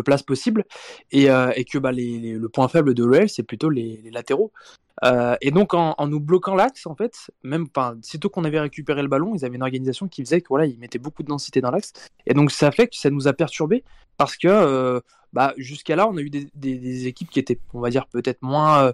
place 0.03 0.23
possible 0.23 0.65
et, 1.11 1.25
que 1.25 1.77
bah, 1.77 1.91
le 1.91 2.47
point 2.47 2.67
faible 2.67 2.93
de 2.93 3.03
l'OL, 3.03 3.29
c'est 3.29 3.43
plutôt 3.43 3.69
les, 3.69 4.01
latéraux. 4.11 4.51
et 5.41 5.51
donc 5.51 5.73
en, 5.73 6.07
nous 6.07 6.19
bloquant 6.19 6.55
l'axe, 6.55 6.85
en 6.85 6.95
fait, 6.95 7.31
même 7.43 7.67
sitôt 8.01 8.29
qu'on 8.29 8.43
avait 8.43 8.59
récupéré 8.59 9.01
le 9.01 9.07
ballon, 9.07 9.35
ils 9.35 9.45
avaient 9.45 9.55
une 9.55 9.63
organisation 9.63 10.07
qui 10.07 10.23
faisait 10.23 10.41
que 10.41 10.49
voilà, 10.49 10.65
ils 10.65 10.79
mettaient 10.79 10.99
beaucoup 10.99 11.23
de 11.23 11.27
densité 11.27 11.61
dans 11.61 11.71
l'axe 11.71 11.93
et 12.25 12.33
donc 12.33 12.51
ça 12.51 12.71
fait 12.71 12.87
que 12.87 12.95
ça 12.95 13.09
nous 13.09 13.27
a 13.27 13.33
perturbé 13.33 13.83
parce 14.17 14.35
que 14.35 15.01
bah, 15.33 15.53
jusqu'à 15.57 15.95
là, 15.95 16.07
on 16.07 16.17
a 16.17 16.21
eu 16.21 16.29
des, 16.29 16.47
des, 16.55 17.07
équipes 17.07 17.29
qui 17.29 17.39
étaient, 17.39 17.59
on 17.73 17.79
va 17.79 17.89
dire, 17.89 18.07
peut-être 18.07 18.41
moins, 18.41 18.83
euh, 18.83 18.93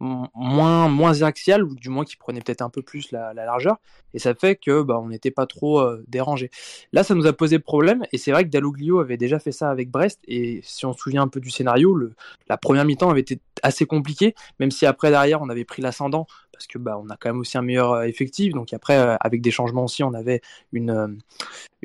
moins, 0.00 0.88
moins 0.88 1.22
axiales, 1.22 1.62
ou 1.62 1.74
du 1.74 1.90
moins 1.90 2.04
qui 2.04 2.16
prenaient 2.16 2.40
peut-être 2.40 2.62
un 2.62 2.70
peu 2.70 2.82
plus 2.82 3.12
la, 3.12 3.34
la, 3.34 3.44
largeur, 3.44 3.76
et 4.14 4.18
ça 4.18 4.34
fait 4.34 4.56
que 4.56 4.82
bah, 4.82 4.98
on 5.02 5.08
n'était 5.08 5.30
pas 5.30 5.46
trop 5.46 5.80
euh, 5.80 6.02
dérangé. 6.08 6.50
Là, 6.92 7.04
ça 7.04 7.14
nous 7.14 7.26
a 7.26 7.32
posé 7.32 7.58
problème, 7.58 8.04
et 8.12 8.18
c'est 8.18 8.32
vrai 8.32 8.44
que 8.44 8.50
Dalloglio 8.50 9.00
avait 9.00 9.18
déjà 9.18 9.38
fait 9.38 9.52
ça 9.52 9.70
avec 9.70 9.90
Brest, 9.90 10.20
et 10.26 10.60
si 10.64 10.86
on 10.86 10.92
se 10.92 11.00
souvient 11.00 11.22
un 11.22 11.28
peu 11.28 11.40
du 11.40 11.50
scénario, 11.50 11.94
le, 11.94 12.14
la 12.48 12.56
première 12.56 12.84
mi-temps 12.84 13.10
avait 13.10 13.20
été 13.20 13.40
assez 13.62 13.86
compliquée, 13.86 14.34
même 14.58 14.70
si 14.70 14.86
après, 14.86 15.10
derrière, 15.10 15.42
on 15.42 15.50
avait 15.50 15.64
pris 15.64 15.82
l'ascendant, 15.82 16.26
parce 16.52 16.66
que 16.66 16.78
bah, 16.78 17.00
on 17.02 17.08
a 17.08 17.16
quand 17.16 17.30
même 17.30 17.40
aussi 17.40 17.56
un 17.56 17.62
meilleur 17.62 18.02
effectif. 18.02 18.52
Donc 18.52 18.74
après, 18.74 19.16
avec 19.20 19.40
des 19.40 19.50
changements 19.50 19.84
aussi, 19.84 20.02
on 20.02 20.12
avait 20.12 20.42
une, 20.72 21.18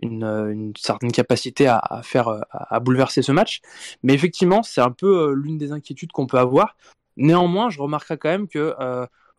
une, 0.01 0.73
certaine 0.78 1.13
capacité 1.13 1.67
à, 1.67 2.01
faire 2.04 2.43
à, 2.51 2.80
bouleverser 2.82 3.21
ce 3.21 3.32
match. 3.32 3.62
Mais 4.04 4.13
effectivement, 4.13 4.63
c'est 4.63 4.82
un 4.82 4.91
peu 4.91 5.34
l'une 5.34 5.58
des 5.58 5.71
inquiétudes 5.71 6.12
qu'on 6.12 6.28
peut 6.28 6.39
avoir. 6.39 6.75
Néanmoins, 7.17 7.69
je 7.69 7.82
remarquerai 7.82 8.17
quand 8.17 8.30
même 8.30 8.47
que 8.47 8.75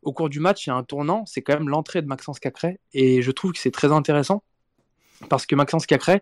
au 0.02 0.12
cours 0.12 0.28
du 0.28 0.40
match, 0.40 0.66
il 0.66 0.70
y 0.70 0.72
a 0.72 0.76
un 0.76 0.84
tournant. 0.84 1.24
C'est 1.26 1.42
quand 1.42 1.54
même 1.54 1.68
l'entrée 1.68 2.02
de 2.02 2.06
Maxence 2.06 2.38
Cacré, 2.38 2.80
et 2.92 3.22
je 3.22 3.30
trouve 3.30 3.52
que 3.52 3.58
c'est 3.58 3.70
très 3.70 3.92
intéressant 3.92 4.42
parce 5.28 5.46
que 5.46 5.54
Maxence 5.54 5.86
Cacré, 5.86 6.20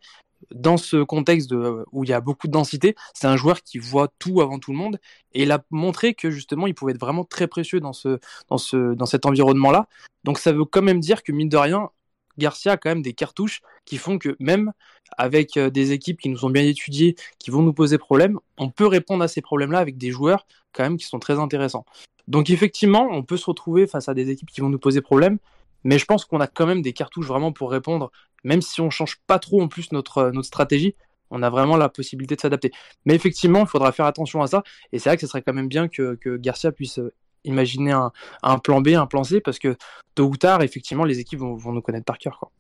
dans 0.51 0.77
ce 0.77 1.03
contexte 1.03 1.53
où 1.93 2.05
il 2.05 2.11
y 2.11 2.13
a 2.13 2.21
beaucoup 2.21 2.47
de 2.47 2.53
densité, 2.53 2.95
c'est 3.15 3.27
un 3.27 3.37
joueur 3.37 3.63
qui 3.63 3.79
voit 3.79 4.09
tout 4.19 4.41
avant 4.41 4.59
tout 4.59 4.73
le 4.73 4.79
monde 4.79 4.99
et 5.33 5.43
il 5.43 5.53
a 5.53 5.65
montré 5.71 6.15
que 6.15 6.31
justement 6.31 6.67
il 6.67 6.75
pouvait 6.75 6.93
être 6.93 7.01
vraiment 7.01 7.25
très 7.25 7.47
précieux 7.47 7.81
dans, 7.81 7.93
ce, 7.93 8.19
dans, 8.49 8.59
ce, 8.59 8.95
dans 8.95 9.07
cet 9.07 9.27
environnement-là. 9.27 9.89
Donc 10.25 10.39
ça 10.39 10.53
veut 10.53 10.65
quand 10.65 10.83
même 10.83 11.01
dire 11.01 11.23
que 11.23 11.33
mine 11.33 11.49
de 11.49 11.57
rien, 11.57 11.91
Garcia 12.39 12.73
a 12.73 12.77
quand 12.77 12.91
même 12.91 13.03
des 13.03 13.15
cartouches 13.15 13.63
qui 13.85 13.97
font 13.97 14.19
que 14.19 14.37
même 14.39 14.73
avec 15.19 15.57
euh, 15.57 15.71
des 15.71 15.93
équipes 15.93 16.21
qui 16.21 16.29
nous 16.29 16.45
ont 16.45 16.51
bien 16.51 16.65
étudiées, 16.65 17.17
qui 17.39 17.51
vont 17.51 17.63
nous 17.63 17.73
poser 17.73 17.99
problème, 17.99 18.39
on 18.59 18.71
peut 18.71 18.87
répondre 18.87 19.23
à 19.25 19.29
ces 19.29 19.41
problèmes-là 19.41 19.79
avec 19.79 19.99
des 19.99 20.11
joueurs 20.11 20.47
quand 20.73 20.83
même 20.83 20.97
qui 20.97 21.07
sont 21.07 21.19
très 21.19 21.39
intéressants. 21.39 21.85
Donc 22.29 22.51
effectivement, 22.51 23.09
on 23.11 23.23
peut 23.23 23.37
se 23.37 23.47
retrouver 23.47 23.87
face 23.87 24.09
à 24.09 24.15
des 24.15 24.31
équipes 24.31 24.51
qui 24.51 24.61
vont 24.61 24.69
nous 24.69 24.79
poser 24.79 25.01
problème, 25.01 25.39
mais 25.85 25.99
je 25.99 26.05
pense 26.07 26.25
qu'on 26.25 26.41
a 26.41 26.47
quand 26.47 26.67
même 26.67 26.83
des 26.83 26.93
cartouches 26.93 27.27
vraiment 27.27 27.53
pour 27.53 27.71
répondre, 27.71 28.11
même 28.43 28.63
si 28.63 28.81
on 28.81 28.91
change 28.91 29.21
pas 29.27 29.39
trop 29.39 29.63
en 29.63 29.69
plus 29.69 29.93
notre, 29.93 30.19
euh, 30.19 30.33
notre 30.33 30.49
stratégie, 30.49 30.95
on 31.31 31.43
a 31.43 31.51
vraiment 31.51 31.77
la 31.77 31.89
possibilité 31.89 32.37
de 32.37 32.41
s'adapter. 32.41 32.73
Mais 33.05 33.15
effectivement, 33.15 33.61
il 33.61 33.67
faudra 33.67 33.93
faire 33.93 34.07
attention 34.07 34.43
à 34.43 34.47
ça, 34.47 34.63
et 34.93 34.99
c'est 34.99 35.11
vrai 35.11 35.17
que 35.17 35.23
ce 35.23 35.27
serait 35.27 35.43
quand 35.43 35.53
même 35.53 35.69
bien 35.69 35.89
que, 35.89 36.19
Garcia 36.37 36.73
puisse 36.73 36.99
euh, 36.99 37.13
imaginer 37.45 37.93
un, 37.93 38.59
plan 38.59 38.81
B, 38.81 38.89
un 38.89 39.07
plan 39.07 39.25
C, 39.25 39.41
parce 39.41 39.59
que 39.59 39.77
tôt 40.15 40.27
ou 40.27 40.37
tard, 40.37 40.63
effectivement, 40.63 41.05
les 41.05 41.19
équipes 41.19 41.41
vont, 41.41 41.73
nous 41.73 41.83
connaître 41.83 42.07
par 42.07 42.19
cœur. 42.19 42.51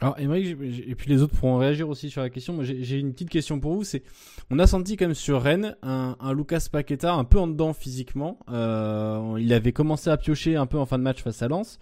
Alors, 0.00 0.16
et 0.18 0.94
puis 0.94 1.10
les 1.10 1.22
autres 1.22 1.34
pourront 1.34 1.58
réagir 1.58 1.88
aussi 1.88 2.08
sur 2.08 2.22
la 2.22 2.30
question. 2.30 2.58
j'ai 2.62 2.98
une 2.98 3.12
petite 3.12 3.30
question 3.30 3.58
pour 3.58 3.74
vous. 3.74 3.84
C'est, 3.84 4.02
on 4.50 4.58
a 4.60 4.66
senti 4.66 4.96
quand 4.96 5.06
même 5.06 5.14
sur 5.14 5.42
Rennes 5.42 5.76
un, 5.82 6.16
Lucas 6.34 6.68
Paqueta 6.70 7.12
un 7.14 7.24
peu 7.24 7.38
en 7.38 7.48
dedans 7.48 7.72
physiquement. 7.72 8.38
Euh, 8.48 9.36
il 9.40 9.52
avait 9.52 9.72
commencé 9.72 10.08
à 10.08 10.16
piocher 10.16 10.54
un 10.56 10.66
peu 10.66 10.78
en 10.78 10.86
fin 10.86 10.98
de 10.98 11.02
match 11.02 11.22
face 11.22 11.42
à 11.42 11.48
Lens. 11.48 11.78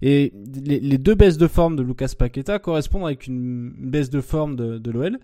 Et 0.00 0.32
les, 0.64 0.98
deux 0.98 1.14
baisses 1.14 1.38
de 1.38 1.48
forme 1.48 1.74
de 1.74 1.82
Lucas 1.82 2.12
Paqueta 2.16 2.58
correspondent 2.58 3.06
avec 3.06 3.26
une, 3.26 3.72
baisse 3.76 4.10
de 4.10 4.20
forme 4.20 4.54
de, 4.54 4.78
de 4.78 4.90
l'OL. 4.90 5.18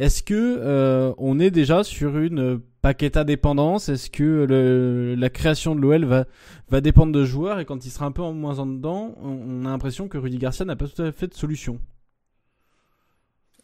Est-ce 0.00 0.22
que 0.22 0.34
euh, 0.34 1.12
on 1.18 1.38
est 1.38 1.50
déjà 1.50 1.84
sur 1.84 2.16
une 2.16 2.58
Paqueta 2.80 3.22
dépendance 3.22 3.90
Est-ce 3.90 4.08
que 4.08 4.46
la 5.14 5.28
création 5.28 5.74
de 5.74 5.80
l'OL 5.82 6.06
va, 6.06 6.80
dépendre 6.80 7.12
de 7.12 7.26
joueurs? 7.26 7.60
Et 7.60 7.66
quand 7.66 7.84
il 7.84 7.90
sera 7.90 8.06
un 8.06 8.10
peu 8.10 8.22
moins 8.22 8.60
en 8.60 8.64
dedans, 8.64 9.14
on, 9.22 9.66
a 9.66 9.68
l'impression 9.68 10.08
que 10.08 10.16
Rudy 10.16 10.38
Garcia 10.38 10.64
n'a 10.64 10.74
pas 10.74 10.86
tout 10.86 11.02
à 11.02 11.12
fait 11.12 11.26
de 11.26 11.34
solution 11.34 11.78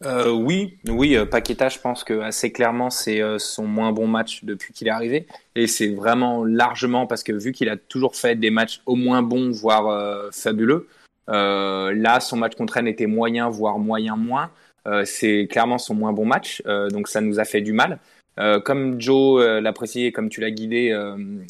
euh, 0.05 0.29
oui, 0.29 0.77
oui, 0.87 1.17
euh, 1.17 1.25
Paqueta, 1.25 1.69
je 1.69 1.79
pense 1.79 2.03
que 2.03 2.19
assez 2.19 2.51
clairement, 2.51 2.91
c'est 2.91 3.19
son 3.39 3.65
moins 3.65 3.91
bon 3.91 4.05
match 4.05 4.43
depuis 4.43 4.71
qu'il 4.71 4.87
est 4.87 4.91
arrivé. 4.91 5.25
Et 5.55 5.65
c'est 5.65 5.87
vraiment 5.87 6.45
largement 6.45 7.07
parce 7.07 7.23
que 7.23 7.31
vu 7.31 7.51
qu'il 7.51 7.67
a 7.67 7.77
toujours 7.77 8.15
fait 8.15 8.35
des 8.35 8.51
matchs 8.51 8.79
au 8.85 8.95
moins 8.95 9.23
bons, 9.23 9.49
voire 9.49 10.31
fabuleux, 10.31 10.87
là, 11.27 12.19
son 12.19 12.37
match 12.37 12.53
contre 12.53 12.73
Rennes 12.73 12.87
était 12.87 13.07
moyen, 13.07 13.49
voire 13.49 13.79
moyen 13.79 14.15
moins. 14.15 14.51
Euh, 14.87 15.03
c'est 15.05 15.47
clairement 15.47 15.77
son 15.77 15.95
moins 15.95 16.13
bon 16.13 16.25
match, 16.25 16.63
euh, 16.65 16.89
donc 16.89 17.07
ça 17.07 17.21
nous 17.21 17.39
a 17.39 17.45
fait 17.45 17.61
du 17.61 17.73
mal. 17.73 17.99
Euh, 18.39 18.59
comme 18.59 19.01
Joe 19.01 19.43
l'a 19.61 19.73
précisé, 19.73 20.11
comme 20.11 20.29
tu 20.29 20.41
l'as 20.41 20.51
guidé, 20.51 20.95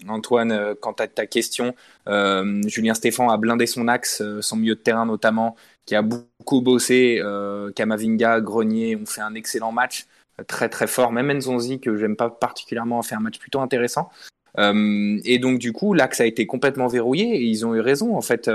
Antoine, 0.07 0.73
quant 0.79 0.93
à 0.93 1.07
ta 1.07 1.25
question, 1.25 1.75
Julien 2.07 2.93
Stéphan 2.93 3.29
a 3.29 3.37
blindé 3.37 3.67
son 3.67 3.89
axe, 3.89 4.23
son 4.41 4.55
milieu 4.55 4.75
de 4.75 4.79
terrain 4.79 5.05
notamment, 5.05 5.57
qui 5.85 5.95
a 5.95 6.01
beaucoup 6.01 6.61
bossé. 6.61 7.21
Kamavinga, 7.75 8.39
Grenier 8.39 8.95
ont 8.95 9.05
fait 9.05 9.19
un 9.19 9.35
excellent 9.35 9.73
match, 9.73 10.05
très 10.47 10.69
très 10.69 10.87
fort. 10.87 11.11
Même 11.11 11.31
Nzonzi, 11.33 11.81
que 11.81 11.97
j'aime 11.97 12.15
pas 12.15 12.29
particulièrement, 12.29 12.99
a 13.01 13.03
fait 13.03 13.15
un 13.15 13.19
match 13.19 13.37
plutôt 13.37 13.59
intéressant. 13.59 14.09
et 14.57 15.39
donc 15.39 15.59
du 15.59 15.73
coup, 15.73 15.93
l'axe 15.93 16.21
a 16.21 16.25
été 16.25 16.47
complètement 16.47 16.87
verrouillé 16.87 17.35
et 17.35 17.43
ils 17.43 17.65
ont 17.65 17.75
eu 17.75 17.81
raison. 17.81 18.15
En 18.15 18.21
fait, 18.21 18.49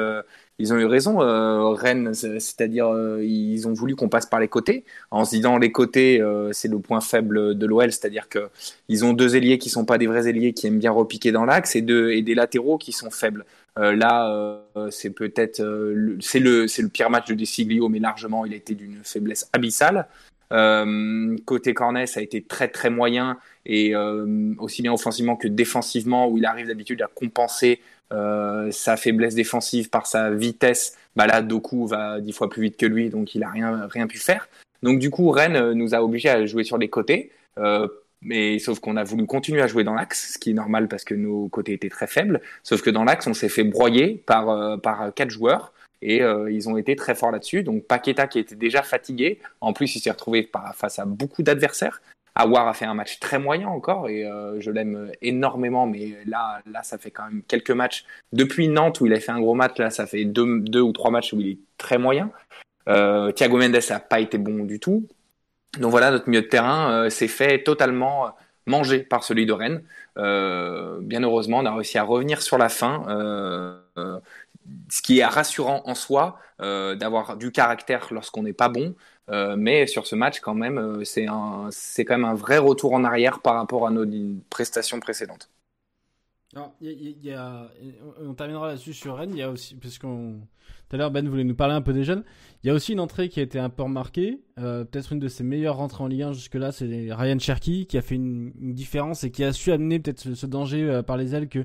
ils 0.59 0.73
ont 0.73 0.77
eu 0.79 0.85
raison, 0.85 1.23
euh, 1.23 1.71
Rennes, 1.71 2.15
c'est-à-dire 2.15 2.89
euh, 2.89 3.25
ils 3.25 3.67
ont 3.67 3.73
voulu 3.73 3.97
qu'on 3.97 4.09
passe 4.09 4.27
par 4.27 4.39
les 4.39 4.49
côtés, 4.49 4.85
en 5.11 5.25
se 5.25 5.35
disant 5.35 5.59
les 5.59 5.73
côtés 5.73 6.21
euh, 6.21 6.51
c'est 6.53 6.69
le 6.69 6.79
point 6.79 7.01
faible 7.01 7.57
de 7.57 7.67
l'OL, 7.67 7.91
c'est-à-dire 7.91 8.29
que 8.29 8.49
ils 8.89 9.05
ont 9.05 9.13
deux 9.13 9.35
ailiers 9.35 9.59
qui 9.59 9.71
sont 9.71 9.85
pas 9.85 9.99
des 9.99 10.07
vrais 10.07 10.29
ailiers 10.29 10.53
qui 10.53 10.67
aiment 10.67 10.79
bien 10.79 10.93
repiquer 10.93 11.33
dans 11.33 11.45
l'axe 11.45 11.75
et, 11.75 11.79
et 11.79 12.23
des 12.23 12.35
latéraux 12.35 12.79
qui 12.79 12.93
sont 12.93 13.11
faibles. 13.11 13.45
là, 13.77 14.63
c'est 14.91 15.11
peut-être 15.11 15.63
c'est 16.21 16.41
le 16.41 16.69
c'est 16.69 16.83
le 16.83 16.89
pire 16.89 17.11
match 17.11 17.29
de 17.29 17.35
Desiglio, 17.35 17.89
mais 17.89 17.99
largement 17.99 18.45
il 18.45 18.53
a 18.53 18.57
été 18.57 18.75
d'une 18.75 19.01
faiblesse 19.03 19.49
abyssale. 19.53 20.07
côté 21.47 21.75
Cornet, 21.75 22.07
ça 22.07 22.21
a 22.21 22.23
été 22.23 22.43
très 22.43 22.69
très 22.69 22.91
moyen 22.91 23.39
et 23.65 23.97
aussi 24.59 24.83
bien 24.83 24.93
offensivement 24.93 25.37
que 25.37 25.49
défensivement 25.49 26.29
où 26.29 26.37
il 26.39 26.45
arrive 26.45 26.67
d'habitude 26.67 27.01
à 27.03 27.09
compenser 27.13 27.81
euh, 28.13 28.71
sa 28.71 28.97
faiblesse 28.97 29.35
défensive 29.35 29.89
par 29.89 30.07
sa 30.07 30.31
vitesse, 30.31 30.97
bah 31.17 31.27
là 31.27 31.43
Doku 31.43 31.87
va 31.87 32.21
dix 32.21 32.33
fois 32.33 32.51
plus 32.51 32.63
vite 32.63 32.77
que 32.77 32.87
lui, 32.87 33.11
donc 33.11 33.35
il 33.35 33.43
a 33.43 33.49
rien 33.49 33.87
rien 33.91 34.07
pu 34.07 34.19
faire. 34.19 34.49
Donc 34.83 34.99
du 34.99 35.11
coup 35.11 35.31
Rennes 35.31 35.57
euh, 35.57 35.75
nous 35.75 35.95
a 35.95 36.03
obligés 36.03 36.29
à 36.29 36.45
jouer 36.45 36.65
sur 36.65 36.79
les 36.79 36.89
côtés, 36.89 37.31
euh, 37.59 37.89
mais 38.21 38.59
sauf 38.59 38.81
qu'on 38.81 38.97
a 38.97 39.05
voulu 39.05 39.27
continuer 39.27 39.63
à 39.63 39.67
jouer 39.67 39.85
dans 39.85 39.95
l'axe, 39.95 40.33
ce 40.35 40.39
qui 40.39 40.51
est 40.51 40.55
normal 40.55 40.89
parce 40.89 41.05
que 41.05 41.15
nos 41.15 41.49
côtés 41.49 41.73
étaient 41.73 41.89
très 41.89 42.07
faibles. 42.07 42.41
Sauf 42.63 42.83
que 42.83 42.91
dans 42.91 43.05
l'axe 43.05 43.27
on 43.27 43.35
s'est 43.35 43.49
fait 43.49 43.65
broyer 43.65 44.23
par 44.27 44.81
par 44.81 45.13
quatre 45.15 45.31
joueurs 45.31 45.73
et 46.03 46.21
ils 46.51 46.69
ont 46.69 46.77
été 46.77 46.97
très 46.97 47.15
forts 47.15 47.31
là-dessus. 47.31 47.63
Donc 47.63 47.85
Paqueta 47.85 48.27
qui 48.27 48.39
était 48.39 48.57
déjà 48.57 48.83
fatigué, 48.83 49.41
en 49.61 49.73
plus 49.73 49.97
il 49.97 50.01
s'est 50.01 50.11
retrouvé 50.11 50.51
face 50.75 50.99
à 50.99 51.05
beaucoup 51.05 51.43
d'adversaires. 51.43 52.01
Awar 52.35 52.69
a 52.69 52.75
fait 52.75 52.87
un 52.87 52.95
match 52.95 53.21
très 53.21 53.39
moyen 53.39 53.69
encore 53.69 54.09
et 54.09 54.25
euh, 54.25 54.59
je 54.61 54.71
l'aime 54.71 55.13
énormément, 55.21 55.87
mais 55.87 56.17
là, 56.27 56.61
là, 56.71 56.83
ça 56.83 56.97
fait 56.97 57.11
quand 57.11 57.25
même 57.25 57.43
quelques 57.43 57.71
matchs. 57.71 58.05
Depuis 58.33 58.69
Nantes 58.69 59.01
où 59.01 59.07
il 59.07 59.13
a 59.13 59.21
fait 59.21 59.33
un 59.33 59.41
gros 59.41 59.55
match, 59.55 59.79
là, 59.79 59.91
ça 59.91 60.07
fait 60.07 60.25
deux, 60.25 60.61
deux 60.61 60.81
ou 60.81 60.93
trois 60.93 61.11
matchs 61.11 61.33
où 61.35 61.41
il 61.41 61.49
est 61.49 61.59
très 61.77 61.99
moyen. 61.99 62.31
Euh, 62.89 63.33
Thiago 63.33 63.59
Mendes 63.59 63.79
n'a 63.89 64.01
pas 64.01 64.21
été 64.21 64.39
bon 64.39 64.65
du 64.65 64.81
tout. 64.81 65.07
Donc 65.79 65.91
voilà, 65.91 66.11
notre 66.11 66.29
milieu 66.29 66.43
de 66.43 66.47
terrain 66.47 66.91
euh, 66.93 67.11
s'est 67.11 67.29
fait 67.29 67.63
totalement 67.63 68.35
manger 68.67 69.01
par 69.01 69.25
celui 69.25 69.45
de 69.45 69.53
Rennes. 69.53 69.83
Bien 70.17 71.23
heureusement, 71.23 71.59
on 71.59 71.67
a 71.67 71.75
réussi 71.75 71.99
à 71.99 72.03
revenir 72.03 72.41
sur 72.41 72.57
la 72.59 72.69
fin. 72.69 73.05
ce 74.89 75.03
qui 75.03 75.19
est 75.19 75.25
rassurant 75.25 75.83
en 75.85 75.95
soi, 75.95 76.39
d'avoir 76.61 77.37
du 77.37 77.51
caractère 77.51 78.09
lorsqu'on 78.13 78.45
n'est 78.45 78.53
pas 78.53 78.69
bon, 78.69 78.95
euh, 79.31 79.57
mais 79.57 79.87
sur 79.87 80.07
ce 80.07 80.17
match, 80.17 80.41
quand 80.41 80.55
même, 80.55 80.79
euh, 80.79 81.05
c'est 81.05 81.27
c'est 81.71 82.05
quand 82.05 82.19
même 82.19 82.25
un 82.25 82.35
vrai 82.35 82.59
retour 82.59 82.93
en 82.93 83.05
arrière 83.05 83.41
par 83.41 83.55
rapport 83.55 83.87
à 83.87 83.91
nos 83.91 84.05
prestations 84.51 84.99
précédentes. 85.01 85.49
on 86.55 88.35
terminera 88.35 88.69
là-dessus 88.69 88.95
sur 88.95 89.17
Rennes. 89.17 89.31
Il 89.33 89.39
y 89.39 89.43
a 89.43 89.51
aussi, 89.51 89.77
parce 89.77 89.99
qu'on 89.99 90.41
tout 90.89 90.97
à 90.97 90.99
l'heure 90.99 91.11
Ben 91.11 91.27
voulait 91.27 91.45
nous 91.45 91.55
parler 91.55 91.75
un 91.75 91.81
peu 91.81 91.93
des 91.95 92.05
jeunes. 92.05 92.23
Il 92.63 92.67
y 92.67 92.71
a 92.71 92.75
aussi 92.75 92.93
une 92.93 93.01
entrée 93.01 93.29
qui 93.29 93.41
a 93.41 93.43
été 93.43 93.59
un 93.59 93.71
peu 93.71 93.83
remarquée, 93.83 94.43
euh, 94.59 94.85
peut-être 94.85 95.13
une 95.13 95.21
de 95.21 95.29
ses 95.29 95.43
meilleures 95.43 95.77
rentrées 95.77 96.05
en 96.05 96.07
Ligue 96.07 96.23
1 96.23 96.33
jusque-là, 96.33 96.71
c'est 96.71 97.09
Ryan 97.11 97.39
Cherky 97.39 97.87
qui 97.87 97.97
a 97.97 98.03
fait 98.03 98.17
une, 98.17 98.53
différence 98.75 99.25
et 99.25 99.31
qui 99.31 99.43
a 99.43 99.53
su 99.53 99.73
amener 99.73 100.01
peut-être 100.01 100.35
ce, 100.35 100.47
danger 100.47 101.01
par 101.07 101.17
les 101.17 101.35
ailes 101.35 101.49
que 101.49 101.65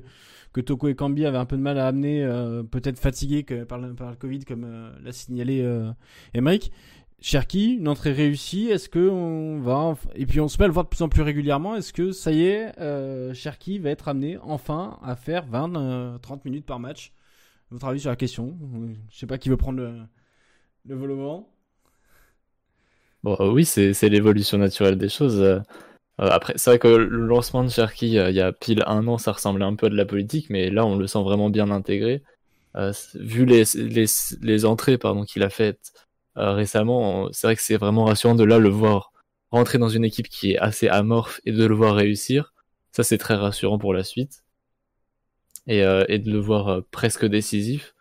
que 0.54 0.62
Toko 0.62 0.88
et 0.88 0.94
Kambi 0.94 1.26
avaient 1.26 1.36
un 1.36 1.44
peu 1.44 1.58
de 1.58 1.62
mal 1.62 1.78
à 1.78 1.86
amener, 1.86 2.26
peut-être 2.70 2.98
fatigués 2.98 3.42
que, 3.42 3.64
par, 3.64 3.78
le, 3.78 3.94
par 3.94 4.08
le 4.08 4.16
Covid 4.16 4.40
comme 4.46 4.66
l'a 5.04 5.12
signalé 5.12 5.62
Emmerich. 6.32 6.72
Cherki, 7.20 7.74
une 7.74 7.88
entrée 7.88 8.12
réussie. 8.12 8.68
Est-ce 8.68 8.88
que 8.88 9.08
on 9.08 9.60
va 9.60 9.96
et 10.14 10.26
puis 10.26 10.40
on 10.40 10.48
se 10.48 10.58
met 10.58 10.64
à 10.64 10.68
le 10.68 10.72
voir 10.72 10.84
de 10.84 10.88
plus 10.88 11.02
en 11.02 11.08
plus 11.08 11.22
régulièrement. 11.22 11.74
Est-ce 11.74 11.92
que 11.92 12.12
ça 12.12 12.30
y 12.30 12.44
est, 12.44 12.78
euh, 12.80 13.34
Cherki 13.34 13.78
va 13.78 13.90
être 13.90 14.08
amené 14.08 14.38
enfin 14.42 14.98
à 15.02 15.16
faire 15.16 15.44
20, 15.46 16.18
30 16.22 16.40
euh, 16.40 16.42
minutes 16.44 16.66
par 16.66 16.78
match? 16.78 17.12
Votre 17.70 17.86
avis 17.86 18.00
sur 18.00 18.10
la 18.10 18.16
question? 18.16 18.56
Je 19.10 19.18
sais 19.18 19.26
pas 19.26 19.36
qui 19.36 19.48
veut 19.48 19.56
prendre 19.56 19.78
le, 19.78 19.94
le 20.86 20.94
volant. 20.94 21.48
Bon, 23.24 23.36
euh, 23.40 23.50
oui, 23.50 23.64
c'est 23.64 24.08
l'évolution 24.08 24.58
naturelle 24.58 24.96
des 24.96 25.08
choses. 25.08 25.44
après, 26.18 26.54
c'est 26.56 26.70
vrai 26.70 26.78
que 26.78 26.88
le 26.88 27.26
lancement 27.26 27.64
de 27.64 27.68
Cherki, 27.68 28.06
il 28.06 28.34
y 28.34 28.40
a 28.40 28.52
pile 28.52 28.84
un 28.86 29.06
an, 29.08 29.18
ça 29.18 29.32
ressemblait 29.32 29.64
un 29.64 29.74
peu 29.74 29.86
à 29.86 29.90
de 29.90 29.96
la 29.96 30.06
politique, 30.06 30.50
mais 30.50 30.70
là, 30.70 30.86
on 30.86 30.96
le 30.96 31.08
sent 31.08 31.22
vraiment 31.22 31.50
bien 31.50 31.70
intégré. 31.72 32.22
vu 33.14 33.44
les, 33.44 33.64
les, 33.74 34.06
les 34.40 34.64
entrées 34.64 34.98
qu'il 35.26 35.42
a 35.42 35.50
faites 35.50 35.92
euh, 36.38 36.52
récemment, 36.52 37.28
c'est 37.32 37.46
vrai 37.46 37.56
que 37.56 37.62
c'est 37.62 37.76
vraiment 37.76 38.04
rassurant 38.04 38.34
de 38.34 38.44
là 38.44 38.58
le 38.58 38.68
voir 38.68 39.12
rentrer 39.50 39.78
dans 39.78 39.88
une 39.88 40.04
équipe 40.04 40.28
qui 40.28 40.52
est 40.52 40.58
assez 40.58 40.88
amorphe 40.88 41.40
et 41.44 41.52
de 41.52 41.64
le 41.64 41.74
voir 41.74 41.96
réussir. 41.96 42.54
Ça, 42.92 43.02
c'est 43.02 43.18
très 43.18 43.34
rassurant 43.34 43.78
pour 43.78 43.94
la 43.94 44.04
suite. 44.04 44.44
Et, 45.66 45.82
euh, 45.82 46.04
de 46.06 46.30
le 46.30 46.38
voir 46.38 46.68
euh, 46.68 46.80
presque 46.90 47.26
décisif, 47.26 47.94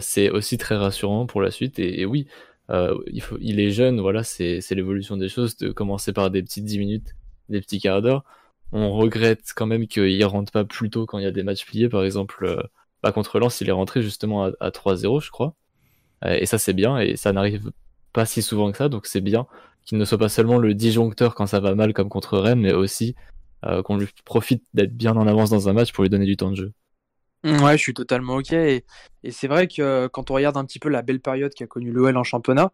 c'est 0.00 0.30
aussi 0.30 0.58
très 0.58 0.76
rassurant 0.76 1.26
pour 1.26 1.40
la 1.40 1.50
suite. 1.50 1.78
Et, 1.78 2.04
oui, 2.04 2.26
il, 2.70 3.60
est 3.60 3.70
jeune, 3.70 4.00
voilà, 4.00 4.24
c'est 4.24 4.60
l'évolution 4.70 5.16
des 5.16 5.28
choses, 5.28 5.56
de 5.56 5.70
commencer 5.70 6.12
par 6.12 6.30
des 6.30 6.42
petites 6.42 6.64
10 6.64 6.78
minutes, 6.78 7.14
des 7.48 7.60
petits 7.60 7.80
quarts 7.80 8.02
d'heure. 8.02 8.24
On 8.72 8.92
regrette 8.92 9.52
quand 9.54 9.66
même 9.66 9.86
qu'il 9.86 10.24
rentre 10.24 10.52
pas 10.52 10.64
plus 10.64 10.90
tôt 10.90 11.06
quand 11.06 11.18
il 11.18 11.24
y 11.24 11.28
a 11.28 11.30
des 11.32 11.44
matchs 11.44 11.64
pliés. 11.66 11.88
Par 11.88 12.04
exemple, 12.04 12.68
bah, 13.02 13.12
contre 13.12 13.38
Lens, 13.38 13.60
il 13.60 13.68
est 13.68 13.72
rentré 13.72 14.02
justement 14.02 14.50
à 14.60 14.70
3-0, 14.70 15.20
je 15.20 15.30
crois. 15.30 15.54
Et 16.24 16.46
ça, 16.46 16.58
c'est 16.58 16.72
bien, 16.72 16.98
et 16.98 17.16
ça 17.16 17.32
n'arrive 17.32 17.70
pas 18.12 18.26
si 18.26 18.42
souvent 18.42 18.70
que 18.72 18.78
ça, 18.78 18.88
donc 18.88 19.06
c'est 19.06 19.20
bien 19.20 19.46
qu'il 19.88 19.96
ne 19.96 20.04
soit 20.04 20.18
pas 20.18 20.28
seulement 20.28 20.58
le 20.58 20.74
disjoncteur 20.74 21.34
quand 21.34 21.46
ça 21.46 21.60
va 21.60 21.74
mal 21.74 21.94
comme 21.94 22.10
contre 22.10 22.38
Rennes, 22.38 22.60
mais 22.60 22.74
aussi 22.74 23.14
euh, 23.64 23.82
qu'on 23.82 23.96
lui 23.96 24.06
profite 24.26 24.62
d'être 24.74 24.94
bien 24.94 25.16
en 25.16 25.26
avance 25.26 25.48
dans 25.48 25.70
un 25.70 25.72
match 25.72 25.92
pour 25.92 26.04
lui 26.04 26.10
donner 26.10 26.26
du 26.26 26.36
temps 26.36 26.50
de 26.50 26.56
jeu. 26.56 26.72
Mmh, 27.42 27.62
ouais, 27.62 27.78
je 27.78 27.82
suis 27.82 27.94
totalement 27.94 28.34
ok. 28.36 28.52
Et, 28.52 28.84
c'est 29.30 29.48
vrai 29.48 29.66
que 29.66 29.80
euh, 29.80 30.08
quand 30.08 30.30
on 30.30 30.34
regarde 30.34 30.58
un 30.58 30.66
petit 30.66 30.78
peu 30.78 30.90
la 30.90 31.00
belle 31.00 31.20
période 31.20 31.54
qu'a 31.54 31.66
connue 31.66 31.90
l'OL 31.90 32.18
en 32.18 32.22
championnat, 32.22 32.70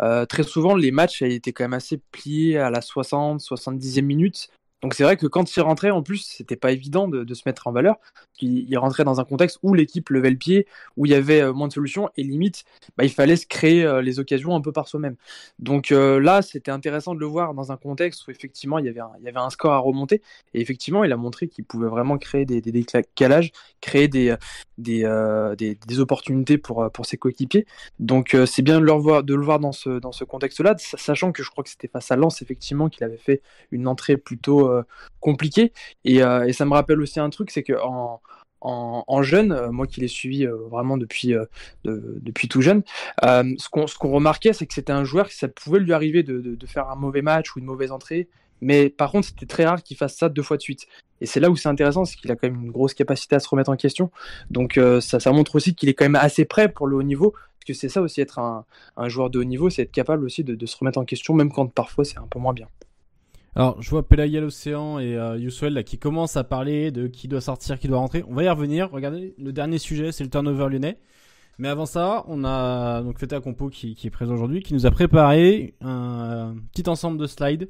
euh, 0.00 0.26
très 0.26 0.42
souvent 0.42 0.76
les 0.76 0.90
matchs 0.90 1.22
étaient 1.22 1.52
quand 1.52 1.64
même 1.64 1.72
assez 1.72 2.02
pliés 2.12 2.58
à 2.58 2.68
la 2.68 2.82
60, 2.82 3.40
70e 3.40 4.02
minute. 4.02 4.50
Donc 4.82 4.94
c'est 4.94 5.02
vrai 5.02 5.16
que 5.16 5.26
quand 5.26 5.56
il 5.56 5.60
rentrait, 5.60 5.90
en 5.90 6.02
plus, 6.02 6.18
c'était 6.18 6.56
pas 6.56 6.70
évident 6.70 7.08
de, 7.08 7.34
se 7.34 7.42
mettre 7.46 7.66
en 7.66 7.72
valeur. 7.72 7.96
Il, 8.40 8.78
rentrait 8.78 9.02
dans 9.04 9.20
un 9.20 9.24
contexte 9.24 9.58
où 9.62 9.74
l'équipe 9.74 10.08
levait 10.10 10.30
le 10.30 10.36
pied, 10.36 10.66
où 10.96 11.04
il 11.04 11.10
y 11.10 11.14
avait 11.14 11.40
euh, 11.40 11.52
moins 11.52 11.66
de 11.66 11.72
solutions, 11.72 12.08
et 12.16 12.22
limite, 12.22 12.64
bah, 12.96 13.04
il 13.04 13.10
fallait 13.10 13.36
se 13.36 13.46
créer 13.46 13.84
euh, 13.84 14.02
les 14.02 14.20
occasions 14.20 14.54
un 14.54 14.60
peu 14.60 14.70
par 14.70 14.86
soi-même. 14.86 15.16
Donc 15.58 15.90
euh, 15.90 16.20
là, 16.20 16.42
c'était 16.42 16.70
intéressant 16.70 17.14
de 17.14 17.20
le 17.20 17.26
voir 17.26 17.54
dans 17.54 17.72
un 17.72 17.76
contexte 17.76 18.26
où 18.28 18.30
effectivement, 18.30 18.78
il 18.78 18.86
y 18.86 18.88
avait 18.88 19.00
un, 19.40 19.50
score 19.50 19.72
à 19.72 19.78
remonter, 19.78 20.22
et 20.54 20.60
effectivement, 20.60 21.02
il 21.02 21.12
a 21.12 21.16
montré 21.16 21.48
qu'il 21.48 21.64
pouvait 21.64 21.88
vraiment 21.88 22.16
créer 22.18 22.44
des, 22.44 22.60
décalages, 22.60 23.50
créer 23.80 24.06
des, 24.06 24.36
opportunités 25.98 26.58
pour, 26.58 26.90
ses 27.04 27.16
coéquipiers. 27.16 27.66
Donc 27.98 28.36
c'est 28.46 28.62
bien 28.62 28.78
de 28.78 28.84
le, 28.84 28.92
voir, 28.92 29.24
de 29.24 29.34
le 29.34 29.42
voir 29.42 29.58
dans 29.58 29.72
ce, 29.72 29.98
dans 29.98 30.12
ce 30.12 30.24
contexte-là, 30.24 30.76
sachant 30.78 31.32
que 31.32 31.42
je 31.42 31.50
crois 31.50 31.64
que 31.64 31.70
c'était 31.70 31.88
face 31.88 32.10
à 32.12 32.16
Lens, 32.16 32.42
effectivement, 32.42 32.88
qu'il 32.88 33.02
avait 33.04 33.16
fait 33.16 33.42
une 33.72 33.88
entrée 33.88 34.16
plutôt 34.16 34.67
euh, 34.68 34.82
compliqué. 35.20 35.72
Euh, 36.06 36.44
et, 36.44 36.52
ça 36.52 36.64
me 36.64 36.72
rappelle 36.72 37.00
aussi 37.00 37.20
un 37.20 37.30
truc, 37.30 37.50
c'est 37.50 37.62
que 37.62 37.74
en, 37.82 38.20
en, 38.60 39.22
jeune, 39.22 39.52
euh, 39.52 39.70
moi 39.70 39.86
qui 39.86 40.00
l'ai 40.00 40.08
suivi 40.08 40.46
vraiment 40.46 40.96
depuis, 40.96 41.34
depuis 41.84 42.48
tout 42.48 42.60
jeune, 42.60 42.82
ce 43.22 43.68
qu'on 43.68 44.10
remarquait, 44.10 44.52
c'est 44.52 44.66
que 44.66 44.74
c'était 44.74 44.92
un 44.92 45.04
joueur 45.04 45.28
qui 45.28 45.36
ça 45.36 45.48
pouvait 45.48 45.80
lui 45.80 45.92
arriver 45.92 46.22
de, 46.22 46.66
faire 46.66 46.88
un 46.90 46.96
mauvais 46.96 47.22
match 47.22 47.54
ou 47.54 47.60
une 47.60 47.66
mauvaise 47.66 47.92
entrée, 47.92 48.28
mais 48.60 48.90
par 48.90 49.12
contre, 49.12 49.28
c'était 49.28 49.46
très 49.46 49.64
rare 49.64 49.82
qu'il 49.82 49.96
fasse 49.96 50.16
ça 50.16 50.28
deux 50.28 50.42
fois 50.42 50.56
de 50.56 50.62
suite. 50.62 50.86
Et 51.20 51.26
c'est 51.26 51.40
là 51.40 51.50
où 51.50 51.56
c'est 51.56 51.68
intéressant, 51.68 52.04
c'est 52.04 52.16
qu'il 52.16 52.30
a 52.30 52.36
quand 52.36 52.48
même 52.48 52.64
une 52.64 52.70
grosse 52.70 52.94
capacité 52.94 53.36
à 53.36 53.40
se 53.40 53.48
remettre 53.48 53.70
en 53.70 53.76
question. 53.76 54.10
Donc 54.50 54.80
ça, 55.00 55.20
ça 55.20 55.32
montre 55.32 55.54
aussi 55.54 55.74
qu'il 55.74 55.88
est 55.88 55.94
quand 55.94 56.04
même 56.04 56.16
assez 56.16 56.44
prêt 56.44 56.68
pour 56.68 56.86
le 56.86 56.96
haut 56.96 57.02
niveau, 57.02 57.34
parce 57.58 57.64
que 57.66 57.74
c'est 57.74 57.88
ça 57.88 58.02
aussi 58.02 58.20
être 58.20 58.38
un, 58.38 58.64
joueur 59.08 59.30
de 59.30 59.38
haut 59.38 59.44
niveau, 59.44 59.70
c'est 59.70 59.82
être 59.82 59.92
capable 59.92 60.24
aussi 60.24 60.44
de, 60.44 60.66
se 60.66 60.76
remettre 60.76 60.98
en 60.98 61.04
question, 61.04 61.34
même 61.34 61.52
quand 61.52 61.66
parfois 61.66 62.04
c'est 62.04 62.18
un 62.18 62.26
peu 62.28 62.38
moins 62.38 62.52
bien. 62.52 62.68
Alors, 63.58 63.82
je 63.82 63.90
vois 63.90 64.06
Pelaya 64.06 64.40
l'Océan 64.40 65.00
et 65.00 65.16
euh, 65.16 65.68
là 65.70 65.82
qui 65.82 65.98
commencent 65.98 66.36
à 66.36 66.44
parler 66.44 66.92
de 66.92 67.08
qui 67.08 67.26
doit 67.26 67.40
sortir, 67.40 67.80
qui 67.80 67.88
doit 67.88 67.98
rentrer. 67.98 68.22
On 68.28 68.34
va 68.34 68.44
y 68.44 68.48
revenir. 68.48 68.88
Regardez, 68.92 69.34
le 69.36 69.52
dernier 69.52 69.78
sujet, 69.78 70.12
c'est 70.12 70.22
le 70.22 70.30
turnover 70.30 70.68
lyonnais. 70.70 70.96
Mais 71.58 71.66
avant 71.66 71.84
ça, 71.84 72.24
on 72.28 72.44
a 72.44 73.02
donc 73.02 73.18
Feta 73.18 73.40
Compo 73.40 73.68
qui, 73.68 73.96
qui 73.96 74.06
est 74.06 74.10
présent 74.10 74.34
aujourd'hui, 74.34 74.62
qui 74.62 74.74
nous 74.74 74.86
a 74.86 74.92
préparé 74.92 75.74
un, 75.80 76.54
petit 76.72 76.88
ensemble 76.88 77.18
de 77.18 77.26
slides 77.26 77.68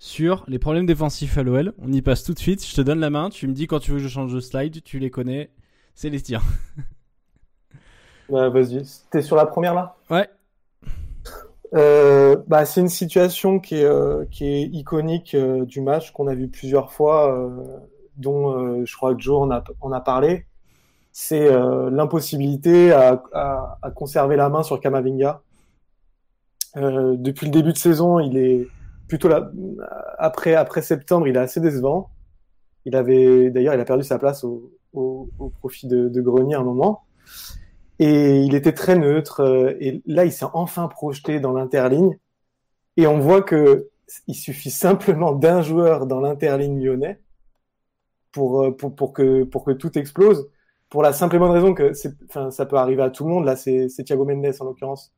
sur 0.00 0.42
les 0.48 0.58
problèmes 0.58 0.86
défensifs 0.86 1.38
à 1.38 1.44
l'OL. 1.44 1.74
On 1.78 1.92
y 1.92 2.02
passe 2.02 2.24
tout 2.24 2.34
de 2.34 2.40
suite. 2.40 2.66
Je 2.66 2.74
te 2.74 2.80
donne 2.80 2.98
la 2.98 3.10
main. 3.10 3.30
Tu 3.30 3.46
me 3.46 3.52
dis 3.52 3.68
quand 3.68 3.78
tu 3.78 3.92
veux 3.92 3.98
que 3.98 4.02
je 4.02 4.08
change 4.08 4.34
de 4.34 4.40
slide. 4.40 4.82
Tu 4.82 4.98
les 4.98 5.10
connais. 5.10 5.52
C'est 5.94 6.10
les 6.10 6.20
tiens. 6.20 6.42
Bah, 8.28 8.48
vas-y. 8.48 8.84
T'es 9.10 9.22
sur 9.22 9.34
la 9.34 9.44
première 9.44 9.74
là? 9.74 9.96
Ouais. 10.08 10.28
Euh, 11.74 12.36
bah, 12.48 12.64
c'est 12.66 12.80
une 12.80 12.88
situation 12.88 13.60
qui 13.60 13.76
est, 13.76 13.84
euh, 13.84 14.24
qui 14.30 14.44
est 14.44 14.62
iconique 14.62 15.34
euh, 15.34 15.64
du 15.64 15.80
match 15.80 16.10
qu'on 16.10 16.26
a 16.26 16.34
vu 16.34 16.48
plusieurs 16.48 16.92
fois, 16.92 17.32
euh, 17.32 17.48
dont 18.16 18.84
je 18.84 18.96
crois 18.96 19.14
que 19.14 19.20
Joe 19.20 19.40
en 19.42 19.50
a, 19.50 19.62
en 19.80 19.92
a 19.92 20.00
parlé. 20.00 20.46
C'est 21.12 21.50
l'impossibilité 21.90 22.92
à, 22.92 23.22
à, 23.32 23.78
à, 23.82 23.90
conserver 23.90 24.36
la 24.36 24.48
main 24.48 24.62
sur 24.62 24.78
Kamavinga. 24.80 25.42
depuis 26.76 27.46
le 27.46 27.50
début 27.50 27.72
de 27.72 27.78
saison, 27.78 28.20
il 28.20 28.36
est 28.36 28.68
plutôt 29.08 29.28
là. 29.28 29.50
Après, 30.18 30.54
après 30.54 30.82
septembre, 30.82 31.26
il 31.26 31.36
est 31.36 31.40
assez 31.40 31.60
décevant. 31.60 32.10
Il 32.84 32.94
avait 32.94 33.50
d'ailleurs, 33.50 33.74
il 33.74 33.80
a 33.80 33.84
perdu 33.84 34.04
sa 34.04 34.18
place 34.18 34.44
au, 34.44 34.70
au, 34.92 35.28
au 35.38 35.48
profit 35.48 35.88
de, 35.88 36.08
de 36.08 36.20
Grenier 36.20 36.54
à 36.54 36.60
un 36.60 36.64
moment. 36.64 37.02
Et 38.00 38.40
il 38.40 38.54
était 38.54 38.72
très 38.72 38.96
neutre. 38.96 39.40
Euh, 39.40 39.76
et 39.78 40.02
là, 40.06 40.24
il 40.24 40.32
s'est 40.32 40.46
enfin 40.54 40.88
projeté 40.88 41.38
dans 41.38 41.52
l'interligne. 41.52 42.18
Et 42.96 43.06
on 43.06 43.20
voit 43.20 43.42
que 43.42 43.88
il 44.26 44.34
suffit 44.34 44.70
simplement 44.70 45.32
d'un 45.32 45.62
joueur 45.62 46.06
dans 46.06 46.20
l'interligne 46.20 46.82
lyonnais 46.82 47.20
pour, 48.32 48.62
euh, 48.62 48.70
pour, 48.76 48.96
pour, 48.96 49.12
que, 49.12 49.44
pour 49.44 49.64
que 49.64 49.70
tout 49.70 49.96
explose. 49.98 50.48
Pour 50.88 51.02
la 51.02 51.12
simple 51.12 51.36
et 51.36 51.38
bonne 51.38 51.52
raison 51.52 51.74
que 51.74 51.92
enfin, 52.28 52.50
ça 52.50 52.66
peut 52.66 52.76
arriver 52.76 53.02
à 53.02 53.10
tout 53.10 53.24
le 53.24 53.30
monde. 53.30 53.44
Là, 53.44 53.54
c'est 53.54 53.86
Thiago 53.88 54.24
Mendes, 54.24 54.54
en 54.58 54.64
l'occurrence, 54.64 55.12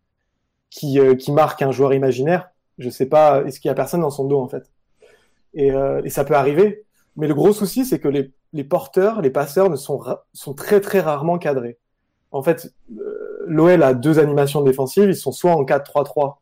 qui, 0.69 0.99
euh, 0.99 1.15
qui 1.15 1.33
marque 1.33 1.63
un 1.63 1.71
joueur 1.71 1.95
imaginaire. 1.95 2.51
Je 2.79 2.91
sais 2.91 3.07
pas, 3.07 3.45
est-ce 3.47 3.61
qu'il 3.61 3.69
y 3.69 3.73
a 3.73 3.75
personne 3.75 4.01
dans 4.01 4.11
son 4.11 4.27
dos, 4.27 4.41
en 4.41 4.49
fait? 4.49 4.71
Et, 5.55 5.69
et 5.69 6.11
ça 6.11 6.25
peut 6.25 6.35
arriver. 6.35 6.85
Mais 7.17 7.29
le 7.29 7.35
gros 7.35 7.53
souci, 7.53 7.85
c'est 7.85 8.01
que 8.01 8.09
les, 8.09 8.33
les 8.55 8.65
porteurs, 8.65 9.21
les 9.21 9.31
passeurs 9.31 9.71
ne 9.71 9.77
sont, 9.77 10.03
sont 10.33 10.55
très, 10.55 10.81
très 10.81 11.01
rarement 11.01 11.39
cadrés 11.39 11.79
en 12.33 12.43
fait, 12.43 12.73
euh, 12.91 13.45
l'OL 13.47 13.83
a 13.83 13.95
deux 13.95 14.19
animations 14.19 14.63
défensives. 14.63 15.09
Ils 15.09 15.17
sont 15.17 15.33
soit 15.33 15.53
en 15.53 15.65
4-3-3, 15.65 16.37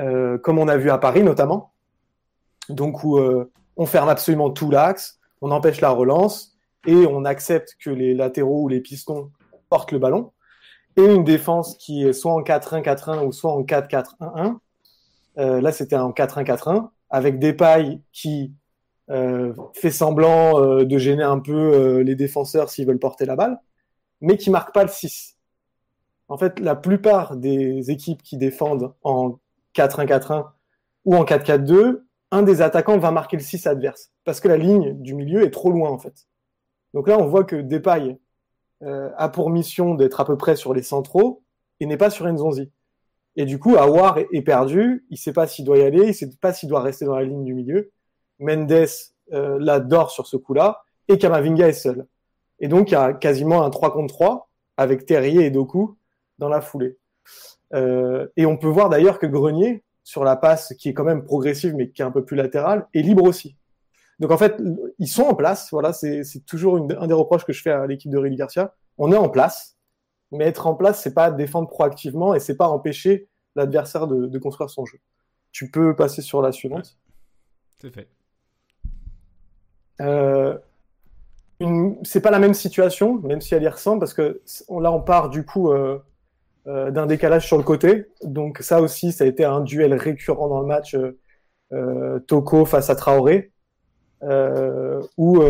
euh, 0.00 0.38
comme 0.38 0.58
on 0.58 0.68
a 0.68 0.76
vu 0.76 0.90
à 0.90 0.98
Paris 0.98 1.22
notamment, 1.22 1.72
donc 2.68 3.04
où 3.04 3.18
euh, 3.18 3.50
on 3.76 3.86
ferme 3.86 4.08
absolument 4.08 4.50
tout 4.50 4.70
l'axe, 4.70 5.18
on 5.40 5.50
empêche 5.50 5.80
la 5.80 5.90
relance 5.90 6.56
et 6.86 7.06
on 7.06 7.24
accepte 7.24 7.76
que 7.80 7.90
les 7.90 8.14
latéraux 8.14 8.62
ou 8.62 8.68
les 8.68 8.80
pistons 8.80 9.30
portent 9.68 9.92
le 9.92 9.98
ballon. 9.98 10.32
Et 10.96 11.02
une 11.02 11.24
défense 11.24 11.76
qui 11.76 12.06
est 12.06 12.12
soit 12.12 12.32
en 12.32 12.42
4-1-4-1 12.42 13.24
ou 13.26 13.32
soit 13.32 13.52
en 13.52 13.62
4-4-1-1. 13.62 14.58
là, 15.36 15.72
c'était 15.72 15.96
en 15.96 16.12
4-1-4-1 16.12 16.88
avec 17.10 17.40
des 17.40 17.52
pailles 17.52 18.00
qui 18.12 18.52
fait 19.08 19.90
semblant 19.90 20.84
de 20.84 20.98
gêner 20.98 21.24
un 21.24 21.40
peu 21.40 21.98
les 22.00 22.14
défenseurs 22.14 22.70
s'ils 22.70 22.86
veulent 22.86 23.00
porter 23.00 23.24
la 23.24 23.34
balle 23.34 23.58
mais 24.24 24.38
qui 24.38 24.50
marque 24.50 24.72
pas 24.72 24.82
le 24.82 24.88
6. 24.88 25.36
En 26.28 26.38
fait, 26.38 26.58
la 26.58 26.74
plupart 26.74 27.36
des 27.36 27.90
équipes 27.90 28.22
qui 28.22 28.38
défendent 28.38 28.94
en 29.02 29.38
4-1-4-1 29.76 30.46
ou 31.04 31.14
en 31.14 31.24
4-4-2, 31.24 32.02
un 32.30 32.42
des 32.42 32.62
attaquants 32.62 32.98
va 32.98 33.10
marquer 33.10 33.36
le 33.36 33.42
6 33.42 33.66
adverse 33.66 34.10
parce 34.24 34.40
que 34.40 34.48
la 34.48 34.56
ligne 34.56 34.94
du 35.00 35.14
milieu 35.14 35.44
est 35.44 35.50
trop 35.50 35.70
loin 35.70 35.90
en 35.90 35.98
fait. 35.98 36.26
Donc 36.94 37.06
là, 37.06 37.18
on 37.18 37.26
voit 37.26 37.44
que 37.44 37.56
Depay 37.56 38.18
euh, 38.82 39.10
a 39.16 39.28
pour 39.28 39.50
mission 39.50 39.94
d'être 39.94 40.20
à 40.20 40.24
peu 40.24 40.38
près 40.38 40.56
sur 40.56 40.72
les 40.72 40.82
centraux 40.82 41.42
et 41.80 41.86
n'est 41.86 41.98
pas 41.98 42.10
sur 42.10 42.26
Nzonzi. 42.26 42.72
Et 43.36 43.44
du 43.44 43.58
coup, 43.58 43.76
Awar 43.76 44.18
est, 44.18 44.42
perdu, 44.42 45.04
il 45.10 45.18
sait 45.18 45.32
pas 45.32 45.46
s'il 45.46 45.64
doit 45.64 45.76
y 45.76 45.82
aller, 45.82 46.08
il 46.08 46.14
sait 46.14 46.30
pas 46.40 46.52
s'il 46.52 46.68
doit 46.68 46.80
rester 46.80 47.04
dans 47.04 47.16
la 47.16 47.24
ligne 47.24 47.44
du 47.44 47.52
milieu. 47.52 47.92
Mendes 48.38 48.86
euh, 49.32 49.58
l'adore 49.60 50.10
sur 50.10 50.26
ce 50.26 50.36
coup-là 50.36 50.82
et 51.08 51.18
Kamavinga 51.18 51.68
est 51.68 51.72
seul. 51.72 52.06
Et 52.60 52.68
donc, 52.68 52.90
il 52.90 52.94
y 52.94 52.96
a 52.96 53.12
quasiment 53.12 53.64
un 53.64 53.70
3 53.70 53.92
contre 53.92 54.14
3 54.14 54.50
avec 54.76 55.06
Terrier 55.06 55.44
et 55.44 55.50
Doku 55.50 55.96
dans 56.38 56.48
la 56.48 56.60
foulée. 56.60 56.98
Euh, 57.72 58.26
et 58.36 58.46
on 58.46 58.56
peut 58.56 58.68
voir 58.68 58.88
d'ailleurs 58.88 59.18
que 59.18 59.26
Grenier, 59.26 59.82
sur 60.02 60.22
la 60.24 60.36
passe 60.36 60.74
qui 60.78 60.90
est 60.90 60.94
quand 60.94 61.04
même 61.04 61.24
progressive 61.24 61.74
mais 61.74 61.90
qui 61.90 62.02
est 62.02 62.04
un 62.04 62.10
peu 62.10 62.24
plus 62.24 62.36
latérale, 62.36 62.86
est 62.94 63.02
libre 63.02 63.24
aussi. 63.24 63.56
Donc 64.20 64.30
en 64.30 64.38
fait, 64.38 64.56
ils 64.98 65.08
sont 65.08 65.24
en 65.24 65.34
place. 65.34 65.68
Voilà, 65.72 65.92
c'est 65.92 66.22
toujours 66.46 66.76
une, 66.76 66.96
un 66.98 67.06
des 67.06 67.14
reproches 67.14 67.44
que 67.44 67.52
je 67.52 67.62
fais 67.62 67.70
à 67.70 67.86
l'équipe 67.86 68.10
de 68.10 68.18
Rémi 68.18 68.36
Garcia. 68.36 68.74
On 68.98 69.10
est 69.10 69.16
en 69.16 69.28
place, 69.28 69.76
mais 70.30 70.44
être 70.44 70.66
en 70.66 70.74
place, 70.74 71.02
c'est 71.02 71.14
pas 71.14 71.30
défendre 71.30 71.68
proactivement 71.68 72.34
et 72.34 72.40
c'est 72.40 72.56
pas 72.56 72.68
empêcher 72.68 73.28
l'adversaire 73.56 74.06
de, 74.06 74.26
de, 74.26 74.38
construire 74.38 74.70
son 74.70 74.84
jeu. 74.84 74.98
Tu 75.52 75.70
peux 75.70 75.96
passer 75.96 76.22
sur 76.22 76.42
la 76.42 76.52
suivante. 76.52 76.96
C'est 77.80 77.92
fait. 77.92 78.08
Euh, 80.00 80.58
c'est 82.02 82.20
pas 82.20 82.30
la 82.30 82.38
même 82.38 82.54
situation, 82.54 83.20
même 83.20 83.40
si 83.40 83.54
elle 83.54 83.62
y 83.62 83.68
ressemble, 83.68 84.00
parce 84.00 84.14
que 84.14 84.42
là 84.70 84.92
on 84.92 85.00
part 85.00 85.30
du 85.30 85.44
coup 85.44 85.70
euh, 85.70 85.98
euh, 86.66 86.90
d'un 86.90 87.04
décalage 87.04 87.46
sur 87.46 87.58
le 87.58 87.62
côté. 87.62 88.06
Donc 88.22 88.60
ça 88.60 88.80
aussi, 88.80 89.12
ça 89.12 89.24
a 89.24 89.26
été 89.26 89.44
un 89.44 89.60
duel 89.60 89.92
récurrent 89.92 90.48
dans 90.48 90.62
le 90.62 90.66
match 90.66 90.94
euh, 90.94 91.18
euh 91.74 92.20
Toko 92.20 92.64
face 92.64 92.88
à 92.88 92.96
Traoré, 92.96 93.52
euh, 94.22 95.02
où 95.18 95.42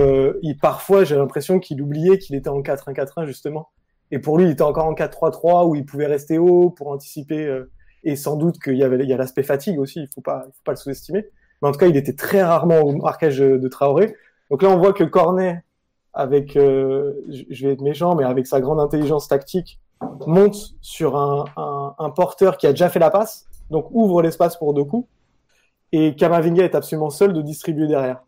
il, 0.42 0.58
parfois 0.60 1.04
j'ai 1.04 1.14
l'impression 1.14 1.60
qu'il 1.60 1.80
oubliait 1.82 2.18
qu'il 2.18 2.34
était 2.34 2.48
en 2.48 2.60
4-1-4-1 2.62 3.26
justement. 3.26 3.68
Et 4.10 4.18
pour 4.18 4.38
lui, 4.38 4.46
il 4.46 4.50
était 4.50 4.62
encore 4.62 4.86
en 4.86 4.94
4-3-3 4.94 5.68
où 5.68 5.76
il 5.76 5.84
pouvait 5.86 6.06
rester 6.06 6.36
haut 6.38 6.70
pour 6.70 6.88
anticiper. 6.88 7.62
et 8.02 8.16
sans 8.16 8.36
doute 8.36 8.60
qu'il 8.60 8.76
y 8.76 8.82
avait 8.82 8.98
il 8.98 9.08
y 9.08 9.12
a 9.12 9.16
l'aspect 9.16 9.44
fatigue 9.44 9.78
aussi, 9.78 10.00
il 10.00 10.08
faut 10.12 10.20
pas 10.20 10.44
il 10.48 10.52
faut 10.52 10.64
pas 10.64 10.72
le 10.72 10.76
sous-estimer. 10.78 11.26
Mais 11.62 11.68
en 11.68 11.72
tout 11.72 11.78
cas, 11.78 11.86
il 11.86 11.96
était 11.96 12.14
très 12.14 12.42
rarement 12.42 12.80
au 12.80 12.92
marquage 12.96 13.38
de 13.38 13.68
Traoré. 13.68 14.16
Donc 14.50 14.62
là, 14.62 14.70
on 14.70 14.78
voit 14.78 14.92
que 14.92 15.04
Cornet 15.04 15.62
avec, 16.14 16.56
euh, 16.56 17.12
je 17.28 17.66
vais 17.66 17.72
être 17.72 17.80
méchant, 17.82 18.14
mais 18.14 18.24
avec 18.24 18.46
sa 18.46 18.60
grande 18.60 18.80
intelligence 18.80 19.28
tactique, 19.28 19.80
monte 20.26 20.74
sur 20.80 21.16
un, 21.16 21.44
un, 21.56 21.94
un, 21.98 22.10
porteur 22.10 22.56
qui 22.56 22.66
a 22.66 22.70
déjà 22.70 22.88
fait 22.88 22.98
la 22.98 23.10
passe, 23.10 23.46
donc 23.70 23.86
ouvre 23.90 24.22
l'espace 24.22 24.56
pour 24.56 24.74
deux 24.74 24.84
coups, 24.84 25.08
et 25.92 26.14
Kamavinga 26.14 26.64
est 26.64 26.74
absolument 26.74 27.10
seul 27.10 27.32
de 27.32 27.42
distribuer 27.42 27.86
derrière. 27.86 28.22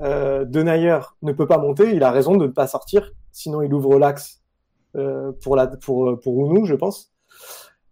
euh, 0.00 0.44
Denayer 0.44 1.00
ne 1.22 1.32
peut 1.32 1.46
pas 1.46 1.58
monter, 1.58 1.94
il 1.94 2.02
a 2.02 2.10
raison 2.10 2.36
de 2.36 2.46
ne 2.46 2.52
pas 2.52 2.66
sortir, 2.66 3.12
sinon 3.32 3.62
il 3.62 3.72
ouvre 3.74 3.98
l'axe 3.98 4.42
euh, 4.96 5.32
pour 5.42 5.56
la 5.56 5.66
pour 5.66 6.18
pour 6.20 6.36
Ounou, 6.36 6.64
je 6.64 6.74
pense. 6.74 7.12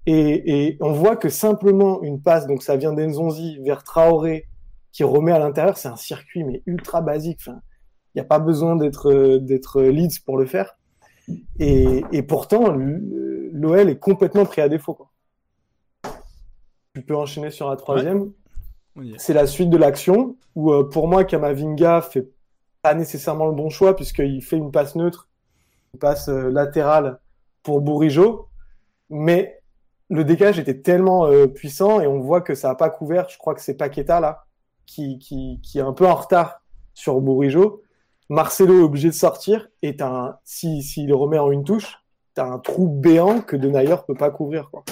Et, 0.07 0.67
et, 0.69 0.79
on 0.81 0.93
voit 0.93 1.17
que 1.17 1.29
simplement 1.29 2.01
une 2.03 2.23
passe, 2.23 2.47
donc 2.47 2.63
ça 2.63 2.77
vient 2.77 2.93
d'Enzonzi 2.93 3.59
vers 3.65 3.83
Traoré, 3.83 4.47
qui 4.93 5.03
remet 5.05 5.33
à 5.33 5.39
l'intérieur, 5.39 5.77
c'est 5.77 5.89
un 5.89 5.97
circuit 5.97 6.45
mais 6.45 6.63
ultra 6.67 7.01
basique. 7.01 7.39
Enfin, 7.41 7.61
n'y 8.17 8.23
a 8.23 8.29
pas 8.29 8.39
besoin 8.39 8.77
d'être 8.77 9.39
d'être 9.39 9.83
Leeds 9.83 10.21
pour 10.25 10.39
le 10.39 10.47
faire. 10.47 10.77
Et, 11.59 12.05
et 12.13 12.23
pourtant, 12.23 12.73
l'OL 12.73 13.89
est 13.89 13.99
complètement 13.99 14.45
pris 14.45 14.61
à 14.61 14.69
défaut. 14.69 14.95
Quoi. 14.95 15.11
Tu 16.95 17.03
peux 17.03 17.17
enchaîner 17.17 17.51
sur 17.51 17.69
la 17.69 17.77
troisième. 17.77 18.33
C'est 19.19 19.35
la 19.35 19.47
suite 19.47 19.69
de 19.69 19.77
l'action 19.77 20.37
où, 20.55 20.73
euh, 20.73 20.89
pour 20.89 21.09
moi, 21.09 21.25
Kamavinga 21.25 22.01
fait 22.01 22.31
pas 22.81 22.95
nécessairement 22.95 23.47
le 23.47 23.53
bon 23.53 23.69
choix 23.69 23.95
puisqu'il 23.95 24.43
fait 24.43 24.57
une 24.57 24.71
passe 24.71 24.97
neutre, 24.97 25.29
une 25.93 26.01
passe 26.01 26.29
euh, 26.29 26.49
latérale 26.49 27.21
pour 27.63 27.83
Bourigeau. 27.83 28.49
Mais 29.11 29.61
le 30.09 30.25
dégage 30.25 30.59
était 30.59 30.81
tellement 30.81 31.27
euh, 31.27 31.47
puissant 31.47 32.01
et 32.01 32.07
on 32.07 32.21
voit 32.21 32.41
que 32.41 32.55
ça 32.55 32.69
n'a 32.69 32.75
pas 32.75 32.89
couvert. 32.89 33.29
Je 33.29 33.37
crois 33.37 33.55
que 33.55 33.61
c'est 33.61 33.75
Paqueta 33.75 34.21
là 34.21 34.47
qui, 34.87 35.19
qui, 35.19 35.61
qui, 35.63 35.79
est 35.79 35.83
un 35.83 35.93
peu 35.93 36.07
en 36.07 36.15
retard 36.15 36.63
sur 36.95 37.21
Bourigeau. 37.21 37.83
Marcelo 38.29 38.81
est 38.81 38.83
obligé 38.83 39.09
de 39.09 39.15
sortir 39.15 39.69
et 39.83 39.97
un, 40.01 40.37
s'il 40.45 40.83
si, 40.83 41.11
remet 41.13 41.39
en 41.39 41.51
une 41.51 41.65
touche, 41.65 41.99
tu 42.35 42.41
as 42.41 42.47
un 42.47 42.59
trou 42.59 42.89
béant 42.89 43.41
que 43.41 43.57
Denayer 43.57 43.97
peut 44.07 44.15
pas 44.15 44.31
couvrir. 44.31 44.69
Quoi. 44.71 44.85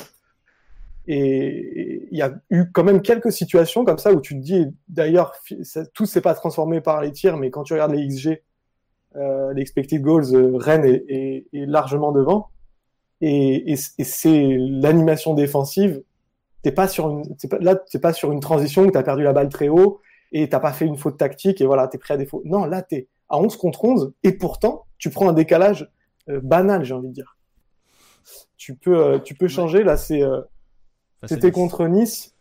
Et 1.07 2.09
il 2.11 2.17
y 2.17 2.23
a 2.23 2.33
eu 2.51 2.71
quand 2.73 2.85
même 2.85 3.03
quelques 3.03 3.33
situations 3.33 3.85
comme 3.85 3.99
ça 3.99 4.13
où 4.13 4.21
tu 4.21 4.35
te 4.35 4.41
dis, 4.41 4.67
d'ailleurs, 4.89 5.35
tout 5.93 6.07
s'est 6.07 6.21
pas 6.21 6.35
transformé 6.35 6.81
par 6.81 7.03
les 7.03 7.13
tirs, 7.13 7.37
mais 7.37 7.51
quand 7.51 7.65
tu 7.65 7.75
regardes 7.75 7.93
les 7.93 8.07
XG, 8.07 8.43
euh, 9.17 9.53
les 9.53 9.63
expected 9.63 10.01
goals, 10.01 10.35
euh, 10.35 10.57
Rennes 10.57 10.85
est, 10.85 11.05
est, 11.09 11.47
est, 11.53 11.67
largement 11.67 12.11
devant. 12.11 12.49
Et, 13.21 13.73
et, 13.73 13.77
c'est 13.77 14.57
l'animation 14.59 15.35
défensive. 15.35 16.03
T'es 16.63 16.73
pas 16.73 16.89
sur 16.89 17.11
une, 17.11 17.23
pas, 17.49 17.59
là, 17.59 17.77
t'es 17.77 17.99
pas 17.99 18.13
sur 18.13 18.33
une 18.33 18.41
transition 18.41 18.83
où 18.83 18.91
t'as 18.91 19.03
perdu 19.03 19.23
la 19.23 19.33
balle 19.33 19.51
très 19.51 19.69
haut 19.69 20.01
et 20.33 20.49
t'as 20.49 20.59
pas 20.59 20.73
fait 20.73 20.87
une 20.87 20.97
faute 20.97 21.19
tactique 21.19 21.61
et 21.61 21.67
voilà, 21.67 21.87
t'es 21.87 21.99
prêt 21.99 22.15
à 22.15 22.17
défaut. 22.17 22.43
Non, 22.45 22.65
là, 22.65 22.83
t'es 22.83 23.09
à 23.29 23.39
11 23.39 23.57
contre 23.57 23.85
11 23.85 24.13
et 24.23 24.33
pourtant, 24.33 24.87
tu 24.99 25.11
prends 25.11 25.29
un 25.29 25.33
décalage 25.33 25.91
euh, 26.29 26.41
banal, 26.43 26.85
j'ai 26.85 26.95
envie 26.95 27.09
de 27.09 27.13
dire. 27.13 27.37
Tu 28.57 28.75
peux, 28.75 28.97
euh, 28.97 29.19
tu 29.19 29.35
peux 29.35 29.49
changer. 29.49 29.85
Là, 29.85 29.97
c'est 29.97 30.23
euh, 30.23 30.41
c'était 31.27 31.53
contre 31.53 31.87
Nice, 31.87 32.35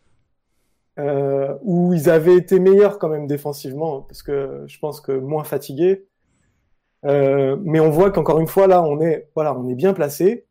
où 0.97 1.93
ils 1.93 2.09
avaient 2.09 2.35
été 2.35 2.59
meilleurs 2.59 2.99
quand 2.99 3.09
même 3.09 3.27
défensivement, 3.27 4.01
parce 4.01 4.23
que 4.23 4.63
je 4.67 4.77
pense 4.79 4.99
que 5.01 5.11
moins 5.13 5.43
fatigués. 5.43 6.05
Mais 7.03 7.79
on 7.79 7.89
voit 7.89 8.11
qu'encore 8.11 8.39
une 8.39 8.47
fois, 8.47 8.67
là, 8.67 8.83
on 8.83 8.99
est, 9.01 9.29
voilà, 9.35 9.57
on 9.57 9.67
est 9.69 9.75
bien 9.75 9.93
placé. 9.93 10.45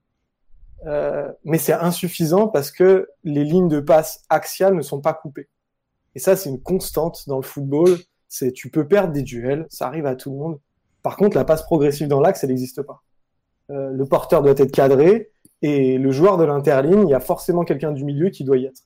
Mais 0.84 1.58
c'est 1.58 1.74
insuffisant 1.74 2.48
parce 2.48 2.70
que 2.70 3.08
les 3.24 3.44
lignes 3.44 3.68
de 3.68 3.80
passe 3.80 4.24
axiales 4.30 4.74
ne 4.74 4.82
sont 4.82 5.00
pas 5.00 5.12
coupées. 5.12 5.48
Et 6.14 6.18
ça, 6.18 6.36
c'est 6.36 6.48
une 6.48 6.62
constante 6.62 7.28
dans 7.28 7.36
le 7.36 7.42
football. 7.42 7.98
C'est 8.34 8.50
tu 8.52 8.70
peux 8.70 8.88
perdre 8.88 9.12
des 9.12 9.22
duels, 9.22 9.66
ça 9.68 9.86
arrive 9.86 10.06
à 10.06 10.16
tout 10.16 10.30
le 10.30 10.38
monde. 10.38 10.58
Par 11.02 11.18
contre, 11.18 11.36
la 11.36 11.44
passe 11.44 11.64
progressive 11.64 12.08
dans 12.08 12.18
l'axe, 12.18 12.42
elle 12.42 12.48
n'existe 12.48 12.80
pas. 12.80 13.02
Euh, 13.68 13.90
le 13.90 14.06
porteur 14.06 14.42
doit 14.42 14.54
être 14.56 14.72
cadré. 14.72 15.30
Et 15.60 15.98
le 15.98 16.10
joueur 16.12 16.38
de 16.38 16.44
l'interligne, 16.44 17.02
il 17.06 17.10
y 17.10 17.14
a 17.14 17.20
forcément 17.20 17.62
quelqu'un 17.64 17.92
du 17.92 18.06
milieu 18.06 18.30
qui 18.30 18.44
doit 18.44 18.56
y 18.56 18.64
être. 18.64 18.84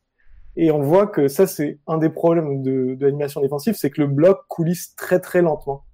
Et 0.56 0.72
on 0.72 0.80
voit 0.80 1.06
que 1.06 1.28
ça, 1.28 1.46
c'est 1.46 1.78
un 1.86 1.96
des 1.96 2.08
problèmes 2.08 2.60
de, 2.64 2.98
l'animation 2.98 3.40
défensive, 3.40 3.74
c'est 3.74 3.88
que 3.88 4.00
le 4.00 4.08
bloc 4.08 4.40
coulisse 4.48 4.96
très 4.96 5.20
très 5.20 5.42
lentement. 5.42 5.84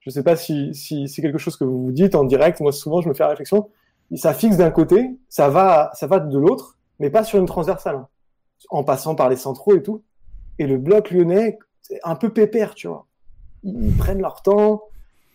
Je 0.00 0.10
ne 0.10 0.14
sais 0.14 0.24
pas 0.24 0.34
si, 0.34 0.74
c'est 0.74 1.22
quelque 1.22 1.38
chose 1.38 1.56
que 1.56 1.64
vous 1.64 1.84
vous 1.84 1.92
dites 1.92 2.16
en 2.16 2.24
direct. 2.24 2.58
Moi, 2.58 2.72
souvent, 2.72 3.00
je 3.00 3.08
me 3.08 3.14
fais 3.14 3.22
la 3.22 3.30
réflexion. 3.30 3.70
Ça 4.16 4.34
fixe 4.34 4.56
d'un 4.56 4.72
côté, 4.72 5.08
ça 5.28 5.48
va, 5.50 5.92
ça 5.94 6.08
va 6.08 6.18
de 6.18 6.36
l'autre, 6.36 6.78
mais 6.98 7.10
pas 7.10 7.22
sur 7.22 7.38
une 7.38 7.46
transversale, 7.46 7.94
hein. 7.94 8.08
en 8.70 8.82
passant 8.82 9.14
par 9.14 9.28
les 9.28 9.36
centraux 9.36 9.76
et 9.76 9.84
tout. 9.84 10.02
Et 10.58 10.66
le 10.66 10.78
bloc 10.78 11.12
lyonnais, 11.12 11.58
un 12.02 12.16
peu 12.16 12.30
pépère, 12.30 12.74
tu 12.74 12.88
vois. 12.88 13.06
Ils 13.64 13.96
prennent 13.96 14.20
leur 14.20 14.42
temps 14.42 14.84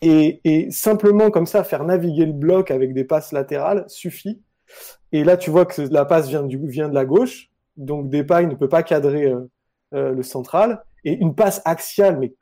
et, 0.02 0.68
simplement 0.70 1.30
comme 1.32 1.46
ça, 1.46 1.64
faire 1.64 1.84
naviguer 1.84 2.26
le 2.26 2.34
bloc 2.34 2.72
avec 2.72 2.94
des 2.94 3.06
passes 3.06 3.32
latérales 3.32 3.86
suffit 3.88 4.42
et 5.12 5.24
là, 5.24 5.38
tu 5.38 5.52
vois 5.52 5.66
que 5.66 5.82
la 5.82 6.06
passe 6.06 6.28
vient, 6.28 6.44
du, 6.44 6.58
vient 6.58 6.90
de 6.90 6.96
la 6.96 7.06
gauche, 7.06 7.52
donc 7.78 8.10
Depay 8.10 8.48
ne 8.48 8.56
peut 8.56 8.68
pas 8.68 8.82
cadrer 8.82 9.26
euh, 9.26 9.50
euh, 9.94 10.12
le 10.12 10.24
central. 10.24 10.84
Et 11.06 11.14
une 11.14 11.36
passe 11.36 11.62
axiale, 11.66 12.18
mais, 12.18 12.34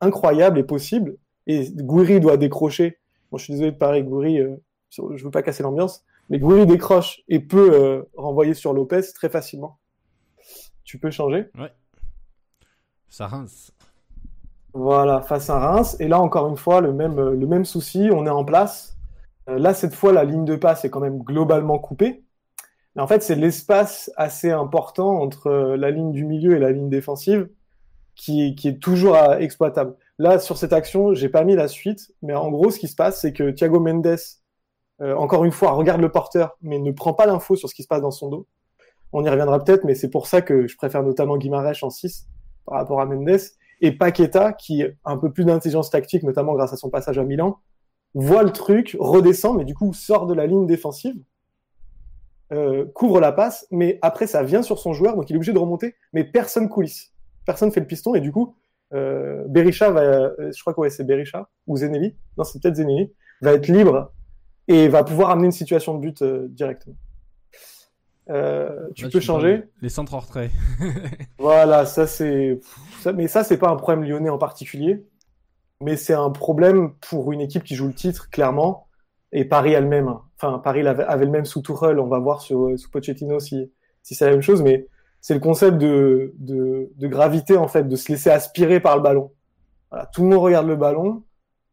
incroyable, 0.00 0.58
est 0.58 0.64
possible. 0.64 1.16
Et 1.46 1.70
Gouiri 1.70 2.20
doit 2.20 2.38
décrocher. 2.38 2.98
Bon, 3.30 3.38
je 3.38 3.44
suis 3.44 3.52
désolé 3.52 3.72
de 3.72 3.76
parler 3.76 4.02
Gouiri, 4.02 4.40
euh, 4.40 4.56
je 4.90 5.24
veux 5.24 5.30
pas 5.30 5.42
casser 5.42 5.62
l'ambiance, 5.62 6.04
mais 6.30 6.38
Gouiri 6.38 6.66
décroche 6.66 7.22
et 7.28 7.40
peut 7.40 7.70
euh, 7.74 8.02
renvoyer 8.16 8.54
sur 8.54 8.72
Lopez 8.72 9.02
très 9.14 9.28
facilement. 9.28 9.78
Tu 10.84 10.98
peux 10.98 11.10
changer? 11.10 11.48
Voilà, 14.72 15.22
face 15.22 15.48
à 15.48 15.58
Reims. 15.58 15.96
Et 16.00 16.08
là, 16.08 16.20
encore 16.20 16.48
une 16.48 16.56
fois, 16.56 16.80
le 16.80 16.92
même, 16.92 17.34
même 17.34 17.64
souci, 17.64 18.10
on 18.12 18.26
est 18.26 18.30
en 18.30 18.44
place 18.44 18.96
euh, 19.48 19.58
là, 19.58 19.74
cette 19.74 19.94
fois, 19.94 20.12
la 20.12 20.24
ligne 20.24 20.44
de 20.44 20.56
passe 20.56 20.84
est 20.84 20.90
quand 20.90 21.00
même 21.00 21.18
globalement 21.18 21.78
coupée. 21.78 22.24
Mais 22.94 23.02
en 23.02 23.06
fait, 23.06 23.22
c'est 23.22 23.36
l'espace 23.36 24.10
assez 24.16 24.50
important 24.50 25.20
entre 25.20 25.48
euh, 25.48 25.76
la 25.76 25.90
ligne 25.90 26.12
du 26.12 26.24
milieu 26.24 26.56
et 26.56 26.58
la 26.58 26.72
ligne 26.72 26.88
défensive 26.88 27.48
qui, 28.14 28.56
est 28.64 28.80
toujours 28.80 29.16
exploitable. 29.38 29.94
Là, 30.18 30.38
sur 30.38 30.56
cette 30.56 30.72
action, 30.72 31.12
j'ai 31.12 31.28
pas 31.28 31.44
mis 31.44 31.54
la 31.54 31.68
suite, 31.68 32.14
mais 32.22 32.34
en 32.34 32.50
gros, 32.50 32.70
ce 32.70 32.78
qui 32.78 32.88
se 32.88 32.96
passe, 32.96 33.20
c'est 33.20 33.34
que 33.34 33.50
Thiago 33.50 33.78
Mendes, 33.78 34.16
euh, 35.02 35.14
encore 35.16 35.44
une 35.44 35.52
fois, 35.52 35.72
regarde 35.72 36.00
le 36.00 36.10
porteur, 36.10 36.56
mais 36.62 36.78
ne 36.78 36.92
prend 36.92 37.12
pas 37.12 37.26
l'info 37.26 37.56
sur 37.56 37.68
ce 37.68 37.74
qui 37.74 37.82
se 37.82 37.88
passe 37.88 38.00
dans 38.00 38.10
son 38.10 38.30
dos. 38.30 38.46
On 39.12 39.22
y 39.22 39.28
reviendra 39.28 39.62
peut-être, 39.62 39.84
mais 39.84 39.94
c'est 39.94 40.08
pour 40.08 40.26
ça 40.26 40.40
que 40.40 40.66
je 40.66 40.76
préfère 40.78 41.02
notamment 41.02 41.36
Guimarães 41.36 41.82
en 41.82 41.90
6 41.90 42.26
par 42.66 42.78
rapport 42.78 43.00
à 43.00 43.06
Mendes. 43.06 43.38
Et 43.80 43.92
Paqueta, 43.92 44.52
qui 44.52 44.82
a 44.82 44.88
un 45.04 45.18
peu 45.18 45.30
plus 45.30 45.44
d'intelligence 45.44 45.90
tactique, 45.90 46.22
notamment 46.22 46.54
grâce 46.54 46.72
à 46.72 46.76
son 46.76 46.88
passage 46.88 47.18
à 47.18 47.24
Milan, 47.24 47.58
voit 48.14 48.42
le 48.42 48.50
truc, 48.50 48.96
redescend, 48.98 49.58
mais 49.58 49.64
du 49.64 49.74
coup 49.74 49.92
sort 49.92 50.26
de 50.26 50.34
la 50.34 50.46
ligne 50.46 50.66
défensive, 50.66 51.16
euh, 52.52 52.86
couvre 52.94 53.20
la 53.20 53.32
passe, 53.32 53.66
mais 53.70 53.98
après 54.00 54.26
ça 54.26 54.42
vient 54.42 54.62
sur 54.62 54.78
son 54.78 54.94
joueur, 54.94 55.16
donc 55.16 55.28
il 55.28 55.34
est 55.34 55.36
obligé 55.36 55.52
de 55.52 55.58
remonter, 55.58 55.94
mais 56.14 56.24
personne 56.24 56.68
coulisse. 56.68 57.12
Personne 57.44 57.70
fait 57.70 57.80
le 57.80 57.86
piston, 57.86 58.14
et 58.14 58.20
du 58.20 58.32
coup, 58.32 58.54
euh, 58.94 59.44
Berisha 59.48 59.90
va, 59.90 60.00
euh, 60.00 60.52
je 60.52 60.60
crois 60.60 60.72
que 60.72 60.88
c'est 60.88 61.04
Berisha, 61.04 61.48
ou 61.66 61.76
Zenelli, 61.76 62.16
non 62.38 62.44
c'est 62.44 62.62
peut-être 62.62 62.76
Zenelli, 62.76 63.12
va 63.42 63.52
être 63.52 63.68
libre 63.68 64.12
et 64.68 64.88
va 64.88 65.04
pouvoir 65.04 65.30
amener 65.30 65.46
une 65.46 65.52
situation 65.52 65.94
de 65.94 66.00
but 66.00 66.22
euh, 66.22 66.46
directement. 66.48 66.96
Euh, 68.28 68.88
tu 68.94 69.04
Là, 69.04 69.10
peux 69.10 69.20
changer. 69.20 69.64
Les 69.82 69.88
centres 69.88 70.14
en 70.14 70.20
retrait. 70.20 70.50
voilà, 71.38 71.86
ça 71.86 72.06
c'est. 72.06 72.60
Mais 73.14 73.28
ça, 73.28 73.44
c'est 73.44 73.58
pas 73.58 73.68
un 73.68 73.76
problème 73.76 74.04
lyonnais 74.04 74.30
en 74.30 74.38
particulier 74.38 75.04
mais 75.80 75.96
c'est 75.96 76.14
un 76.14 76.30
problème 76.30 76.92
pour 77.08 77.32
une 77.32 77.40
équipe 77.40 77.64
qui 77.64 77.74
joue 77.74 77.86
le 77.86 77.94
titre, 77.94 78.30
clairement, 78.30 78.88
et 79.32 79.44
Paris 79.44 79.72
elle-même. 79.72 80.14
Enfin, 80.36 80.58
Paris 80.58 80.86
avait, 80.86 81.04
avait, 81.04 81.26
le 81.26 81.30
même 81.30 81.44
sous 81.44 81.62
Tuchel, 81.62 81.98
on 81.98 82.06
va 82.06 82.18
voir 82.18 82.40
sur, 82.40 82.78
sous 82.78 82.90
Pochettino 82.90 83.40
si, 83.40 83.70
si 84.02 84.14
c'est 84.14 84.26
la 84.26 84.32
même 84.32 84.42
chose, 84.42 84.62
mais 84.62 84.86
c'est 85.20 85.34
le 85.34 85.40
concept 85.40 85.78
de, 85.78 86.34
de, 86.38 86.90
de, 86.94 87.08
gravité, 87.08 87.56
en 87.56 87.68
fait, 87.68 87.84
de 87.84 87.96
se 87.96 88.10
laisser 88.12 88.30
aspirer 88.30 88.80
par 88.80 88.96
le 88.96 89.02
ballon. 89.02 89.32
Voilà, 89.90 90.06
tout 90.06 90.22
le 90.22 90.28
monde 90.28 90.40
regarde 90.40 90.66
le 90.66 90.76
ballon, 90.76 91.24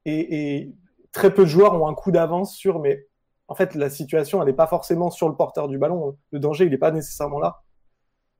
et, 0.05 0.55
et 0.55 0.75
très 1.11 1.33
peu 1.33 1.43
de 1.43 1.49
joueurs 1.49 1.81
ont 1.81 1.87
un 1.87 1.93
coup 1.93 2.11
d'avance 2.11 2.55
sur, 2.55 2.79
mais 2.79 3.07
en 3.47 3.55
fait, 3.55 3.75
la 3.75 3.89
situation, 3.89 4.41
elle 4.41 4.47
n'est 4.47 4.53
pas 4.53 4.67
forcément 4.67 5.11
sur 5.11 5.27
le 5.27 5.35
porteur 5.35 5.67
du 5.67 5.77
ballon. 5.77 6.17
Le 6.31 6.39
danger, 6.39 6.65
il 6.65 6.71
n'est 6.71 6.77
pas 6.77 6.91
nécessairement 6.91 7.39
là. 7.39 7.61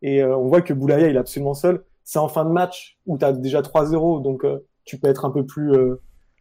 Et 0.01 0.21
euh, 0.21 0.37
on 0.37 0.47
voit 0.47 0.61
que 0.61 0.73
Boulaya, 0.73 1.07
il 1.07 1.15
est 1.15 1.19
absolument 1.19 1.53
seul. 1.53 1.83
C'est 2.03 2.19
en 2.19 2.27
fin 2.27 2.45
de 2.45 2.49
match 2.49 2.97
où 3.05 3.17
tu 3.17 3.25
as 3.25 3.33
déjà 3.33 3.61
3-0, 3.61 4.21
donc 4.21 4.43
euh, 4.43 4.59
tu 4.85 4.97
peux 4.99 5.07
être 5.07 5.25
un 5.25 5.29
peu 5.31 5.45
plus, 5.45 5.71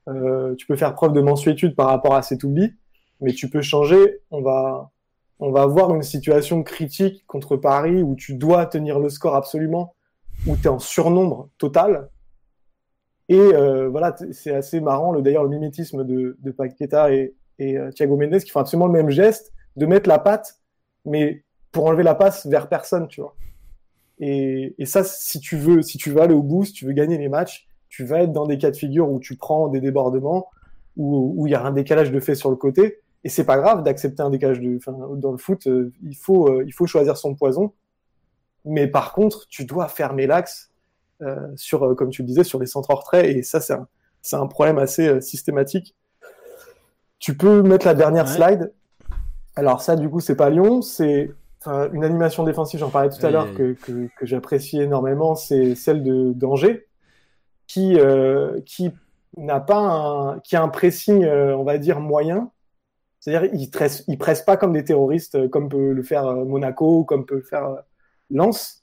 euh, 0.09 0.55
tu 0.57 0.67
peux 0.67 0.77
faire 0.77 0.95
preuve 0.95 1.13
de 1.13 1.21
mensuétude 1.21 1.77
par 1.77 1.89
rapport 1.89 2.15
à 2.15 2.23
cet 2.23 2.43
oubli, 2.45 2.75
mais 3.21 3.33
tu 3.33 3.49
peux 3.49 3.63
changer. 3.63 4.21
On 4.31 4.43
va, 4.43 4.91
on 5.39 5.53
va 5.53 5.63
avoir 5.63 5.95
une 5.95 6.03
situation 6.03 6.63
critique 6.63 7.25
contre 7.27 7.57
Paris 7.57 8.03
où 8.03 8.17
tu 8.17 8.35
dois 8.35 8.67
tenir 8.67 8.99
le 8.99 9.09
score 9.09 9.37
absolument, 9.37 9.95
où 10.47 10.57
tu 10.57 10.65
es 10.65 10.69
en 10.69 10.81
surnombre 10.81 11.49
total. 11.59 12.11
Et 13.29 13.53
voilà, 13.89 14.15
c'est 14.33 14.53
assez 14.53 14.81
marrant, 14.81 15.13
le, 15.13 15.23
d'ailleurs, 15.23 15.45
le 15.45 15.49
mimétisme 15.49 16.05
de, 16.05 16.37
de 16.39 16.51
Paqueta 16.51 17.13
et, 17.13 17.35
et 17.59 17.79
euh, 17.79 17.91
Thiago 17.91 18.17
Mendes 18.17 18.41
qui 18.41 18.51
font 18.51 18.61
absolument 18.61 18.87
le 18.87 18.93
même 18.93 19.11
geste 19.11 19.53
de 19.77 19.87
mettre 19.87 20.09
la 20.09 20.19
patte, 20.19 20.61
mais 21.05 21.45
pour 21.71 21.87
enlever 21.87 22.03
la 22.03 22.15
passe 22.15 22.47
vers 22.47 22.69
personne, 22.69 23.09
tu 23.09 23.21
vois. 23.21 23.35
Et, 24.19 24.75
ça, 24.85 25.03
si 25.03 25.41
tu 25.41 25.57
veux, 25.57 25.83
si 25.83 25.99
tu 25.99 26.11
veux 26.11 26.21
aller 26.21 26.35
au 26.35 26.43
bout, 26.43 26.65
si 26.65 26.73
tu 26.73 26.85
veux 26.85 26.93
gagner 26.93 27.19
les 27.19 27.29
matchs, 27.29 27.67
tu 27.89 28.05
vas 28.05 28.23
être 28.23 28.33
dans 28.33 28.47
des 28.47 28.57
cas 28.57 28.71
de 28.71 28.77
figure 28.77 29.11
où 29.11 29.19
tu 29.19 29.37
prends 29.37 29.69
des 29.69 29.81
débordements, 29.81 30.49
où 30.97 31.47
il 31.47 31.51
y 31.51 31.55
a 31.55 31.65
un 31.65 31.73
décalage 31.73 32.13
de 32.13 32.21
fait 32.21 32.35
sur 32.35 32.51
le 32.51 32.57
côté. 32.57 33.01
Et 33.25 33.29
c'est 33.29 33.45
pas 33.45 33.57
grave 33.57 33.83
d'accepter 33.83 34.23
un 34.23 34.31
décalage 34.31 34.61
de, 34.61 34.79
dans 35.17 35.33
le 35.33 35.39
foot, 35.39 35.67
euh, 35.67 35.93
il 36.03 36.17
faut, 36.17 36.49
euh, 36.49 36.65
il 36.67 36.73
faut 36.73 36.87
choisir 36.87 37.17
son 37.17 37.35
poison. 37.35 37.73
Mais 38.65 38.87
par 38.87 39.13
contre, 39.13 39.47
tu 39.49 39.65
dois 39.65 39.89
fermer 39.89 40.27
l'axe 40.27 40.71
sur, 41.55 41.95
comme 41.95 42.11
tu 42.11 42.23
le 42.23 42.27
disais, 42.27 42.43
sur 42.43 42.59
les 42.59 42.67
centres 42.67 42.91
hors 42.91 43.05
trait. 43.05 43.31
Et 43.31 43.43
ça, 43.45 43.61
c'est 43.61 43.75
c'est 44.23 44.37
un 44.37 44.47
problème 44.47 44.79
assez 44.79 45.21
systématique. 45.21 45.95
Tu 47.23 47.37
peux 47.37 47.63
mettre 47.63 47.87
la 47.87 47.95
dernière 47.95 48.29
slide. 48.29 48.73
Alors 49.55 49.81
ça, 49.81 49.95
du 49.95 50.11
coup, 50.11 50.19
c'est 50.19 50.35
pas 50.35 50.51
Lyon, 50.51 50.83
c'est 50.83 51.31
une 51.93 52.03
animation 52.03 52.43
défensive, 52.43 52.81
j'en 52.81 52.91
parlais 52.91 53.11
tout 53.11 53.25
à 53.25 53.31
l'heure, 53.31 53.55
que, 53.55 53.75
que, 53.75 54.09
que 54.19 54.27
j'apprécie 54.27 54.81
énormément, 54.81 55.37
c'est 55.37 55.77
celle 55.77 56.03
de 56.03 56.33
d'Angers, 56.33 56.89
qui, 57.69 57.97
euh, 57.97 58.61
qui 58.67 58.91
n'a 59.37 59.61
pas 59.61 59.79
un, 59.79 60.41
qui 60.41 60.57
a 60.57 60.63
un 60.65 60.69
pressing, 60.69 61.23
euh, 61.23 61.57
on 61.57 61.63
va 61.63 61.79
dire, 61.79 62.01
moyen. 62.01 62.51
C'est-à-dire, 63.21 63.55
ils 63.55 63.71
pressent, 63.71 64.03
ils 64.09 64.19
pressent 64.19 64.45
pas 64.45 64.57
comme 64.57 64.73
des 64.73 64.83
terroristes, 64.83 65.37
euh, 65.37 65.49
comme 65.49 65.69
peut 65.69 65.93
le 65.93 66.03
faire 66.03 66.25
Monaco, 66.25 67.05
comme 67.05 67.25
peut 67.25 67.37
le 67.37 67.43
faire 67.43 67.85
Lens. 68.31 68.83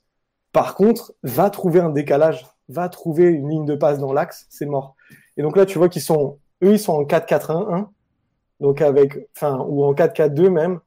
Par 0.53 0.75
contre, 0.75 1.13
va 1.23 1.49
trouver 1.49 1.81
un 1.81 1.89
décalage, 1.89 2.47
va 2.69 2.87
trouver 2.87 3.25
une 3.25 3.49
ligne 3.49 3.65
de 3.65 3.75
passe 3.75 3.99
dans 3.99 4.13
l'axe, 4.13 4.45
c'est 4.49 4.65
mort. 4.65 4.95
Et 5.35 5.41
donc 5.41 5.57
là, 5.57 5.65
tu 5.65 5.77
vois 5.77 5.89
qu'ils 5.89 6.01
sont, 6.01 6.39
eux, 6.63 6.71
ils 6.71 6.79
sont 6.79 6.93
en 6.93 7.03
4-4-1-1, 7.03 7.89
donc 8.59 8.81
avec, 8.81 9.29
enfin, 9.35 9.65
ou 9.67 9.83
en 9.83 9.93
4-4-2 9.93 10.49
même. 10.49 10.79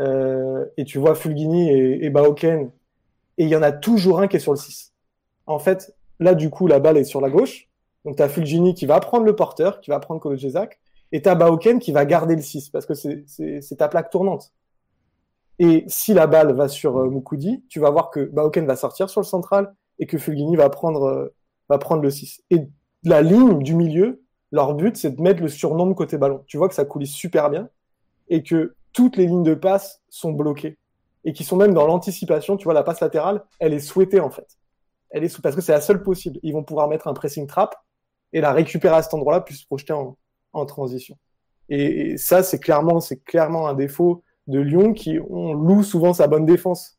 Euh, 0.00 0.64
et 0.76 0.84
tu 0.84 0.98
vois 0.98 1.14
Fulgini 1.14 1.70
et, 1.70 2.04
et 2.04 2.10
Baoken, 2.10 2.70
et 3.38 3.44
il 3.44 3.48
y 3.48 3.56
en 3.56 3.62
a 3.62 3.72
toujours 3.72 4.20
un 4.20 4.28
qui 4.28 4.36
est 4.36 4.40
sur 4.40 4.52
le 4.52 4.58
6. 4.58 4.92
En 5.46 5.58
fait, 5.58 5.94
là, 6.18 6.34
du 6.34 6.50
coup, 6.50 6.66
la 6.66 6.80
balle 6.80 6.96
est 6.96 7.04
sur 7.04 7.20
la 7.20 7.30
gauche. 7.30 7.68
Donc, 8.04 8.16
tu 8.16 8.22
as 8.22 8.28
Fulgini 8.28 8.74
qui 8.74 8.86
va 8.86 9.00
prendre 9.00 9.24
le 9.24 9.36
porteur, 9.36 9.80
qui 9.80 9.90
va 9.90 10.00
prendre 10.00 10.20
Kolojezak, 10.20 10.80
et 11.12 11.22
tu 11.22 11.28
as 11.28 11.34
Baoken 11.34 11.78
qui 11.78 11.92
va 11.92 12.04
garder 12.04 12.34
le 12.36 12.42
6, 12.42 12.70
parce 12.70 12.86
que 12.86 12.94
c'est 12.94 13.76
ta 13.76 13.88
plaque 13.88 14.10
tournante. 14.10 14.52
Et 15.58 15.84
si 15.86 16.14
la 16.14 16.26
balle 16.26 16.54
va 16.54 16.68
sur 16.68 16.98
euh, 16.98 17.22
tu 17.68 17.78
vas 17.78 17.90
voir 17.90 18.10
que 18.10 18.20
Baoken 18.20 18.66
va 18.66 18.74
sortir 18.74 19.10
sur 19.10 19.20
le 19.20 19.26
central 19.26 19.74
et 19.98 20.06
que 20.06 20.18
Fulgini 20.18 20.56
va 20.56 20.70
prendre, 20.70 21.04
euh, 21.04 21.34
va 21.68 21.78
prendre 21.78 22.02
le 22.02 22.10
6. 22.10 22.42
Et 22.50 22.66
la 23.04 23.22
ligne 23.22 23.62
du 23.62 23.74
milieu, 23.74 24.22
leur 24.52 24.74
but, 24.74 24.96
c'est 24.96 25.16
de 25.16 25.22
mettre 25.22 25.42
le 25.42 25.48
surnombre 25.48 25.96
côté 25.96 26.18
ballon. 26.18 26.44
Tu 26.46 26.58
vois 26.58 26.68
que 26.68 26.74
ça 26.74 26.84
coulisse 26.84 27.12
super 27.12 27.50
bien 27.50 27.68
et 28.28 28.42
que 28.42 28.76
toutes 28.92 29.16
les 29.16 29.26
lignes 29.26 29.42
de 29.42 29.54
passe 29.54 30.02
sont 30.10 30.32
bloquées 30.32 30.78
et 31.24 31.32
qui 31.32 31.42
sont 31.42 31.56
même 31.56 31.72
dans 31.72 31.86
l'anticipation. 31.86 32.58
Tu 32.58 32.64
vois, 32.64 32.74
la 32.74 32.82
passe 32.82 33.00
latérale, 33.00 33.42
elle 33.58 33.72
est 33.72 33.80
souhaitée 33.80 34.20
en 34.20 34.30
fait. 34.30 34.58
Elle 35.10 35.24
est 35.24 35.40
parce 35.40 35.56
que 35.56 35.62
c'est 35.62 35.72
la 35.72 35.80
seule 35.80 36.02
possible. 36.02 36.38
Ils 36.42 36.52
vont 36.52 36.62
pouvoir 36.62 36.88
mettre 36.88 37.08
un 37.08 37.14
pressing 37.14 37.46
trap 37.46 37.74
et 38.34 38.40
la 38.40 38.52
récupérer 38.52 38.94
à 38.94 39.02
cet 39.02 39.14
endroit-là 39.14 39.40
puis 39.40 39.54
se 39.54 39.66
projeter 39.66 39.94
en, 39.94 40.66
transition. 40.66 41.16
Et, 41.70 42.18
ça, 42.18 42.42
c'est 42.42 42.58
clairement, 42.58 42.98
clairement 43.24 43.68
un 43.68 43.74
défaut 43.74 44.22
de 44.48 44.60
Lyon 44.60 44.92
qui 44.92 45.18
on 45.30 45.54
loue 45.54 45.82
souvent 45.82 46.12
sa 46.12 46.26
bonne 46.26 46.44
défense 46.44 46.98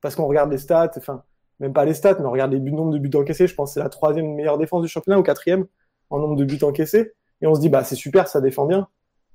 parce 0.00 0.14
qu'on 0.14 0.26
regarde 0.26 0.50
les 0.50 0.58
stats, 0.58 0.92
enfin 0.96 1.22
même 1.60 1.72
pas 1.72 1.84
les 1.84 1.94
stats, 1.94 2.16
mais 2.18 2.26
on 2.26 2.30
regarde 2.30 2.52
les 2.52 2.60
buts, 2.60 2.72
nombre 2.72 2.92
de 2.92 2.98
buts 2.98 3.10
encaissés. 3.14 3.46
Je 3.46 3.54
pense 3.54 3.70
que 3.70 3.74
c'est 3.74 3.80
la 3.80 3.88
troisième 3.88 4.34
meilleure 4.34 4.58
défense 4.58 4.82
du 4.82 4.88
championnat 4.88 5.18
ou 5.18 5.22
quatrième 5.22 5.66
en 6.10 6.18
nombre 6.18 6.36
de 6.36 6.44
buts 6.44 6.62
encaissés. 6.62 7.12
Et 7.40 7.46
on 7.46 7.54
se 7.54 7.60
dit 7.60 7.68
bah 7.68 7.84
c'est 7.84 7.94
super, 7.94 8.28
ça 8.28 8.40
défend 8.40 8.66
bien. 8.66 8.88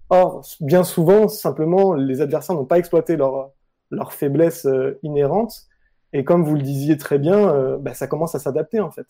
Or, 0.09 0.43
bien 0.59 0.83
souvent, 0.83 1.27
simplement, 1.27 1.93
les 1.93 2.21
adversaires 2.21 2.55
n'ont 2.55 2.65
pas 2.65 2.79
exploité 2.79 3.15
leur, 3.15 3.51
leur 3.91 4.13
faiblesse 4.13 4.65
euh, 4.65 4.99
inhérente. 5.03 5.67
Et 6.13 6.23
comme 6.23 6.43
vous 6.43 6.55
le 6.55 6.63
disiez 6.63 6.97
très 6.97 7.19
bien, 7.19 7.49
euh, 7.49 7.77
bah, 7.77 7.93
ça 7.93 8.07
commence 8.07 8.33
à 8.33 8.39
s'adapter 8.39 8.79
en 8.79 8.89
fait. 8.89 9.05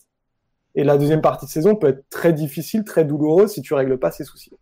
Et 0.74 0.84
la 0.84 0.98
deuxième 0.98 1.22
partie 1.22 1.46
de 1.46 1.50
saison 1.50 1.74
peut 1.74 1.88
être 1.88 2.08
très 2.10 2.32
difficile, 2.32 2.84
très 2.84 3.04
douloureuse 3.04 3.52
si 3.52 3.62
tu 3.62 3.72
règles 3.72 3.98
pas 3.98 4.10
ces 4.10 4.24
soucis. 4.24 4.52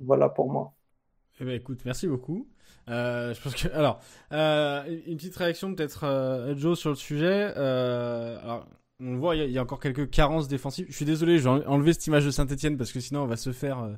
Voilà 0.00 0.28
pour 0.28 0.50
moi. 0.52 0.74
Eh 1.40 1.44
ben, 1.44 1.54
écoute, 1.54 1.80
merci 1.86 2.06
beaucoup. 2.06 2.46
Euh, 2.88 3.34
je 3.34 3.40
pense 3.40 3.54
que 3.56 3.68
alors 3.72 3.98
une 4.30 5.16
petite 5.16 5.34
réaction 5.34 5.74
peut-être 5.74 6.54
Joe 6.56 6.78
sur 6.78 6.90
le 6.90 6.96
sujet. 6.96 7.44
Alors 7.54 8.68
on 8.98 9.18
voit, 9.18 9.36
il 9.36 9.50
y, 9.50 9.58
a 9.58 9.62
encore 9.62 9.78
quelques 9.78 10.08
carences 10.08 10.48
défensives. 10.48 10.86
Je 10.88 10.96
suis 10.96 11.04
désolé, 11.04 11.38
je 11.38 11.46
vais 11.46 11.66
enlever 11.66 11.92
cette 11.92 12.06
image 12.06 12.24
de 12.24 12.30
Saint-Etienne 12.30 12.78
parce 12.78 12.92
que 12.92 13.00
sinon 13.00 13.24
on 13.24 13.26
va 13.26 13.36
se 13.36 13.52
faire 13.52 13.80
euh, 13.80 13.92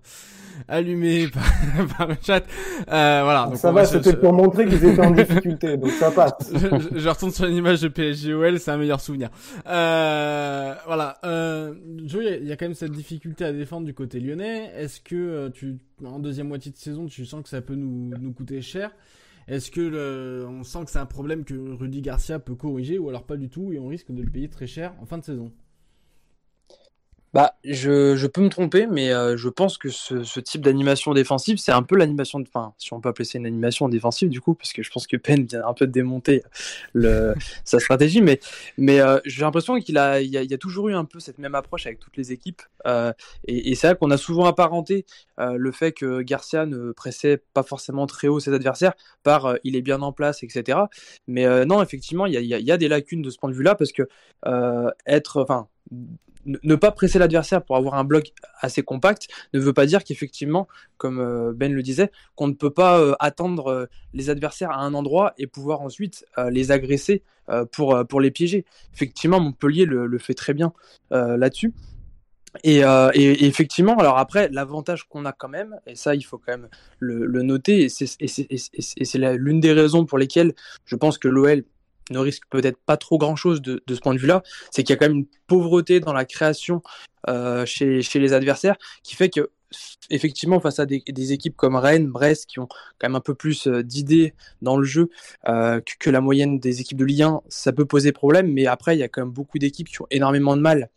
allumer 0.66 1.28
par, 1.98 2.08
le 2.08 2.16
chat. 2.20 2.44
Euh, 2.88 3.20
voilà. 3.22 3.46
Donc 3.46 3.58
ça 3.58 3.70
va, 3.70 3.84
c'était 3.84 4.16
pour 4.16 4.32
montrer 4.32 4.66
qu'ils 4.66 4.84
étaient 4.84 5.06
en 5.06 5.10
difficulté, 5.12 5.76
donc 5.76 5.90
ça 5.92 6.10
passe. 6.10 6.32
je, 6.52 6.98
je, 6.98 7.08
retourne 7.08 7.30
sur 7.30 7.44
une 7.44 7.54
image 7.54 7.80
de 7.80 7.86
PSGOL, 7.88 8.58
c'est 8.58 8.72
un 8.72 8.76
meilleur 8.76 9.00
souvenir. 9.00 9.30
Euh, 9.68 10.74
voilà. 10.86 11.18
Euh, 11.24 11.74
Joe, 12.04 12.24
il 12.40 12.48
y, 12.48 12.52
a 12.52 12.56
quand 12.56 12.66
même 12.66 12.74
cette 12.74 12.90
difficulté 12.90 13.44
à 13.44 13.52
défendre 13.52 13.86
du 13.86 13.94
côté 13.94 14.18
lyonnais. 14.18 14.72
Est-ce 14.76 15.00
que 15.00 15.14
euh, 15.14 15.48
tu, 15.48 15.76
en 16.04 16.18
deuxième 16.18 16.48
moitié 16.48 16.72
de 16.72 16.76
saison, 16.76 17.06
tu 17.06 17.24
sens 17.24 17.44
que 17.44 17.48
ça 17.48 17.60
peut 17.60 17.76
nous, 17.76 18.10
nous 18.18 18.32
coûter 18.32 18.60
cher? 18.62 18.90
Est-ce 19.48 19.70
que 19.70 20.44
on 20.46 20.62
sent 20.62 20.84
que 20.84 20.90
c'est 20.90 20.98
un 20.98 21.06
problème 21.06 21.44
que 21.44 21.54
Rudy 21.54 22.02
Garcia 22.02 22.38
peut 22.38 22.54
corriger 22.54 22.98
ou 22.98 23.08
alors 23.08 23.24
pas 23.24 23.36
du 23.36 23.48
tout 23.48 23.72
et 23.72 23.78
on 23.78 23.88
risque 23.88 24.12
de 24.12 24.22
le 24.22 24.30
payer 24.30 24.48
très 24.48 24.66
cher 24.66 24.94
en 25.00 25.06
fin 25.06 25.18
de 25.18 25.24
saison? 25.24 25.52
Bah, 27.34 27.54
je, 27.62 28.16
je, 28.16 28.26
peux 28.26 28.40
me 28.40 28.48
tromper, 28.48 28.86
mais 28.86 29.12
euh, 29.12 29.36
je 29.36 29.50
pense 29.50 29.76
que 29.76 29.90
ce, 29.90 30.24
ce 30.24 30.40
type 30.40 30.62
d'animation 30.62 31.12
défensive, 31.12 31.58
c'est 31.58 31.72
un 31.72 31.82
peu 31.82 31.94
l'animation 31.94 32.40
de. 32.40 32.46
Enfin, 32.48 32.72
si 32.78 32.92
on 32.94 33.00
peut 33.00 33.10
appeler 33.10 33.26
ça 33.26 33.36
une 33.38 33.44
animation 33.44 33.88
défensive, 33.88 34.30
du 34.30 34.40
coup, 34.40 34.54
parce 34.54 34.72
que 34.72 34.82
je 34.82 34.90
pense 34.90 35.06
que 35.06 35.16
Penn 35.18 35.44
vient 35.44 35.66
un 35.66 35.74
peu 35.74 35.86
de 35.86 35.92
démonter 35.92 36.42
le, 36.94 37.34
sa 37.64 37.80
stratégie, 37.80 38.22
mais, 38.22 38.40
mais 38.78 39.00
euh, 39.00 39.18
j'ai 39.26 39.42
l'impression 39.42 39.78
qu'il 39.78 39.98
a, 39.98 40.22
il 40.22 40.30
y 40.30 40.54
a, 40.54 40.58
toujours 40.58 40.88
eu 40.88 40.94
un 40.94 41.04
peu 41.04 41.20
cette 41.20 41.38
même 41.38 41.54
approche 41.54 41.86
avec 41.86 41.98
toutes 41.98 42.16
les 42.16 42.32
équipes. 42.32 42.62
Euh, 42.86 43.12
et, 43.46 43.72
et 43.72 43.74
c'est 43.74 43.88
vrai 43.88 43.96
qu'on 43.96 44.10
a 44.10 44.16
souvent 44.16 44.46
apparenté 44.46 45.04
le 45.38 45.70
fait 45.70 45.92
que 45.92 46.20
Garcia 46.22 46.66
ne 46.66 46.90
pressait 46.90 47.40
pas 47.54 47.62
forcément 47.62 48.06
très 48.08 48.26
haut 48.26 48.40
ses 48.40 48.52
adversaires 48.52 48.94
par 49.22 49.54
il 49.62 49.76
est 49.76 49.82
bien 49.82 50.02
en 50.02 50.12
place, 50.12 50.42
etc. 50.42 50.78
Mais 51.28 51.64
non, 51.64 51.80
effectivement, 51.80 52.26
il 52.26 52.32
y 52.32 52.54
a, 52.54 52.58
y 52.58 52.72
a, 52.72 52.76
des 52.76 52.88
lacunes 52.88 53.22
de 53.22 53.30
ce 53.30 53.38
point 53.38 53.48
de 53.48 53.54
vue-là, 53.54 53.76
parce 53.76 53.92
que 53.92 54.02
être. 55.06 55.42
Enfin, 55.42 55.68
ne 56.62 56.74
pas 56.74 56.90
presser 56.90 57.18
l'adversaire 57.18 57.62
pour 57.62 57.76
avoir 57.76 57.94
un 57.94 58.04
bloc 58.04 58.32
assez 58.60 58.82
compact 58.82 59.28
ne 59.52 59.60
veut 59.60 59.72
pas 59.72 59.86
dire 59.86 60.04
qu'effectivement, 60.04 60.68
comme 60.96 61.20
euh, 61.20 61.52
Ben 61.54 61.72
le 61.72 61.82
disait, 61.82 62.10
qu'on 62.34 62.48
ne 62.48 62.54
peut 62.54 62.70
pas 62.70 62.98
euh, 62.98 63.14
attendre 63.20 63.68
euh, 63.68 63.86
les 64.14 64.30
adversaires 64.30 64.70
à 64.70 64.80
un 64.80 64.94
endroit 64.94 65.34
et 65.38 65.46
pouvoir 65.46 65.82
ensuite 65.82 66.24
les 66.50 66.70
agresser 66.70 67.22
pour, 67.72 67.98
pour 68.08 68.20
les 68.20 68.30
piéger. 68.30 68.64
Effectivement, 68.94 69.40
Montpellier 69.40 69.84
le, 69.84 70.18
fait 70.18 70.34
très 70.34 70.54
bien 70.54 70.72
là-dessus. 71.10 71.72
Et, 72.64 72.80
effectivement, 73.14 73.96
alors 73.96 74.18
après, 74.18 74.48
l'avantage 74.50 75.04
qu'on 75.04 75.24
a 75.24 75.32
quand 75.32 75.48
même, 75.48 75.76
et 75.86 75.94
ça 75.94 76.14
il 76.14 76.22
faut 76.22 76.38
quand 76.38 76.52
même 76.52 76.68
le, 76.98 77.26
le 77.26 77.42
noter, 77.42 77.84
et 77.84 77.88
c'est 77.88 79.18
l'une 79.36 79.60
des 79.60 79.72
raisons 79.72 80.04
pour 80.06 80.18
lesquelles 80.18 80.54
je 80.84 80.96
pense 80.96 81.18
que 81.18 81.28
l'OL 81.28 81.64
ne 82.10 82.18
risque 82.18 82.44
peut-être 82.50 82.78
pas 82.78 82.96
trop 82.96 83.18
grand-chose 83.18 83.62
de, 83.62 83.82
de, 83.86 83.94
ce 83.94 84.00
point 84.00 84.14
de 84.14 84.18
vue-là, 84.18 84.42
c'est 84.70 84.82
qu'il 84.82 84.94
y 84.94 84.96
a 84.96 84.96
quand 84.96 85.08
même 85.08 85.18
une 85.18 85.26
pauvreté 85.46 86.00
dans 86.00 86.12
la 86.12 86.24
création 86.24 86.82
euh, 87.28 87.66
chez, 87.66 88.00
les 88.14 88.32
adversaires 88.32 88.76
qui 89.02 89.16
fait 89.16 89.28
que 89.28 89.50
effectivement 90.08 90.60
face 90.60 90.78
à 90.78 90.86
des, 90.86 91.32
équipes 91.32 91.56
comme 91.56 91.76
Rennes, 91.76 92.06
Brest 92.06 92.46
qui 92.46 92.58
ont 92.58 92.68
quand 92.98 93.08
même 93.08 93.16
un 93.16 93.20
peu 93.20 93.34
plus 93.34 93.66
euh, 93.66 93.82
d'idées 93.82 94.34
dans 94.62 94.78
le 94.78 94.84
jeu 94.84 95.10
euh, 95.48 95.80
que, 95.98 96.08
la 96.08 96.20
moyenne 96.20 96.58
des 96.58 96.80
équipes 96.80 96.96
de 96.96 97.04
Ligue 97.04 97.22
1, 97.22 97.42
ça 97.48 97.72
peut 97.72 97.84
poser 97.84 98.12
problème, 98.12 98.50
mais 98.50 98.66
après 98.66 98.96
il 98.96 99.00
y 99.00 99.02
a 99.02 99.08
quand 99.08 99.20
même 99.20 99.32
beaucoup 99.32 99.58
d'équipes 99.58 99.88
qui 99.88 100.00
ont 100.00 100.06
énormément 100.10 100.56
de 100.56 100.62
mal 100.62 100.90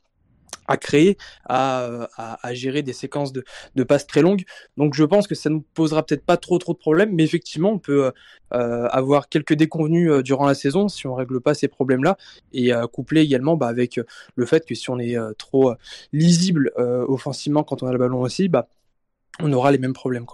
à 0.68 0.78
créer, 0.78 1.18
à, 1.46 2.08
gérer 2.54 2.82
des 2.82 2.94
séquences 2.94 3.34
de, 3.34 3.44
passes 3.84 4.08
très 4.08 4.22
longues. 4.22 4.44
Donc 4.78 4.94
je 4.94 5.04
pense 5.04 5.28
que 5.28 5.36
ça 5.36 5.50
ne 5.50 5.60
posera 5.74 6.04
peut-être 6.04 6.26
pas 6.26 6.38
trop 6.38 6.58
trop 6.58 6.74
de 6.74 6.78
problèmes, 6.78 7.14
mais 7.14 7.24
effectivement 7.24 7.72
on 7.72 7.80
peut 7.80 8.12
euh, 8.54 8.88
avoir 8.90 9.30
quelques 9.30 9.54
déconvenus 9.54 10.10
euh, 10.10 10.22
durant 10.22 10.46
la 10.46 10.54
saison 10.54 10.88
si 10.88 11.08
on 11.08 11.14
règle 11.14 11.42
pas 11.42 11.54
ces 11.54 11.68
problèmes-là, 11.68 12.18
et 12.54 12.74
euh, 12.74 12.88
coupler 12.88 13.22
également 13.22 13.58
bah, 13.58 13.68
avec 13.68 14.00
le 14.36 14.46
fait 14.46 14.66
que 14.66 14.76
si 14.76 14.90
on 14.90 15.00
est 15.00 15.18
euh, 15.18 15.34
trop 15.38 15.74
lisible 16.12 16.72
euh, 16.78 17.06
offensivement 17.08 17.64
quand 17.64 17.84
on 17.84 17.88
a 17.88 17.92
le 17.92 17.98
ballon 17.98 18.22
aussi, 18.22 18.50
bah, 18.50 18.68
on 19.40 19.52
aura 19.54 19.72
les 19.72 19.78
mêmes 19.78 19.94
problèmes. 19.94 20.26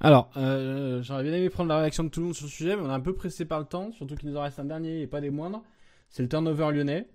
Alors, 0.00 0.30
euh, 0.36 1.02
j'aurais 1.02 1.22
bien 1.22 1.34
aimé 1.34 1.50
prendre 1.50 1.68
la 1.68 1.78
réaction 1.78 2.04
de 2.04 2.08
tout 2.08 2.20
le 2.20 2.26
monde 2.26 2.34
sur 2.34 2.46
le 2.46 2.50
sujet, 2.50 2.76
mais 2.76 2.82
on 2.82 2.90
est 2.90 2.94
un 2.94 3.00
peu 3.00 3.12
pressé 3.12 3.44
par 3.44 3.58
le 3.58 3.66
temps, 3.66 3.92
surtout 3.92 4.16
qu'il 4.16 4.30
nous 4.30 4.36
en 4.36 4.42
reste 4.42 4.58
un 4.58 4.64
dernier 4.64 5.02
et 5.02 5.06
pas 5.06 5.20
des 5.20 5.30
moindres. 5.30 5.62
C'est 6.08 6.22
le 6.22 6.28
turnover 6.28 6.72
lyonnais. 6.72 7.06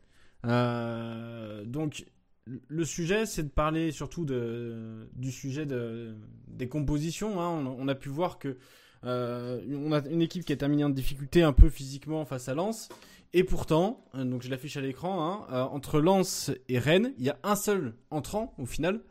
Euh, 0.45 1.63
donc, 1.65 2.05
le 2.45 2.85
sujet, 2.85 3.25
c'est 3.25 3.43
de 3.43 3.49
parler 3.49 3.91
surtout 3.91 4.25
du 4.25 5.31
sujet 5.31 5.65
de, 5.65 6.15
des 6.47 6.67
compositions. 6.67 7.41
Hein. 7.41 7.65
On, 7.77 7.87
a 7.87 7.95
pu 7.95 8.09
voir 8.09 8.37
que 8.37 8.57
euh, 9.03 9.61
on 9.83 9.91
a 9.91 10.05
une 10.07 10.21
équipe 10.21 10.45
qui 10.45 10.53
a 10.53 10.55
terminé 10.55 10.83
en 10.83 10.89
difficulté 10.89 11.41
un 11.41 11.53
peu 11.53 11.69
physiquement 11.69 12.25
face 12.25 12.47
à 12.47 12.53
Lens. 12.53 12.89
Et 13.33 13.43
pourtant, 13.43 14.05
euh, 14.15 14.23
donc 14.23 14.43
je 14.43 14.49
l'affiche 14.49 14.77
à 14.77 14.81
l'écran, 14.81 15.45
hein, 15.49 15.69
entre 15.71 15.99
Lens 15.99 16.51
et 16.69 16.79
Rennes, 16.79 17.13
il 17.17 17.25
y 17.25 17.29
a 17.29 17.37
un 17.43 17.55
seul 17.55 17.95
entrant 18.11 18.53
au 18.57 18.65
final 18.65 19.01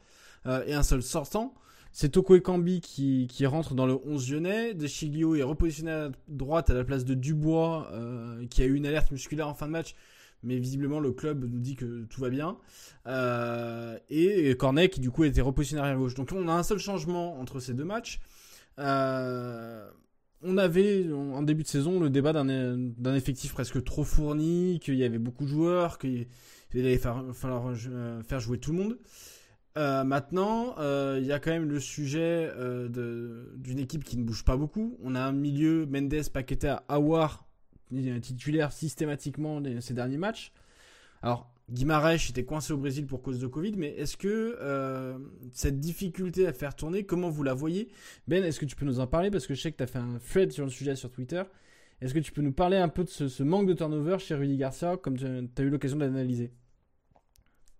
et 0.66 0.74
un 0.74 0.82
seul 0.82 1.03
sortant. 1.03 1.55
C'est 1.91 2.11
Toko 2.11 2.37
Ekambi 2.37 2.82
qui, 2.82 3.28
qui 3.30 3.47
rentre 3.47 3.74
dans 3.74 3.87
le 3.87 3.97
11 4.05 4.30
lyonnais. 4.30 4.74
De 4.74 4.87
Chiglio 4.87 5.37
est 5.37 5.43
repositionné 5.43 5.91
à 5.91 6.11
droite 6.28 6.68
à 6.68 6.74
la 6.74 6.85
place 6.85 7.07
de 7.07 7.14
Dubois, 7.14 7.91
qui 8.51 8.61
a 8.61 8.66
eu 8.66 8.74
une 8.74 8.85
alerte 8.85 9.11
musculaire 9.11 9.49
en 9.49 9.55
fin 9.55 9.66
de 9.66 9.72
match 9.72 9.95
mais 10.45 10.59
visiblement 10.59 11.01
le 11.01 11.12
club 11.12 11.45
nous 11.45 11.59
dit 11.59 11.74
que 11.74 12.05
tout 12.05 12.20
va 12.20 12.30
bien. 12.30 12.59
Euh, 13.07 13.99
et 14.11 14.55
Cornet 14.57 14.88
qui 14.88 15.01
du 15.01 15.11
coup 15.11 15.24
était 15.24 15.40
repositionné 15.40 15.82
à 15.82 15.95
gauche. 15.95 16.14
Donc 16.14 16.30
on 16.32 16.49
a 16.49 16.53
un 16.53 16.62
seul 16.62 16.78
changement 16.78 17.38
entre 17.40 17.61
ces 17.61 17.74
deux 17.74 17.84
matchs. 17.84 18.20
Euh, 18.78 19.88
on 20.42 20.59
avait 20.59 21.11
en 21.12 21.42
début 21.42 21.62
de 21.62 21.68
saison 21.68 21.99
le 22.01 22.11
débat 22.11 22.32
d'un 22.32 23.14
effectif 23.14 23.55
presque 23.55 23.82
trop 23.82 24.05
fourni, 24.05 24.78
qu'il 24.82 24.97
y 24.97 25.05
avait 25.05 25.18
beaucoup 25.18 25.45
de 25.45 25.49
joueurs, 25.49 25.99
qu'il 25.99 26.26
allait 26.74 26.99
falloir 26.99 27.72
euh, 27.88 28.22
faire 28.22 28.40
jouer 28.40 28.59
tout 28.59 28.72
le 28.72 28.78
monde. 28.78 28.99
Maintenant, 29.76 30.76
il 31.16 31.24
y 31.24 31.32
a 31.32 31.40
quand 31.40 31.51
même 31.51 31.68
le 31.68 31.80
sujet 31.80 32.53
d'une 32.88 33.78
équipe 33.78 34.05
qui 34.05 34.16
ne 34.18 34.22
bouge 34.22 34.45
pas 34.45 34.57
beaucoup. 34.57 34.99
On 35.03 35.14
a 35.14 35.20
un 35.20 35.32
milieu, 35.32 35.86
Mendes, 35.86 36.28
Paqueta, 36.32 36.84
Awar, 36.88 37.45
titulaire 38.20 38.72
systématiquement 38.72 39.62
ces 39.80 39.95
derniers 39.95 40.18
matchs. 40.18 40.53
Alors, 41.22 41.51
Guimarães 41.70 42.28
était 42.28 42.45
coincé 42.45 42.72
au 42.72 42.76
Brésil 42.76 43.07
pour 43.07 43.22
cause 43.22 43.39
de 43.39 43.47
Covid, 43.47 43.72
mais 43.76 43.89
est-ce 43.97 44.16
que 44.16 44.59
euh, 44.61 45.16
cette 45.53 45.80
difficulté 45.80 46.47
à 46.47 46.53
faire 46.53 46.76
tourner, 46.76 47.05
comment 47.05 47.30
vous 47.30 47.43
la 47.43 47.55
voyez? 47.55 47.89
Ben, 48.28 48.45
est-ce 48.45 48.61
que 48.61 48.66
tu 48.66 48.76
peux 48.76 48.85
nous 48.85 49.01
en 49.01 49.07
parler? 49.07 49.30
Parce 49.30 49.47
que 49.47 49.55
je 49.55 49.62
sais 49.62 49.72
que 49.72 49.78
tu 49.78 49.82
as 49.82 49.87
fait 49.87 49.99
un 49.99 50.18
thread 50.28 50.53
sur 50.53 50.64
le 50.64 50.70
sujet 50.70 50.95
sur 50.95 51.11
Twitter. 51.11 51.43
Est-ce 52.03 52.12
que 52.12 52.18
tu 52.18 52.32
peux 52.32 52.43
nous 52.43 52.53
parler 52.53 52.76
un 52.76 52.89
peu 52.89 53.05
de 53.05 53.09
ce, 53.09 53.43
manque 53.43 53.66
de 53.66 53.72
turnover 53.72 54.18
chez 54.18 54.35
Rudy 54.35 54.59
Garcia, 54.59 54.99
comme 54.99 55.16
tu 55.16 55.24
as 55.26 55.62
eu 55.62 55.70
l'occasion 55.70 55.97
d'analyser? 55.97 56.53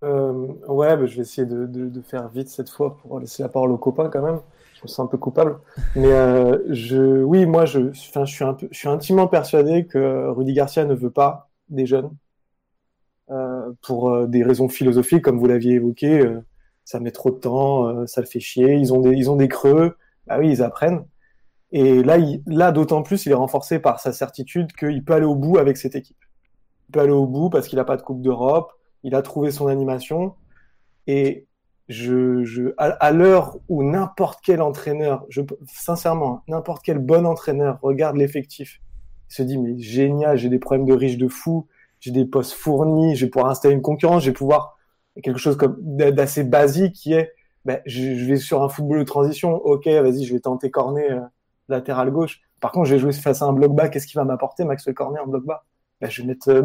Euh, 0.03 0.33
Ouais, 0.67 0.97
bah, 0.97 1.05
je 1.05 1.17
vais 1.17 1.23
essayer 1.23 1.47
de, 1.47 2.01
faire 2.01 2.29
vite 2.29 2.49
cette 2.49 2.71
fois 2.71 2.97
pour 2.97 3.21
laisser 3.21 3.43
la 3.43 3.51
parole 3.51 3.71
aux 3.71 3.79
copains 3.79 4.09
quand 4.09 4.23
même. 4.23 4.41
Me 4.85 4.89
sens 4.89 5.01
un 5.01 5.07
peu 5.07 5.17
coupable. 5.17 5.59
Mais 5.97 6.13
euh, 6.13 6.59
je, 6.69 7.23
oui, 7.23 7.47
moi, 7.47 7.65
je, 7.65 7.93
je, 7.93 8.25
suis 8.27 8.45
un 8.45 8.53
peu, 8.55 8.69
je 8.71 8.79
suis 8.79 8.89
intimement 8.89 9.27
persuadé 9.27 9.87
que 9.87 10.29
Rudy 10.29 10.53
Garcia 10.53 10.85
ne 10.85 10.95
veut 10.95 11.11
pas 11.11 11.49
des 11.71 11.87
jeunes 11.87 12.11
euh, 13.31 13.73
pour 13.83 14.11
euh, 14.11 14.27
des 14.27 14.43
raisons 14.43 14.69
philosophiques, 14.69 15.23
comme 15.23 15.39
vous 15.39 15.47
l'aviez 15.47 15.75
évoqué. 15.75 16.23
Ça 16.85 17.01
met 17.01 17.13
trop 17.13 17.31
de 17.31 17.37
temps, 17.37 18.07
ça 18.07 18.21
le 18.21 18.27
fait 18.27 18.41
chier. 18.41 18.75
Ils 18.75 18.93
ont 18.93 19.01
des, 19.01 19.13
ils 19.13 19.31
ont 19.31 19.37
des 19.37 19.49
creux. 19.49 19.97
Bah 20.27 20.37
oui, 20.39 20.51
ils 20.51 20.63
apprennent. 20.63 21.07
Et 21.73 22.03
là, 22.03 22.19
là 22.47 22.71
d'autant 22.71 23.03
plus, 23.03 23.25
il 23.25 23.33
est 23.33 23.35
renforcé 23.35 23.79
par 23.79 24.01
sa 24.01 24.13
certitude 24.13 24.73
qu'il 24.75 25.03
peut 25.03 25.15
aller 25.15 25.25
au 25.25 25.35
bout 25.35 25.57
avec 25.57 25.79
cette 25.79 25.97
équipe. 25.97 26.23
Il 26.89 26.93
peut 26.93 27.01
aller 27.01 27.11
au 27.11 27.27
bout 27.27 27.49
parce 27.49 27.69
qu'il 27.69 27.79
n'a 27.79 27.85
pas 27.85 27.97
de 27.97 28.03
Coupe 28.03 28.21
d'Europe, 28.21 28.71
il 29.03 29.15
a 29.15 29.23
trouvé 29.23 29.51
son 29.51 29.67
animation. 29.67 30.35
Et 31.07 31.47
je, 31.89 32.45
je, 32.45 32.73
à, 32.79 33.13
l'heure 33.13 33.59
où 33.69 33.83
n'importe 33.83 34.41
quel 34.43 34.63
entraîneur, 34.63 35.25
je, 35.29 35.43
sincèrement, 35.67 36.43
n'importe 36.49 36.83
quel 36.83 36.99
bon 36.99 37.27
entraîneur 37.27 37.79
regarde 37.83 38.17
l'effectif, 38.17 38.81
il 39.31 39.35
se 39.35 39.43
dit 39.43 39.59
mais 39.59 39.79
génial, 39.79 40.37
j'ai 40.39 40.49
des 40.49 40.59
problèmes 40.59 40.87
de 40.87 40.95
riches 40.95 41.19
de 41.19 41.29
fou, 41.29 41.67
j'ai 42.01 42.11
des 42.11 42.25
postes 42.25 42.53
fournis, 42.53 43.17
je 43.17 43.27
vais 43.27 43.31
pouvoir 43.31 43.51
installer 43.51 43.75
une 43.75 43.83
concurrence, 43.83 44.23
je 44.23 44.31
vais 44.31 44.35
pouvoir 44.35 44.79
quelque 45.23 45.39
chose 45.39 45.57
comme 45.57 45.77
d'assez 45.81 46.45
basique 46.45 46.95
qui 46.95 47.13
est 47.13 47.33
ben, 47.65 47.81
je, 47.87 48.27
vais 48.27 48.37
sur 48.37 48.63
un 48.63 48.69
football 48.69 48.99
de 48.99 49.05
transition, 49.05 49.55
ok, 49.55 49.87
vas-y, 49.87 50.25
je 50.25 50.35
vais 50.35 50.41
tenter 50.41 50.71
Cornet 50.71 51.11
euh, 51.11 51.21
latéral 51.69 52.11
gauche. 52.11 52.43
Par 52.61 52.73
contre, 52.73 52.87
je 52.87 52.95
vais 52.95 53.01
jouer 53.01 53.13
face 53.13 53.41
à 53.41 53.47
un 53.47 53.53
bloc 53.53 53.75
bas, 53.75 53.89
qu'est-ce 53.89 54.07
qui 54.07 54.17
va 54.17 54.25
m'apporter 54.25 54.65
Maxwell 54.65 54.95
Cornet 54.95 55.21
en 55.21 55.27
bloc 55.27 55.45
bas? 55.45 55.65
Ben, 56.01 56.11
Je 56.11 56.23
vais 56.23 56.29
mettre 56.29 56.51
euh, 56.51 56.63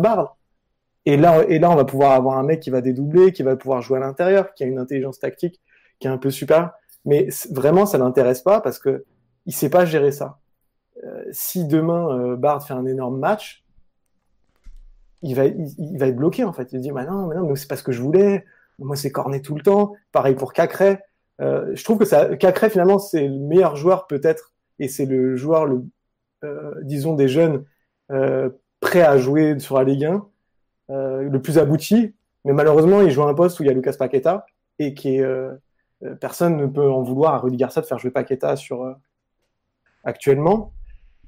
Et 1.05 1.17
là, 1.17 1.43
et 1.47 1.59
là, 1.59 1.71
on 1.71 1.75
va 1.75 1.85
pouvoir 1.85 2.11
avoir 2.11 2.37
un 2.37 2.43
mec 2.43 2.59
qui 2.59 2.69
va 2.69 2.81
dédoubler, 2.81 3.31
qui 3.31 3.43
va 3.43 3.55
pouvoir 3.55 3.81
jouer 3.81 3.97
à 3.97 4.01
l'intérieur, 4.01 4.53
qui 4.53 4.63
a 4.63 4.67
une 4.67 4.79
intelligence 4.79 5.19
tactique 5.19 5.61
qui 5.99 6.07
est 6.07 6.11
un 6.11 6.17
peu 6.17 6.29
super. 6.29 6.71
Mais 7.05 7.29
vraiment, 7.51 7.85
ça 7.85 7.97
l'intéresse 7.97 8.41
pas 8.41 8.61
parce 8.61 8.79
que 8.79 9.05
il 9.45 9.53
sait 9.53 9.69
pas 9.69 9.85
gérer 9.85 10.11
ça. 10.11 10.39
Euh, 11.03 11.23
si 11.31 11.65
demain 11.65 12.09
euh, 12.19 12.35
Bard 12.35 12.65
fait 12.65 12.73
un 12.73 12.85
énorme 12.85 13.17
match, 13.19 13.63
il 15.21 15.35
va, 15.35 15.45
il, 15.45 15.97
va 15.97 16.07
être 16.07 16.15
bloqué 16.15 16.43
en 16.43 16.53
fait. 16.53 16.71
Il 16.73 16.81
dit, 16.81 16.91
bah 16.91 17.05
non, 17.05 17.27
mais 17.27 17.35
non, 17.35 17.47
mais 17.47 17.55
c'est 17.55 17.67
pas 17.67 17.77
ce 17.77 17.83
que 17.83 17.91
je 17.91 18.01
voulais. 18.01 18.45
Moi, 18.77 18.95
c'est 18.95 19.11
corné 19.11 19.41
tout 19.41 19.55
le 19.55 19.61
temps. 19.61 19.93
Pareil 20.11 20.35
pour 20.35 20.53
Cacré. 20.53 20.99
Euh, 21.41 21.71
je 21.73 21.83
trouve 21.83 21.97
que 21.97 22.05
ça, 22.05 22.35
Cacré 22.35 22.69
finalement, 22.69 22.99
c'est 22.99 23.27
le 23.27 23.39
meilleur 23.39 23.75
joueur 23.75 24.07
peut-être, 24.07 24.53
et 24.77 24.87
c'est 24.87 25.05
le 25.05 25.35
joueur 25.35 25.65
le, 25.65 25.83
euh, 26.43 26.73
disons 26.83 27.15
des 27.15 27.27
jeunes 27.27 27.65
euh, 28.11 28.49
prêts 28.79 29.01
à 29.01 29.17
jouer 29.17 29.57
sur 29.59 29.77
la 29.77 29.83
Ligue 29.83 30.05
1, 30.05 30.27
le 30.89 31.37
plus 31.39 31.57
abouti. 31.57 32.13
Mais 32.45 32.53
malheureusement, 32.53 33.01
il 33.01 33.11
joue 33.11 33.23
à 33.23 33.29
un 33.29 33.33
poste 33.33 33.59
où 33.59 33.63
il 33.63 33.67
y 33.67 33.69
a 33.69 33.73
Lucas 33.73 33.93
Paqueta 33.97 34.45
et 34.79 34.93
qui 34.93 35.15
est, 35.15 35.21
euh, 35.21 35.51
euh, 36.03 36.15
personne 36.15 36.57
ne 36.57 36.65
peut 36.65 36.89
en 36.89 37.03
vouloir 37.03 37.33
à 37.33 37.39
Rudy 37.39 37.57
Garcia 37.57 37.81
de 37.81 37.87
faire 37.87 37.99
jouer 37.99 38.11
Paqueta 38.11 38.55
sur 38.55 38.95
actuellement. 40.03 40.73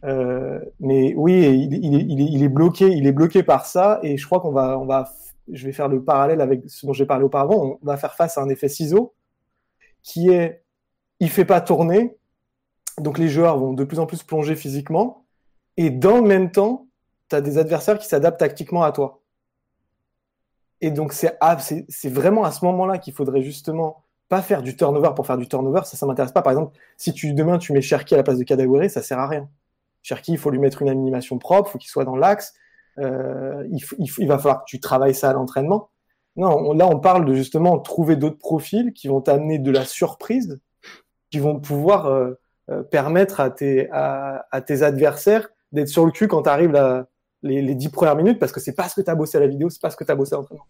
Euh, 0.03 0.59
mais 0.79 1.13
oui, 1.15 1.67
il, 1.69 2.43
est 2.43 2.49
bloqué, 2.49 2.87
il 2.87 3.05
est 3.05 3.11
bloqué 3.11 3.43
par 3.43 3.65
ça, 3.65 3.99
et 4.01 4.17
je 4.17 4.25
crois 4.25 4.39
qu'on 4.39 4.51
va, 4.51 4.79
on 4.79 4.85
va, 4.85 5.11
je 5.51 5.65
vais 5.65 5.73
faire 5.73 5.87
le 5.87 6.03
parallèle 6.03 6.41
avec 6.41 6.63
ce 6.67 6.85
dont 6.85 6.93
j'ai 6.93 7.05
parlé 7.05 7.23
auparavant. 7.23 7.77
On 7.81 7.85
va 7.85 7.97
faire 7.97 8.15
face 8.15 8.37
à 8.37 8.41
un 8.41 8.49
effet 8.49 8.69
ciseau 8.69 9.13
qui 10.01 10.29
est, 10.29 10.63
il 11.19 11.29
fait 11.29 11.45
pas 11.45 11.61
tourner, 11.61 12.17
donc 12.97 13.19
les 13.19 13.27
joueurs 13.27 13.59
vont 13.59 13.73
de 13.73 13.83
plus 13.83 13.99
en 13.99 14.07
plus 14.07 14.23
plonger 14.23 14.55
physiquement, 14.55 15.25
et 15.77 15.91
dans 15.91 16.15
le 16.15 16.27
même 16.27 16.51
temps, 16.51 16.87
tu 17.29 17.35
as 17.35 17.41
des 17.41 17.59
adversaires 17.59 17.99
qui 17.99 18.07
s'adaptent 18.07 18.39
tactiquement 18.39 18.81
à 18.83 18.91
toi. 18.91 19.20
Et 20.81 20.91
donc 20.91 21.13
c'est 21.13 21.37
c'est 21.89 22.09
vraiment 22.09 22.43
à 22.43 22.51
ce 22.51 22.65
moment-là 22.65 22.97
qu'il 22.97 23.13
faudrait 23.13 23.41
justement 23.41 24.03
pas 24.29 24.41
faire 24.41 24.63
du 24.63 24.75
turnover 24.75 25.09
pour 25.15 25.27
faire 25.27 25.37
du 25.37 25.47
turnover. 25.47 25.81
Ça, 25.85 25.97
ça 25.97 26.05
m'intéresse 26.05 26.31
pas. 26.31 26.41
Par 26.41 26.53
exemple, 26.53 26.77
si 26.97 27.13
tu 27.13 27.33
demain 27.33 27.57
tu 27.57 27.73
mets 27.73 27.81
Cherki 27.81 28.13
à 28.15 28.17
la 28.17 28.23
place 28.23 28.37
de 28.37 28.43
Kadawere, 28.43 28.89
ça 28.89 29.01
sert 29.01 29.19
à 29.19 29.27
rien. 29.27 29.49
Cherki, 30.03 30.33
il 30.33 30.37
faut 30.37 30.49
lui 30.49 30.59
mettre 30.59 30.81
une 30.81 30.89
animation 30.89 31.37
propre, 31.37 31.69
il 31.69 31.71
faut 31.73 31.77
qu'il 31.77 31.89
soit 31.89 32.05
dans 32.05 32.15
l'axe. 32.15 32.53
Euh, 32.97 33.65
il, 33.69 33.83
il, 34.17 34.27
va 34.27 34.37
falloir 34.37 34.59
que 34.59 34.65
tu 34.65 34.79
travailles 34.79 35.13
ça 35.13 35.29
à 35.29 35.33
l'entraînement. 35.33 35.89
Non, 36.35 36.73
là, 36.73 36.87
on 36.87 36.99
parle 36.99 37.25
de 37.25 37.33
justement 37.33 37.77
trouver 37.79 38.15
d'autres 38.15 38.37
profils 38.37 38.93
qui 38.93 39.07
vont 39.07 39.21
t'amener 39.21 39.59
de 39.59 39.71
la 39.71 39.85
surprise, 39.85 40.59
qui 41.29 41.39
vont 41.39 41.59
pouvoir 41.59 42.07
euh, 42.07 42.33
euh 42.69 42.83
permettre 42.83 43.39
à 43.39 43.49
tes, 43.49 43.89
à, 43.91 44.61
tes 44.65 44.81
adversaires 44.81 45.49
d'être 45.71 45.89
sur 45.89 46.05
le 46.05 46.11
cul 46.11 46.27
quand 46.27 46.43
tu 46.43 46.49
arrives 46.49 47.05
les, 47.43 47.61
les 47.61 47.75
10 47.75 47.89
premières 47.89 48.15
minutes, 48.15 48.39
parce 48.39 48.51
que 48.51 48.59
c'est 48.59 48.73
pas 48.73 48.89
ce 48.89 48.95
que 48.95 49.01
tu 49.01 49.09
as 49.09 49.15
bossé 49.15 49.37
à 49.37 49.41
la 49.41 49.47
vidéo, 49.47 49.69
c'est 49.69 49.81
pas 49.81 49.89
ce 49.89 49.97
que 49.97 50.03
tu 50.03 50.11
as 50.11 50.15
bossé 50.15 50.33
à 50.33 50.37
l'entraînement. 50.37 50.67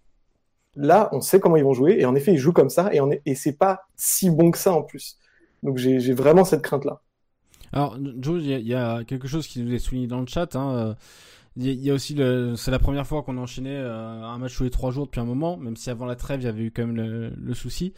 Là, 0.76 1.10
on 1.12 1.20
sait 1.20 1.40
comment 1.40 1.58
ils 1.58 1.64
vont 1.64 1.74
jouer, 1.74 1.98
et 2.00 2.06
en 2.06 2.16
effet, 2.16 2.34
ils 2.34 2.38
jouent 2.38 2.54
comme 2.54 2.70
ça, 2.70 2.90
et, 2.94 3.00
et 3.26 3.36
c'est 3.36 3.58
pas 3.58 3.84
si 3.96 4.30
bon 4.30 4.52
que 4.52 4.58
ça 4.58 4.74
en 4.74 4.84
plus. 4.84 5.18
Donc 5.64 5.78
j'ai 5.78 6.14
vraiment 6.14 6.44
cette 6.44 6.62
crainte-là. 6.62 7.02
Alors, 7.74 7.98
Joe, 8.20 8.42
il 8.42 8.68
y, 8.68 8.74
a 8.74 9.04
quelque 9.04 9.28
chose 9.28 9.48
qui 9.48 9.62
nous 9.62 9.74
est 9.74 9.80
souligné 9.80 10.08
dans 10.08 10.20
le 10.20 10.28
chat. 10.28 10.56
Hein. 10.56 10.96
Il 11.58 11.66
y, 11.66 11.92
a 11.92 11.94
aussi 11.94 12.14
le, 12.14 12.56
c'est 12.56 12.72
la 12.72 12.80
première 12.80 13.06
fois 13.06 13.24
qu'on 13.24 13.38
enchaînait 13.38 13.76
euh, 13.76 14.24
un 14.24 14.38
match 14.38 14.56
tous 14.56 14.64
les 14.64 14.70
trois 14.70 14.92
jours 14.92 15.06
depuis 15.06 15.20
un 15.20 15.26
moment, 15.26 15.58
même 15.58 15.76
si 15.76 15.90
avant 15.90 16.06
la 16.06 16.16
trêve 16.16 16.42
il 16.42 16.46
y 16.46 16.48
avait 16.48 16.64
eu 16.64 16.72
quand 16.72 16.88
même 16.88 17.34
le, 17.36 17.54
souci. 17.54 17.94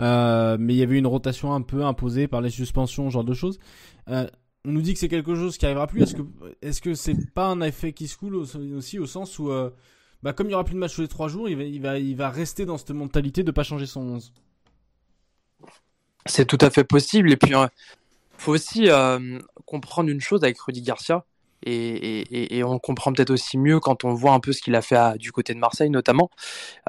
Euh, 0.00 0.56
mais 0.58 0.72
il 0.72 0.78
y 0.78 0.82
avait 0.82 0.98
une 0.98 1.06
rotation 1.06 1.52
un 1.52 1.60
peu 1.60 1.84
imposée 1.84 2.28
par 2.28 2.40
les 2.40 2.48
suspensions, 2.48 3.10
genre 3.10 3.24
de 3.24 3.34
choses. 3.34 3.58
Euh, 4.08 4.26
on 4.64 4.72
nous 4.72 4.82
dit 4.82 4.94
que 4.94 5.00
c'est 5.00 5.08
quelque 5.08 5.34
chose 5.34 5.58
qui 5.58 5.66
arrivera 5.66 5.86
plus. 5.86 6.02
Est-ce 6.02 6.14
que 6.14 6.22
est-ce 6.62 6.80
que 6.80 6.94
c'est 6.94 7.32
pas 7.32 7.46
un 7.46 7.60
effet 7.60 7.92
qui 7.92 8.08
se 8.08 8.16
coule 8.16 8.36
aussi 8.36 8.98
au 8.98 9.06
sens 9.06 9.38
où 9.38 9.50
euh, 9.50 9.70
bah 10.22 10.32
comme 10.32 10.48
il 10.48 10.52
y 10.52 10.54
aura 10.54 10.64
plus 10.64 10.74
de 10.74 10.78
match 10.78 10.94
tous 10.94 11.02
les 11.02 11.08
trois 11.08 11.28
jours, 11.28 11.48
il 11.48 11.56
va 11.82 11.98
il 11.98 12.10
il 12.10 12.22
rester 12.22 12.64
dans 12.64 12.78
cette 12.78 12.90
mentalité 12.90 13.42
de 13.42 13.50
pas 13.50 13.62
changer 13.62 13.86
son 13.86 14.00
11. 14.00 14.32
C'est 16.26 16.46
tout 16.46 16.58
à 16.60 16.70
fait 16.70 16.84
possible 16.84 17.30
et 17.30 17.36
puis 17.36 17.52
faut 18.38 18.52
aussi 18.52 18.88
euh, 18.88 19.38
comprendre 19.66 20.10
une 20.10 20.20
chose 20.20 20.42
avec 20.42 20.58
Rudy 20.60 20.82
Garcia, 20.82 21.24
et, 21.66 22.62
on 22.62 22.78
comprend 22.78 23.10
peut-être 23.12 23.30
aussi 23.30 23.56
mieux 23.56 23.80
quand 23.80 24.04
on 24.04 24.12
voit 24.12 24.32
un 24.32 24.40
peu 24.40 24.52
ce 24.52 24.60
qu'il 24.60 24.74
a 24.74 24.82
fait 24.82 25.16
du 25.16 25.32
côté 25.32 25.54
de 25.54 25.58
Marseille 25.58 25.88
notamment. 25.88 26.30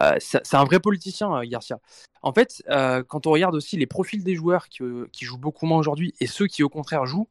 Euh, 0.02 0.16
c'est 0.20 0.54
un 0.54 0.66
vrai 0.66 0.82
politicien, 0.82 1.34
euh, 1.34 1.46
Garcia. 1.46 1.80
En 2.22 2.34
fait, 2.34 2.64
quand 3.08 3.28
on 3.28 3.32
regarde 3.32 3.56
aussi 3.56 3.78
les 3.78 3.86
profils 3.86 4.24
des 4.24 4.36
joueurs 4.36 4.68
qui 4.68 5.26
jouent 5.26 5.38
beaucoup 5.38 5.68
moins 5.68 5.78
aujourd'hui 5.78 6.14
et 6.20 6.26
ceux 6.26 6.48
qui 6.48 6.64
au 6.64 6.70
contraire 6.70 7.06
jouent, 7.06 7.28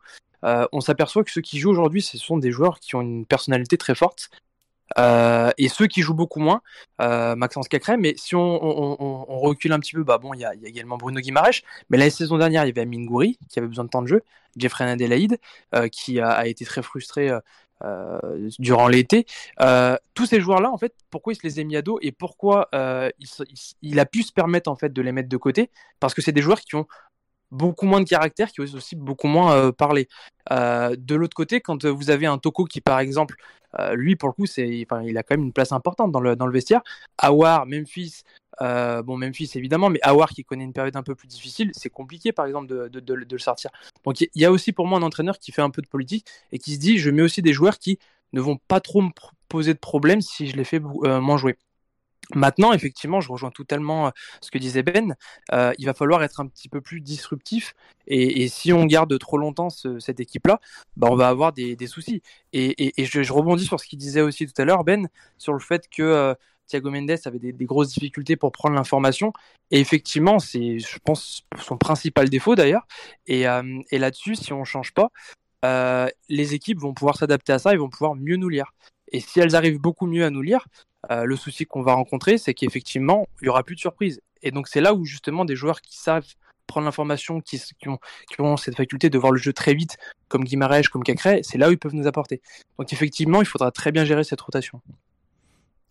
on 0.72 0.80
s'aperçoit 0.80 1.24
que 1.24 1.30
ceux 1.30 1.40
qui 1.40 1.58
jouent 1.58 1.70
aujourd'hui, 1.70 2.02
ce 2.02 2.18
sont 2.18 2.36
des 2.36 2.52
joueurs 2.52 2.78
qui 2.78 2.94
ont 2.96 3.00
une 3.00 3.24
personnalité 3.26 3.78
très 3.78 3.94
forte 3.94 4.30
euh, 4.98 5.50
et 5.58 5.68
ceux 5.68 5.86
qui 5.86 6.02
jouent 6.02 6.14
beaucoup 6.14 6.40
moins, 6.40 6.62
euh, 7.00 7.34
Maxence 7.36 7.68
Cacré, 7.68 7.96
mais 7.96 8.14
si 8.16 8.34
on, 8.36 9.24
recule 9.40 9.72
un 9.72 9.80
petit 9.80 9.94
peu, 9.94 10.04
bah 10.04 10.18
bon, 10.18 10.34
il 10.34 10.40
y, 10.40 10.44
a, 10.44 10.54
également 10.64 10.96
Bruno 10.96 11.20
Guimaraes, 11.20 11.62
mais 11.90 11.98
la 11.98 12.10
saison 12.10 12.38
dernière, 12.38 12.64
il 12.64 12.68
y 12.68 12.70
avait 12.70 12.82
Amine 12.82 13.06
Goury, 13.06 13.38
qui 13.48 13.58
avait 13.58 13.68
besoin 13.68 13.84
de 13.84 13.90
temps 13.90 14.02
de 14.02 14.08
jeu, 14.08 14.22
Jeffrey 14.56 14.88
Adelaide, 14.88 15.38
euh, 15.74 15.88
qui 15.88 16.20
a, 16.20 16.46
été 16.46 16.64
très 16.64 16.82
frustré 16.82 17.30
durant 18.58 18.88
l'été. 18.88 19.26
tous 20.14 20.26
ces 20.26 20.40
joueurs-là, 20.40 20.70
en 20.70 20.78
fait, 20.78 20.94
pourquoi 21.10 21.32
il 21.32 21.36
se 21.36 21.42
les 21.42 21.58
a 21.58 21.64
mis 21.64 21.76
à 21.76 21.82
dos 21.82 21.98
et 22.00 22.12
pourquoi 22.12 22.68
il, 22.72 23.28
il, 23.82 24.00
a 24.00 24.06
pu 24.06 24.22
se 24.22 24.32
permettre 24.32 24.70
en 24.70 24.76
fait 24.76 24.92
de 24.92 25.02
les 25.02 25.12
mettre 25.12 25.28
de 25.28 25.36
côté? 25.36 25.70
Parce 26.00 26.14
que 26.14 26.22
c'est 26.22 26.32
des 26.32 26.42
joueurs 26.42 26.60
qui 26.60 26.76
ont 26.76 26.86
beaucoup 27.50 27.86
moins 27.86 28.00
de 28.00 28.08
caractère, 28.08 28.50
qui 28.50 28.60
osent 28.60 28.74
aussi 28.74 28.96
beaucoup 28.96 29.28
moins 29.28 29.72
parler. 29.72 30.08
de 30.50 31.14
l'autre 31.14 31.34
côté, 31.34 31.60
quand 31.60 31.84
vous 31.84 32.10
avez 32.10 32.26
un 32.26 32.38
Toko 32.38 32.64
qui, 32.64 32.80
par 32.80 32.98
exemple, 32.98 33.36
euh, 33.78 33.94
lui, 33.94 34.16
pour 34.16 34.28
le 34.28 34.32
coup, 34.34 34.44
il 34.56 35.18
a 35.18 35.22
quand 35.22 35.36
même 35.36 35.46
une 35.46 35.52
place 35.52 35.72
importante 35.72 36.12
dans 36.12 36.20
le, 36.20 36.36
dans 36.36 36.46
le 36.46 36.52
vestiaire. 36.52 36.82
Awar, 37.18 37.66
Memphis, 37.66 38.22
euh, 38.62 39.02
bon, 39.02 39.16
Memphis 39.16 39.50
évidemment, 39.54 39.90
mais 39.90 39.98
Awar 40.02 40.30
qui 40.30 40.44
connaît 40.44 40.64
une 40.64 40.72
période 40.72 40.96
un 40.96 41.02
peu 41.02 41.14
plus 41.14 41.28
difficile, 41.28 41.70
c'est 41.74 41.90
compliqué 41.90 42.32
par 42.32 42.46
exemple 42.46 42.68
de, 42.68 42.88
de, 42.88 43.14
le 43.14 43.38
sortir. 43.38 43.70
Donc 44.04 44.20
il 44.20 44.28
y 44.34 44.44
a 44.44 44.52
aussi 44.52 44.72
pour 44.72 44.86
moi 44.86 44.98
un 44.98 45.02
entraîneur 45.02 45.38
qui 45.38 45.52
fait 45.52 45.62
un 45.62 45.70
peu 45.70 45.82
de 45.82 45.88
politique 45.88 46.26
et 46.52 46.58
qui 46.58 46.74
se 46.74 46.78
dit 46.78 46.98
je 46.98 47.10
mets 47.10 47.22
aussi 47.22 47.42
des 47.42 47.52
joueurs 47.52 47.78
qui 47.78 47.98
ne 48.32 48.40
vont 48.40 48.58
pas 48.68 48.80
trop 48.80 49.02
me 49.02 49.10
poser 49.48 49.74
de 49.74 49.78
problème 49.78 50.20
si 50.20 50.46
je 50.46 50.56
les 50.56 50.64
fais 50.64 50.80
euh, 51.04 51.20
moins 51.20 51.36
jouer. 51.36 51.56
Maintenant, 52.34 52.72
effectivement, 52.72 53.20
je 53.20 53.30
rejoins 53.30 53.50
totalement 53.50 54.12
ce 54.40 54.50
que 54.50 54.58
disait 54.58 54.82
Ben. 54.82 55.14
il 55.78 55.86
va 55.86 55.94
falloir 55.94 56.22
être 56.22 56.40
un 56.40 56.46
petit 56.46 56.68
peu 56.68 56.80
plus 56.80 57.00
disruptif. 57.00 57.74
Et, 58.06 58.48
si 58.48 58.72
on 58.72 58.84
garde 58.86 59.18
trop 59.18 59.38
longtemps 59.38 59.68
cette 59.70 60.20
équipe-là, 60.20 60.60
bah, 60.96 61.08
on 61.10 61.16
va 61.16 61.28
avoir 61.28 61.52
des, 61.52 61.76
soucis. 61.86 62.22
Et, 62.52 62.92
je, 63.04 63.32
rebondis 63.32 63.66
sur 63.66 63.80
ce 63.80 63.86
qu'il 63.86 63.98
disait 63.98 64.22
aussi 64.22 64.46
tout 64.46 64.60
à 64.60 64.64
l'heure, 64.64 64.84
Ben, 64.84 65.08
sur 65.38 65.52
le 65.52 65.60
fait 65.60 65.88
que 65.88 66.34
Thiago 66.66 66.90
Mendes 66.90 67.18
avait 67.24 67.38
des, 67.38 67.64
grosses 67.64 67.88
difficultés 67.88 68.36
pour 68.36 68.52
prendre 68.52 68.74
l'information. 68.74 69.32
Et 69.70 69.80
effectivement, 69.80 70.38
c'est, 70.38 70.78
je 70.78 70.98
pense, 71.04 71.46
son 71.58 71.76
principal 71.76 72.28
défaut 72.28 72.54
d'ailleurs. 72.54 72.86
Et, 73.26 73.48
euh, 73.48 73.82
là-dessus, 73.92 74.36
si 74.36 74.52
on 74.52 74.60
ne 74.60 74.64
change 74.64 74.92
pas, 74.92 75.10
euh, 75.64 76.08
les 76.28 76.54
équipes 76.54 76.78
vont 76.78 76.94
pouvoir 76.94 77.16
s'adapter 77.16 77.52
à 77.52 77.58
ça 77.58 77.72
et 77.72 77.76
vont 77.76 77.88
pouvoir 77.88 78.14
mieux 78.14 78.36
nous 78.36 78.48
lire. 78.48 78.72
Et 79.12 79.20
si 79.20 79.40
elles 79.40 79.56
arrivent 79.56 79.80
beaucoup 79.80 80.06
mieux 80.06 80.24
à 80.24 80.30
nous 80.30 80.42
lire, 80.42 80.66
euh, 81.10 81.24
le 81.24 81.36
souci 81.36 81.66
qu'on 81.66 81.82
va 81.82 81.94
rencontrer, 81.94 82.38
c'est 82.38 82.54
qu'effectivement, 82.54 83.26
il 83.40 83.44
n'y 83.44 83.48
aura 83.48 83.62
plus 83.62 83.74
de 83.74 83.80
surprise. 83.80 84.20
Et 84.42 84.50
donc, 84.50 84.68
c'est 84.68 84.80
là 84.80 84.94
où 84.94 85.04
justement 85.04 85.44
des 85.44 85.56
joueurs 85.56 85.80
qui 85.80 85.96
savent 85.96 86.26
prendre 86.66 86.86
l'information, 86.86 87.40
qui, 87.40 87.60
ont, 88.38 88.56
cette 88.56 88.76
faculté 88.76 89.10
de 89.10 89.18
voir 89.18 89.32
le 89.32 89.38
jeu 89.38 89.52
très 89.52 89.74
vite, 89.74 89.98
comme 90.28 90.44
Guimarães, 90.44 90.88
comme 90.90 91.02
Cacré, 91.02 91.40
c'est 91.42 91.58
là 91.58 91.68
où 91.68 91.72
ils 91.72 91.78
peuvent 91.78 91.94
nous 91.94 92.06
apporter. 92.06 92.40
Donc, 92.78 92.92
effectivement, 92.92 93.40
il 93.40 93.46
faudra 93.46 93.70
très 93.70 93.92
bien 93.92 94.04
gérer 94.04 94.24
cette 94.24 94.40
rotation. 94.40 94.80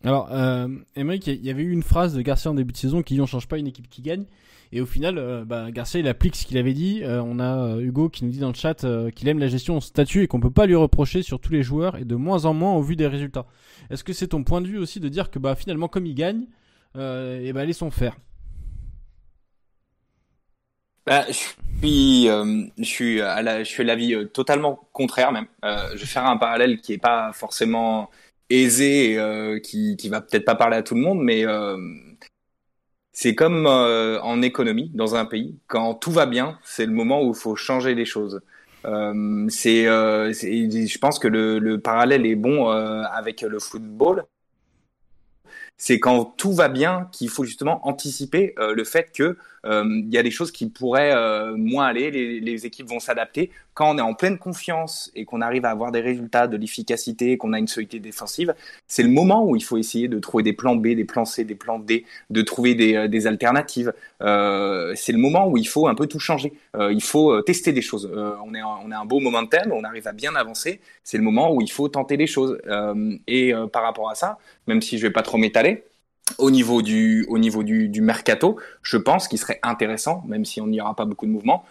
Alors, 0.04 0.28
euh, 0.32 0.68
il 0.96 1.44
y 1.44 1.50
avait 1.50 1.62
eu 1.62 1.72
une 1.72 1.82
phrase 1.82 2.14
de 2.14 2.20
Garcia 2.20 2.50
en 2.50 2.54
début 2.54 2.72
de 2.72 2.76
saison 2.76 3.02
qui 3.02 3.14
dit 3.14 3.20
on 3.22 3.26
change 3.26 3.48
pas 3.48 3.56
une 3.56 3.66
équipe 3.66 3.88
qui 3.88 4.02
gagne. 4.02 4.24
Et 4.70 4.80
au 4.80 4.86
final, 4.86 5.18
euh, 5.18 5.44
bah, 5.44 5.70
Garcia 5.70 5.98
il 6.00 6.08
applique 6.08 6.36
ce 6.36 6.44
qu'il 6.44 6.58
avait 6.58 6.74
dit. 6.74 7.00
Euh, 7.02 7.22
on 7.24 7.40
a 7.40 7.78
Hugo 7.78 8.10
qui 8.10 8.24
nous 8.24 8.30
dit 8.30 8.38
dans 8.38 8.48
le 8.48 8.54
chat 8.54 8.86
qu'il 9.14 9.28
aime 9.28 9.38
la 9.38 9.48
gestion 9.48 9.78
en 9.78 9.80
statut 9.80 10.22
et 10.22 10.26
qu'on 10.26 10.40
peut 10.40 10.50
pas 10.50 10.66
lui 10.66 10.74
reprocher 10.74 11.22
sur 11.22 11.40
tous 11.40 11.52
les 11.52 11.62
joueurs 11.62 11.96
et 11.96 12.04
de 12.04 12.16
moins 12.16 12.44
en 12.44 12.52
moins 12.52 12.74
au 12.74 12.82
vu 12.82 12.96
des 12.96 13.06
résultats. 13.06 13.46
Est-ce 13.90 14.04
que 14.04 14.12
c'est 14.12 14.28
ton 14.28 14.44
point 14.44 14.60
de 14.60 14.66
vue 14.66 14.78
aussi 14.78 15.00
de 15.00 15.08
dire 15.08 15.30
que 15.30 15.38
bah 15.38 15.54
finalement 15.54 15.88
comme 15.88 16.06
il 16.06 16.14
gagne, 16.14 16.44
et 16.96 17.52
bah 17.52 17.64
laissons 17.64 17.90
faire? 17.90 18.16
Bah, 21.06 21.24
je 21.28 22.82
suis, 22.82 23.20
à 23.20 23.42
l'avis 23.42 24.16
totalement 24.32 24.88
contraire 24.92 25.32
même. 25.32 25.46
je 25.62 25.98
vais 25.98 26.06
faire 26.06 26.26
un 26.26 26.36
parallèle 26.36 26.80
qui 26.80 26.92
est 26.92 26.98
pas 26.98 27.32
forcément 27.32 28.10
aisé, 28.50 29.18
euh, 29.18 29.58
qui, 29.58 29.96
qui 29.96 30.08
va 30.08 30.20
peut-être 30.20 30.44
pas 30.44 30.54
parler 30.54 30.76
à 30.76 30.82
tout 30.82 30.94
le 30.94 31.00
monde, 31.00 31.20
mais 31.22 31.46
euh, 31.46 31.76
c'est 33.12 33.34
comme 33.34 33.66
euh, 33.66 34.20
en 34.22 34.42
économie 34.42 34.90
dans 34.94 35.14
un 35.16 35.24
pays. 35.24 35.56
Quand 35.66 35.94
tout 35.94 36.10
va 36.10 36.26
bien, 36.26 36.58
c'est 36.64 36.86
le 36.86 36.92
moment 36.92 37.22
où 37.22 37.30
il 37.30 37.36
faut 37.36 37.56
changer 37.56 37.94
les 37.94 38.04
choses. 38.04 38.40
Euh, 38.84 39.46
c'est, 39.48 39.84
je 39.84 40.98
pense 40.98 41.18
que 41.18 41.28
le, 41.28 41.58
le 41.58 41.80
parallèle 41.80 42.26
est 42.26 42.34
bon 42.34 42.68
avec 42.68 43.42
le 43.42 43.58
football 43.58 44.24
c'est 45.76 45.98
quand 46.00 46.24
tout 46.24 46.52
va 46.52 46.68
bien 46.68 47.08
qu'il 47.12 47.28
faut 47.28 47.44
justement 47.44 47.86
anticiper 47.86 48.54
euh, 48.58 48.74
le 48.74 48.84
fait 48.84 49.10
que 49.12 49.22
euh, 49.22 49.36
il 49.64 50.12
y 50.12 50.18
a 50.18 50.22
des 50.22 50.30
choses 50.30 50.50
qui 50.50 50.68
pourraient 50.68 51.12
euh, 51.14 51.56
moins 51.56 51.86
aller, 51.86 52.10
les, 52.10 52.66
équipes 52.66 52.88
vont 52.88 53.00
s'adapter. 53.00 53.50
Quand 53.74 53.94
on 53.94 53.98
est 53.98 54.02
en 54.02 54.14
pleine 54.14 54.38
confiance 54.38 55.10
et 55.14 55.24
qu'on 55.24 55.40
arrive 55.40 55.64
à 55.64 55.70
avoir 55.70 55.90
des 55.90 56.00
résultats, 56.00 56.46
de 56.46 56.56
l'efficacité, 56.56 57.36
qu'on 57.36 57.52
a 57.52 57.58
une 57.58 57.66
solidité 57.66 57.98
défensive, 57.98 58.54
c'est 58.86 59.02
le 59.02 59.08
moment 59.08 59.44
où 59.44 59.56
il 59.56 59.64
faut 59.64 59.76
essayer 59.76 60.06
de 60.08 60.18
trouver 60.18 60.42
des 60.44 60.52
plans 60.52 60.76
B, 60.76 60.88
des 60.88 61.04
plans 61.04 61.24
C, 61.24 61.44
des 61.44 61.54
plans 61.54 61.78
D, 61.78 62.04
de 62.30 62.42
trouver 62.42 62.74
des, 62.74 63.08
des 63.08 63.26
alternatives. 63.26 63.92
c'est 64.20 65.12
le 65.12 65.18
moment 65.18 65.48
où 65.48 65.56
il 65.56 65.66
faut 65.66 65.88
un 65.88 65.94
peu 65.94 66.06
tout 66.06 66.20
changer. 66.20 66.52
il 66.78 67.02
faut 67.02 67.42
tester 67.42 67.72
des 67.72 67.82
choses. 67.82 68.10
on 68.14 68.54
est 68.54 68.62
on 68.62 68.90
a 68.90 68.98
un 68.98 69.04
beau 69.04 69.20
momentum, 69.20 69.72
on 69.72 69.82
arrive 69.84 70.06
à 70.06 70.12
bien 70.12 70.34
avancer. 70.36 70.80
C'est 71.02 71.16
le 71.16 71.24
moment 71.24 71.52
où 71.52 71.60
il 71.60 71.70
faut 71.70 71.88
tenter 71.88 72.16
des 72.16 72.28
choses. 72.28 72.58
et 73.26 73.52
par 73.72 73.82
rapport 73.82 74.10
à 74.10 74.14
ça, 74.14 74.38
même 74.66 74.82
si 74.82 74.98
je 74.98 75.06
vais 75.06 75.12
pas 75.12 75.22
trop 75.22 75.38
m'étaler, 75.38 75.84
au 76.38 76.50
niveau 76.50 76.82
du, 76.82 77.26
au 77.28 77.38
niveau 77.38 77.62
du, 77.62 77.88
du 77.88 78.00
mercato, 78.00 78.58
je 78.82 78.96
pense 78.96 79.28
qu'il 79.28 79.38
serait 79.38 79.60
intéressant, 79.62 80.22
même 80.26 80.44
si 80.44 80.60
on 80.60 80.66
n'y 80.66 80.80
aura 80.80 80.96
pas 80.96 81.04
beaucoup 81.04 81.26
de 81.26 81.30
mouvements, 81.30 81.64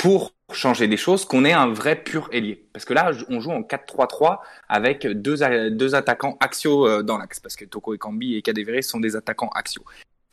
pour 0.00 0.32
changer 0.52 0.88
des 0.88 0.96
choses, 0.96 1.26
qu'on 1.26 1.44
ait 1.44 1.52
un 1.52 1.68
vrai 1.68 1.94
pur 1.94 2.28
ailier. 2.32 2.64
Parce 2.72 2.86
que 2.86 2.94
là, 2.94 3.12
on 3.28 3.40
joue 3.40 3.50
en 3.50 3.60
4-3-3 3.60 4.38
avec 4.68 5.06
deux, 5.06 5.36
deux 5.70 5.94
attaquants 5.94 6.38
axiaux 6.40 6.88
euh, 6.88 7.02
dans 7.02 7.18
l'axe, 7.18 7.38
parce 7.38 7.54
que 7.54 7.66
Toko 7.66 7.94
Ekambi 7.94 8.34
et 8.34 8.42
Kadewere 8.42 8.82
sont 8.82 8.98
des 8.98 9.14
attaquants 9.14 9.50
axiaux. 9.54 9.84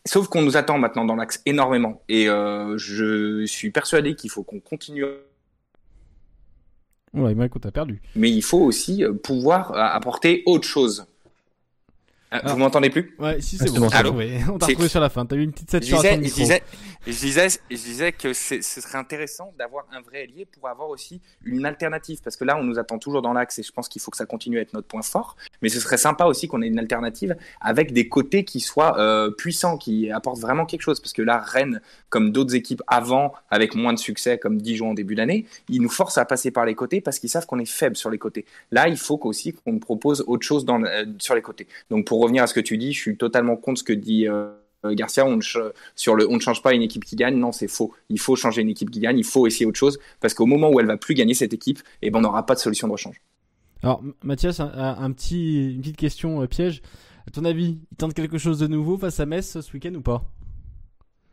Sauf 0.05 0.29
qu'on 0.29 0.41
nous 0.41 0.55
attend 0.55 0.77
maintenant 0.77 1.03
dans 1.03 1.17
l'axe 1.17 1.41
énormément. 1.45 2.01
Et 2.07 2.29
euh, 2.29 2.77
je 2.77 3.45
suis 3.45 3.71
persuadé 3.71 4.15
qu'il 4.15 4.29
faut 4.29 4.43
qu'on 4.43 4.61
continue. 4.61 5.03
Ouais, 7.13 7.35
Mike, 7.35 7.59
t'as 7.59 7.71
perdu. 7.71 8.01
Mais 8.15 8.31
il 8.31 8.43
faut 8.43 8.61
aussi 8.61 9.03
euh, 9.03 9.11
pouvoir 9.11 9.73
apporter 9.75 10.43
autre 10.45 10.67
chose. 10.67 11.07
Ah, 12.29 12.41
vous 12.45 12.57
m'entendez 12.57 12.89
plus? 12.89 13.15
Ouais, 13.19 13.39
si 13.39 13.57
c'est 13.57 13.71
bon. 13.73 13.85
On 13.85 13.89
t'a 13.89 14.01
retrouvé 14.03 14.87
sur 14.89 14.99
la 14.99 15.09
fin. 15.09 15.25
T'as 15.25 15.37
eu 15.37 15.43
une 15.43 15.51
petite 15.53 15.71
saturation 15.71 16.09
je 16.11 16.15
disais, 16.17 16.29
je 16.29 16.41
disais, 16.41 16.63
je 17.11 17.75
disais, 17.75 18.11
que 18.11 18.33
ce 18.33 18.61
serait 18.61 18.97
intéressant 18.97 19.53
d'avoir 19.57 19.85
un 19.91 20.01
vrai 20.01 20.23
allié 20.23 20.45
pour 20.45 20.67
avoir 20.67 20.89
aussi 20.89 21.21
une 21.43 21.65
alternative, 21.65 22.19
parce 22.23 22.35
que 22.35 22.43
là, 22.43 22.57
on 22.57 22.63
nous 22.63 22.79
attend 22.79 22.99
toujours 22.99 23.21
dans 23.21 23.33
l'axe 23.33 23.59
et 23.59 23.63
je 23.63 23.71
pense 23.71 23.87
qu'il 23.87 24.01
faut 24.01 24.11
que 24.11 24.17
ça 24.17 24.25
continue 24.25 24.57
à 24.59 24.61
être 24.61 24.73
notre 24.73 24.87
point 24.87 25.01
fort. 25.01 25.35
Mais 25.61 25.69
ce 25.69 25.79
serait 25.79 25.97
sympa 25.97 26.25
aussi 26.25 26.47
qu'on 26.47 26.61
ait 26.61 26.67
une 26.67 26.79
alternative 26.79 27.35
avec 27.61 27.93
des 27.93 28.09
côtés 28.09 28.43
qui 28.43 28.59
soient 28.59 28.99
euh, 28.99 29.31
puissants, 29.31 29.77
qui 29.77 30.11
apportent 30.11 30.39
vraiment 30.39 30.65
quelque 30.65 30.81
chose, 30.81 30.99
parce 30.99 31.13
que 31.13 31.21
là, 31.21 31.39
Rennes, 31.39 31.81
comme 32.09 32.31
d'autres 32.31 32.55
équipes 32.55 32.83
avant, 32.87 33.33
avec 33.49 33.75
moins 33.75 33.93
de 33.93 33.99
succès, 33.99 34.37
comme 34.37 34.61
Dijon 34.61 34.91
en 34.91 34.93
début 34.93 35.15
d'année, 35.15 35.45
ils 35.69 35.81
nous 35.81 35.89
forcent 35.89 36.17
à 36.17 36.25
passer 36.25 36.51
par 36.51 36.65
les 36.65 36.75
côtés 36.75 37.01
parce 37.01 37.19
qu'ils 37.19 37.29
savent 37.29 37.45
qu'on 37.45 37.59
est 37.59 37.65
faible 37.65 37.95
sur 37.95 38.09
les 38.09 38.17
côtés. 38.17 38.45
Là, 38.71 38.87
il 38.87 38.97
faut 38.97 39.19
aussi 39.23 39.53
qu'on 39.53 39.79
propose 39.79 40.23
autre 40.27 40.45
chose 40.45 40.65
dans, 40.65 40.83
euh, 40.83 41.05
sur 41.19 41.35
les 41.35 41.41
côtés. 41.41 41.67
Donc 41.89 42.05
pour 42.05 42.21
revenir 42.21 42.43
à 42.43 42.47
ce 42.47 42.53
que 42.53 42.59
tu 42.59 42.77
dis, 42.77 42.93
je 42.93 42.99
suis 42.99 43.17
totalement 43.17 43.55
contre 43.55 43.79
ce 43.79 43.83
que 43.83 43.93
dit 43.93 44.27
euh, 44.27 44.49
Garcia. 44.83 45.25
On 45.25 45.39
sur 45.41 46.15
le, 46.15 46.29
on 46.29 46.35
ne 46.35 46.39
change 46.39 46.61
pas 46.61 46.73
une 46.73 46.81
équipe 46.81 47.05
qui 47.05 47.15
gagne. 47.15 47.37
Non, 47.37 47.51
c'est 47.51 47.67
faux. 47.67 47.93
Il 48.09 48.19
faut 48.19 48.35
changer 48.35 48.61
une 48.61 48.69
équipe 48.69 48.91
qui 48.91 48.99
gagne. 48.99 49.17
Il 49.17 49.25
faut 49.25 49.47
essayer 49.47 49.65
autre 49.65 49.79
chose 49.79 49.99
parce 50.19 50.33
qu'au 50.33 50.45
moment 50.45 50.69
où 50.69 50.79
elle 50.79 50.85
va 50.85 50.97
plus 50.97 51.13
gagner 51.13 51.33
cette 51.33 51.53
équipe, 51.53 51.79
eh 52.01 52.09
ben, 52.09 52.19
on 52.19 52.21
n'aura 52.21 52.45
pas 52.45 52.55
de 52.55 52.59
solution 52.59 52.87
de 52.87 52.93
rechange. 52.93 53.21
Alors, 53.83 54.01
Mathias, 54.23 54.59
un, 54.59 55.11
petit, 55.11 55.73
une 55.73 55.81
petite 55.81 55.97
question 55.97 56.41
euh, 56.41 56.47
piège. 56.47 56.81
À 57.27 57.31
ton 57.31 57.45
avis, 57.45 57.77
il 57.91 57.97
tente 57.97 58.13
quelque 58.13 58.37
chose 58.37 58.59
de 58.59 58.67
nouveau 58.67 58.97
face 58.97 59.19
à 59.19 59.25
Metz 59.25 59.59
ce 59.59 59.73
week-end 59.73 59.93
ou 59.93 60.01
pas? 60.01 60.23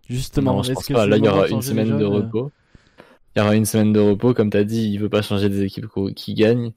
Justement, 0.09 0.63
je 0.63 0.73
pense 0.73 0.89
pas. 0.89 1.07
Là, 1.07 1.17
il 1.17 1.25
y 1.25 1.29
aura 1.29 1.49
une 1.49 1.63
semaine 1.63 1.97
de 1.97 2.05
repos. 2.05 2.51
Il 3.35 3.41
y 3.41 3.43
aura 3.43 3.57
une 3.57 3.65
semaine 3.65 3.93
de 3.93 4.01
repos, 4.01 4.35
comme 4.35 4.51
tu 4.51 4.57
as 4.57 4.65
dit, 4.65 4.91
il 4.91 4.99
veut 4.99 5.09
pas 5.09 5.23
changer 5.23 5.49
des 5.49 5.63
équipes 5.63 5.87
qui 6.15 6.35
gagnent. 6.35 6.73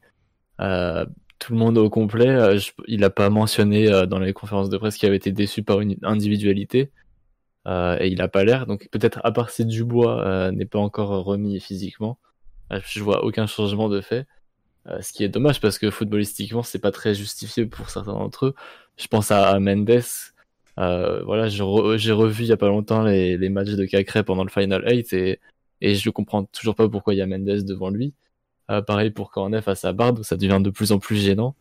Euh, 0.60 1.06
tout 1.48 1.54
le 1.54 1.60
monde 1.60 1.78
au 1.78 1.90
complet. 1.90 2.28
Euh, 2.28 2.60
il 2.88 3.00
n'a 3.00 3.10
pas 3.10 3.30
mentionné 3.30 3.90
euh, 3.90 4.06
dans 4.06 4.20
les 4.20 4.34
conférences 4.34 4.70
de 4.70 4.78
presse 4.78 4.98
qu'il 4.98 5.08
avait 5.08 5.16
été 5.16 5.32
déçu 5.32 5.64
par 5.64 5.80
une 5.80 5.96
individualité. 6.04 6.92
Euh, 7.68 7.98
et 8.02 8.10
il 8.10 8.18
n'a 8.18 8.28
pas 8.28 8.44
l'air. 8.44 8.68
Donc 8.68 8.90
peut-être 8.92 9.22
à 9.24 9.32
part 9.32 9.50
si 9.50 9.66
Dubois 9.66 10.52
n'est 10.52 10.66
pas 10.66 10.80
encore 10.80 11.10
remis 11.24 11.60
physiquement, 11.62 12.18
je 12.72 13.02
vois 13.02 13.24
aucun 13.24 13.48
changement 13.48 13.88
de 13.90 14.02
fait. 14.02 14.26
ce 15.02 15.14
qui 15.14 15.24
est 15.24 15.30
dommage 15.30 15.62
parce 15.62 15.80
que 15.80 15.90
footballistiquement 15.92 16.64
c'est 16.64 16.80
pas 16.80 16.92
très 16.92 17.14
justifié 17.16 17.66
pour 17.66 17.90
certains 17.90 18.14
d'entre 18.14 18.48
eux. 18.48 18.56
Je 18.98 19.08
pense 19.08 19.32
à, 19.32 19.60
Mendes. 19.60 20.04
voilà, 20.78 21.48
j'ai 21.48 21.64
revu 22.12 22.44
il 22.44 22.48
y 22.48 22.52
a 22.54 22.58
pas 22.58 22.68
longtemps 22.68 23.04
les, 23.04 23.38
les 23.38 23.50
matchs 23.50 23.70
de 23.70 23.86
Cacré 23.86 24.24
pendant 24.24 24.44
le 24.44 24.50
Final 24.50 24.84
8 24.86 25.14
et, 25.14 25.40
et 25.82 25.96
je 25.96 26.10
comprends 26.10 26.44
toujours 26.46 26.76
pas 26.76 26.90
pourquoi 26.90 27.14
il 27.14 27.18
y 27.18 27.22
a 27.22 27.28
Mendes 27.28 27.64
devant 27.66 27.90
lui. 27.90 28.14
Euh, 28.70 28.82
pareil 28.82 29.12
pour 29.12 29.32
Cornet 29.32 29.62
face 29.62 29.86
à 29.86 29.94
Bard, 29.94 30.16
ça 30.24 30.36
devient 30.36 30.60
de 30.62 30.70
plus 30.70 30.92
en 30.92 31.00
plus 31.00 31.16
gênant. 31.16 31.56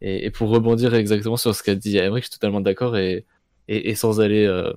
Et, 0.00 0.26
et 0.26 0.30
pour 0.30 0.50
rebondir 0.50 0.94
exactement 0.94 1.36
sur 1.36 1.54
ce 1.54 1.62
qu'a 1.62 1.74
dit 1.74 1.96
Emmerich, 1.96 2.24
je 2.24 2.30
suis 2.30 2.38
totalement 2.38 2.60
d'accord 2.60 2.96
et, 2.96 3.24
et, 3.68 3.90
et, 3.90 3.94
sans 3.94 4.20
aller 4.20 4.44
euh, 4.44 4.72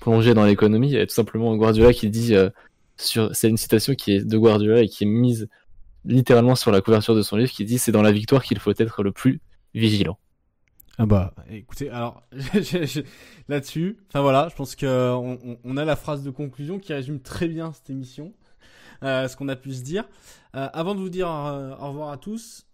plonger 0.00 0.34
dans 0.34 0.44
l'économie, 0.44 0.92
tout 1.06 1.14
simplement 1.14 1.56
Guardiola 1.56 1.92
qui 1.92 2.08
dit 2.08 2.34
euh, 2.34 2.50
sur, 2.96 3.34
c'est 3.34 3.48
une 3.48 3.56
citation 3.56 3.94
qui 3.94 4.12
est 4.12 4.24
de 4.24 4.38
Guardiola 4.38 4.82
et 4.82 4.88
qui 4.88 5.04
est 5.04 5.06
mise 5.06 5.48
littéralement 6.04 6.54
sur 6.54 6.70
la 6.70 6.80
couverture 6.80 7.14
de 7.14 7.22
son 7.22 7.36
livre, 7.36 7.50
qui 7.50 7.64
dit 7.64 7.78
c'est 7.78 7.92
dans 7.92 8.02
la 8.02 8.12
victoire 8.12 8.42
qu'il 8.42 8.58
faut 8.58 8.72
être 8.76 9.02
le 9.02 9.12
plus 9.12 9.40
vigilant. 9.74 10.18
Ah 10.98 11.06
bah, 11.06 11.34
écoutez, 11.50 11.88
alors 11.88 12.22
là-dessus, 13.48 13.98
enfin 14.08 14.20
voilà, 14.20 14.48
je 14.50 14.54
pense 14.54 14.76
que 14.76 15.12
on, 15.12 15.58
on, 15.64 15.76
a 15.76 15.84
la 15.84 15.96
phrase 15.96 16.22
de 16.22 16.30
conclusion 16.30 16.78
qui 16.78 16.92
résume 16.92 17.20
très 17.20 17.48
bien 17.48 17.72
cette 17.72 17.88
émission. 17.88 18.34
Euh, 19.02 19.26
ce 19.28 19.36
qu'on 19.36 19.48
a 19.48 19.56
pu 19.56 19.72
se 19.72 19.82
dire. 19.82 20.04
Euh, 20.54 20.68
avant 20.72 20.94
de 20.94 21.00
vous 21.00 21.08
dire 21.08 21.28
euh, 21.30 21.74
au 21.80 21.88
revoir 21.88 22.10
à 22.10 22.18
tous, 22.18 22.66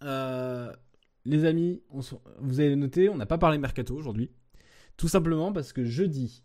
les 1.24 1.44
amis, 1.44 1.82
vous 2.40 2.60
avez 2.60 2.76
noté, 2.76 3.08
on 3.08 3.16
n'a 3.16 3.26
pas 3.26 3.38
parlé 3.38 3.58
mercato 3.58 3.94
aujourd'hui. 3.94 4.30
Tout 4.96 5.08
simplement 5.08 5.52
parce 5.52 5.72
que 5.72 5.84
jeudi 5.84 6.42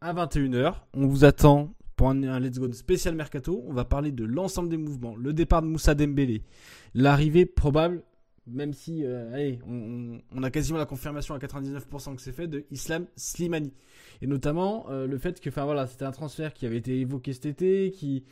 à 0.00 0.14
21h, 0.14 0.74
on 0.94 1.06
vous 1.06 1.24
attend 1.24 1.74
pour 1.96 2.10
un, 2.10 2.40
Let's 2.40 2.58
Go 2.58 2.72
spécial 2.72 3.14
mercato. 3.14 3.62
On 3.66 3.72
va 3.72 3.84
parler 3.84 4.12
de 4.12 4.24
l'ensemble 4.24 4.68
des 4.68 4.76
mouvements, 4.76 5.16
le 5.16 5.32
départ 5.32 5.62
de 5.62 5.66
Moussa 5.66 5.94
Dembélé, 5.94 6.42
l'arrivée 6.94 7.44
probable, 7.44 8.02
même 8.46 8.72
si 8.72 9.04
allez, 9.04 9.58
on, 9.66 10.42
a 10.42 10.50
quasiment 10.50 10.78
la 10.78 10.86
confirmation 10.86 11.34
à 11.34 11.38
99% 11.38 12.14
que 12.14 12.22
c'est 12.22 12.32
fait, 12.32 12.46
de 12.46 12.64
Islam 12.70 13.06
Slimani. 13.16 13.72
Et 14.22 14.26
notamment 14.26 14.86
le 14.90 15.18
fait 15.18 15.40
que, 15.40 15.50
enfin 15.50 15.64
voilà, 15.64 15.86
c'était 15.86 16.04
un 16.04 16.12
transfert 16.12 16.54
qui 16.54 16.66
avait 16.66 16.78
été 16.78 17.00
évoqué 17.00 17.32
cet 17.32 17.46
été, 17.46 17.90
qui 17.90 18.24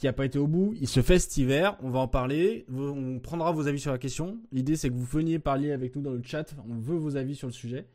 qui 0.00 0.06
n'a 0.06 0.14
pas 0.14 0.24
été 0.24 0.38
au 0.38 0.46
bout. 0.46 0.74
Il 0.80 0.88
se 0.88 1.02
fait 1.02 1.18
cet 1.18 1.36
hiver. 1.36 1.76
On 1.82 1.90
va 1.90 1.98
en 1.98 2.08
parler. 2.08 2.64
On 2.74 3.18
prendra 3.18 3.52
vos 3.52 3.68
avis 3.68 3.78
sur 3.78 3.92
la 3.92 3.98
question. 3.98 4.38
L'idée, 4.50 4.74
c'est 4.74 4.88
que 4.88 4.94
vous 4.94 5.04
veniez 5.04 5.38
parler 5.38 5.72
avec 5.72 5.94
nous 5.94 6.00
dans 6.00 6.12
le 6.12 6.22
chat. 6.24 6.54
On 6.70 6.78
veut 6.78 6.96
vos 6.96 7.16
avis 7.16 7.36
sur 7.36 7.46
le 7.46 7.52
sujet. 7.52 7.86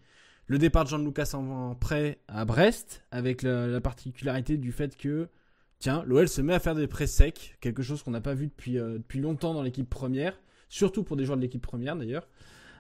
le 0.45 0.59
départ 0.59 0.83
de 0.83 0.89
Jean 0.89 0.99
Lucas 0.99 1.31
en 1.33 1.73
prêt 1.73 2.19
à 2.27 2.45
Brest, 2.45 3.03
avec 3.09 3.41
la, 3.41 3.81
particularité 3.81 4.57
du 4.57 4.71
fait 4.71 4.95
que, 4.95 5.27
tiens, 5.79 6.03
l'OL 6.05 6.29
se 6.29 6.41
met 6.41 6.53
à 6.53 6.59
faire 6.59 6.75
des 6.75 6.85
prêts 6.85 7.07
secs, 7.07 7.57
quelque 7.59 7.81
chose 7.81 8.03
qu'on 8.03 8.11
n'a 8.11 8.21
pas 8.21 8.35
vu 8.35 8.45
depuis, 8.45 8.77
euh, 8.77 8.99
depuis 8.99 9.19
longtemps 9.19 9.55
dans 9.55 9.63
l'équipe 9.63 9.89
première, 9.89 10.39
surtout 10.69 11.03
pour 11.03 11.17
des 11.17 11.25
joueurs 11.25 11.37
de 11.37 11.41
l'équipe 11.41 11.63
première 11.63 11.95
d'ailleurs. 11.95 12.27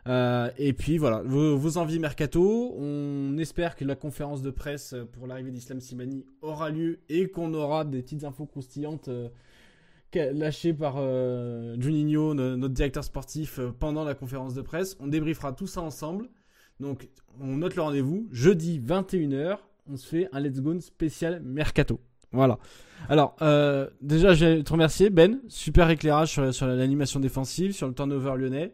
Euh, 0.07 0.49
et 0.57 0.73
puis 0.73 0.97
voilà, 0.97 1.21
vos, 1.23 1.77
envies 1.77 1.99
mercato. 1.99 2.75
On 2.77 3.37
espère 3.37 3.75
que 3.75 3.85
la 3.85 3.95
conférence 3.95 4.41
de 4.41 4.51
presse 4.51 4.95
pour 5.13 5.27
l'arrivée 5.27 5.51
d'Islam 5.51 5.79
Simani 5.79 6.25
aura 6.41 6.69
lieu 6.69 6.99
et 7.09 7.29
qu'on 7.29 7.53
aura 7.53 7.85
des 7.85 8.01
petites 8.01 8.23
infos 8.23 8.45
croustillantes 8.45 9.07
euh, 9.07 9.29
lâchées 10.13 10.73
par 10.73 10.95
Juninho, 11.77 12.33
notre 12.33 12.73
directeur 12.73 13.03
sportif, 13.03 13.59
pendant 13.79 14.05
la 14.05 14.15
conférence 14.15 14.53
de 14.53 14.61
presse. 14.61 14.95
On 15.01 15.07
débriefera 15.07 15.51
tout 15.51 15.67
ça 15.67 15.81
ensemble. 15.81 16.29
Donc, 16.79 17.09
on 17.41 17.57
note 17.57 17.75
le 17.75 17.81
rendez-vous. 17.81 18.27
Jeudi 18.31 18.79
21h, 18.79 19.57
on 19.91 19.97
se 19.97 20.07
fait 20.07 20.29
un 20.31 20.39
Let's 20.39 20.61
Go 20.61 20.79
spécial 20.79 21.41
Mercato. 21.43 21.99
Voilà. 22.31 22.59
Alors, 23.07 23.35
euh, 23.41 23.87
déjà, 24.01 24.33
je 24.33 24.45
vais 24.45 24.63
te 24.63 24.71
remercier, 24.71 25.09
Ben. 25.09 25.39
Super 25.47 25.89
éclairage 25.89 26.31
sur, 26.51 26.67
l'animation 26.67 27.19
défensive, 27.19 27.71
sur 27.71 27.87
le 27.87 27.93
turnover 27.93 28.35
lyonnais. 28.37 28.73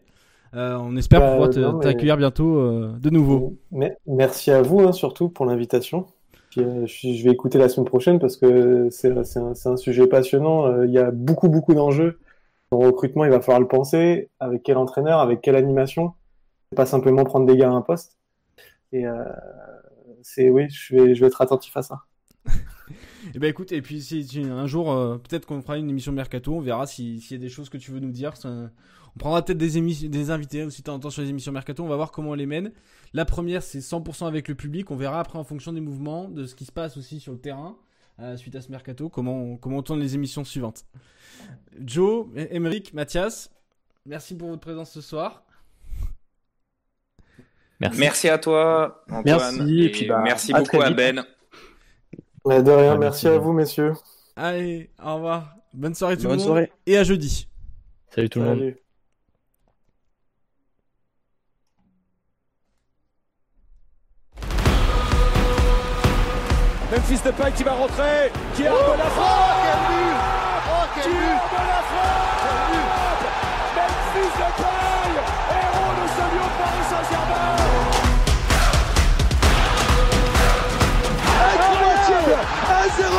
Euh, 0.53 0.77
on 0.79 0.95
espère 0.97 1.21
bah, 1.21 1.47
pouvoir 1.47 1.79
t'accueillir 1.79 2.17
bientôt 2.17 2.57
euh, 2.57 2.93
de 2.99 3.09
nouveau. 3.09 3.57
merci 4.05 4.51
à 4.51 4.61
vous, 4.61 4.81
hein, 4.81 4.91
surtout, 4.91 5.29
pour 5.29 5.45
l'invitation. 5.45 6.07
je, 6.55 7.23
vais 7.23 7.31
écouter 7.31 7.57
la 7.57 7.69
semaine 7.69 7.85
prochaine 7.85 8.19
parce 8.19 8.37
que 8.37 8.89
c'est 8.91 9.11
un, 9.11 9.53
un, 9.65 9.77
sujet 9.77 10.07
passionnant. 10.07 10.83
Il 10.83 10.91
y 10.91 10.97
a 10.97 11.11
beaucoup, 11.11 11.49
beaucoup 11.49 11.73
d'enjeux. 11.73 12.19
Son 12.71 12.79
recrutement, 12.79 13.25
il 13.25 13.31
va 13.31 13.41
falloir 13.41 13.59
le 13.59 13.67
penser. 13.67 14.29
Avec 14.39 14.63
quel 14.63 14.77
entraîneur, 14.77 15.19
avec 15.19 15.41
quelle 15.41 15.55
animation? 15.55 16.13
Pas 16.75 16.85
simplement 16.85 17.25
prendre 17.25 17.45
des 17.45 17.57
gars 17.57 17.69
à 17.69 17.73
un 17.73 17.81
poste. 17.81 18.17
Et 18.93 19.05
euh, 19.05 19.23
c'est 20.21 20.49
oui, 20.49 20.69
je 20.69 20.95
vais, 20.95 21.15
je 21.15 21.21
vais 21.21 21.27
être 21.27 21.41
attentif 21.41 21.75
à 21.75 21.81
ça. 21.81 22.03
et 22.47 22.51
eh 23.35 23.39
ben 23.39 23.49
écoute, 23.49 23.71
et 23.71 23.81
puis 23.81 24.01
si, 24.01 24.25
un 24.41 24.67
jour, 24.67 24.91
euh, 24.91 25.17
peut-être 25.17 25.45
qu'on 25.45 25.61
fera 25.61 25.77
une 25.77 25.89
émission 25.89 26.11
mercato, 26.11 26.53
on 26.55 26.61
verra 26.61 26.87
s'il 26.87 27.17
y 27.17 27.33
a 27.33 27.37
des 27.37 27.49
choses 27.49 27.69
que 27.69 27.77
tu 27.77 27.91
veux 27.91 27.99
nous 27.99 28.11
dire. 28.11 28.33
On 29.15 29.19
prendra 29.19 29.43
peut-être 29.43 29.57
des, 29.57 30.07
des 30.07 30.31
invités 30.31 30.63
aussi 30.63 30.81
de 30.81 30.85
temps 30.85 31.09
sur 31.09 31.21
les 31.21 31.29
émissions 31.29 31.51
mercato, 31.51 31.83
on 31.83 31.87
va 31.87 31.95
voir 31.95 32.11
comment 32.11 32.31
on 32.31 32.35
les 32.35 32.45
mène. 32.45 32.71
La 33.13 33.25
première, 33.25 33.61
c'est 33.61 33.79
100% 33.79 34.27
avec 34.27 34.47
le 34.47 34.55
public, 34.55 34.89
on 34.91 34.95
verra 34.95 35.19
après 35.19 35.37
en 35.37 35.43
fonction 35.43 35.73
des 35.73 35.81
mouvements, 35.81 36.29
de 36.29 36.45
ce 36.45 36.55
qui 36.55 36.65
se 36.65 36.71
passe 36.71 36.97
aussi 36.97 37.19
sur 37.19 37.33
le 37.33 37.39
terrain, 37.39 37.77
euh, 38.19 38.37
suite 38.37 38.55
à 38.55 38.61
ce 38.61 38.71
mercato, 38.71 39.09
comment 39.09 39.35
on, 39.35 39.57
comment 39.57 39.77
on 39.77 39.83
tourne 39.83 39.99
les 39.99 40.15
émissions 40.15 40.43
suivantes. 40.43 40.85
Joe, 41.79 42.27
Emeric, 42.35 42.93
Mathias, 42.93 43.51
merci 44.05 44.35
pour 44.35 44.49
votre 44.49 44.61
présence 44.61 44.91
ce 44.91 45.01
soir. 45.01 45.43
Merci. 47.97 48.29
à 48.29 48.37
toi, 48.37 49.03
Antoine. 49.09 49.55
Merci, 49.57 49.83
et, 49.83 49.89
puis 49.89 50.05
bah, 50.05 50.21
merci 50.23 50.53
beaucoup 50.53 50.81
à 50.81 50.91
Ben. 50.91 51.25
de 52.45 52.71
rien, 52.71 52.97
merci 52.97 53.27
à 53.27 53.37
vous, 53.37 53.53
messieurs. 53.53 53.93
Allez, 54.35 54.91
au 55.03 55.15
revoir. 55.15 55.55
Bonne 55.73 55.95
soirée 55.95 56.15
tout 56.17 56.23
le 56.23 56.29
monde. 56.29 56.39
Soirée. 56.41 56.71
Et 56.85 56.97
à 56.97 57.03
jeudi. 57.03 57.47
Salut 58.13 58.29
tout 58.29 58.39
le 58.39 58.45
monde. 58.45 58.75
Memphis 66.91 67.21
Depay 67.23 67.53
qui 67.53 67.63
va 67.63 67.71
rentrer, 67.71 68.33
qui 68.53 68.67
a 68.67 68.73
oh, 68.73 68.91
de 68.91 68.97
la 68.97 69.05
frappe. 69.05 69.31
Oh, 69.63 69.63
quel 69.63 69.87
but. 69.87 70.17
Oh, 70.67 70.85
quel 70.93 71.07
but. 71.07 71.15
De 71.15 71.61
la 71.71 71.81
frappe 71.87 72.51
Memphis 73.77 74.31
Depay, 74.35 75.15
héros 75.55 75.93
de 75.95 76.05
ce 76.11 76.23
lieu 76.35 76.47
Paris 76.59 76.85
Saint-Germain. 76.91 77.55
Incroyable 81.53 82.35
1-0 82.99 83.15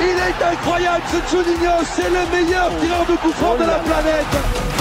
Il 0.00 0.16
est 0.16 0.40
incroyable 0.52 1.04
ce 1.12 1.18
Juninho, 1.30 1.76
c'est 1.84 2.08
le 2.08 2.24
meilleur 2.32 2.70
tireur 2.80 3.04
de 3.04 3.16
coup 3.16 3.32
franc 3.32 3.56
de 3.56 3.64
la 3.64 3.78
planète 3.80 4.73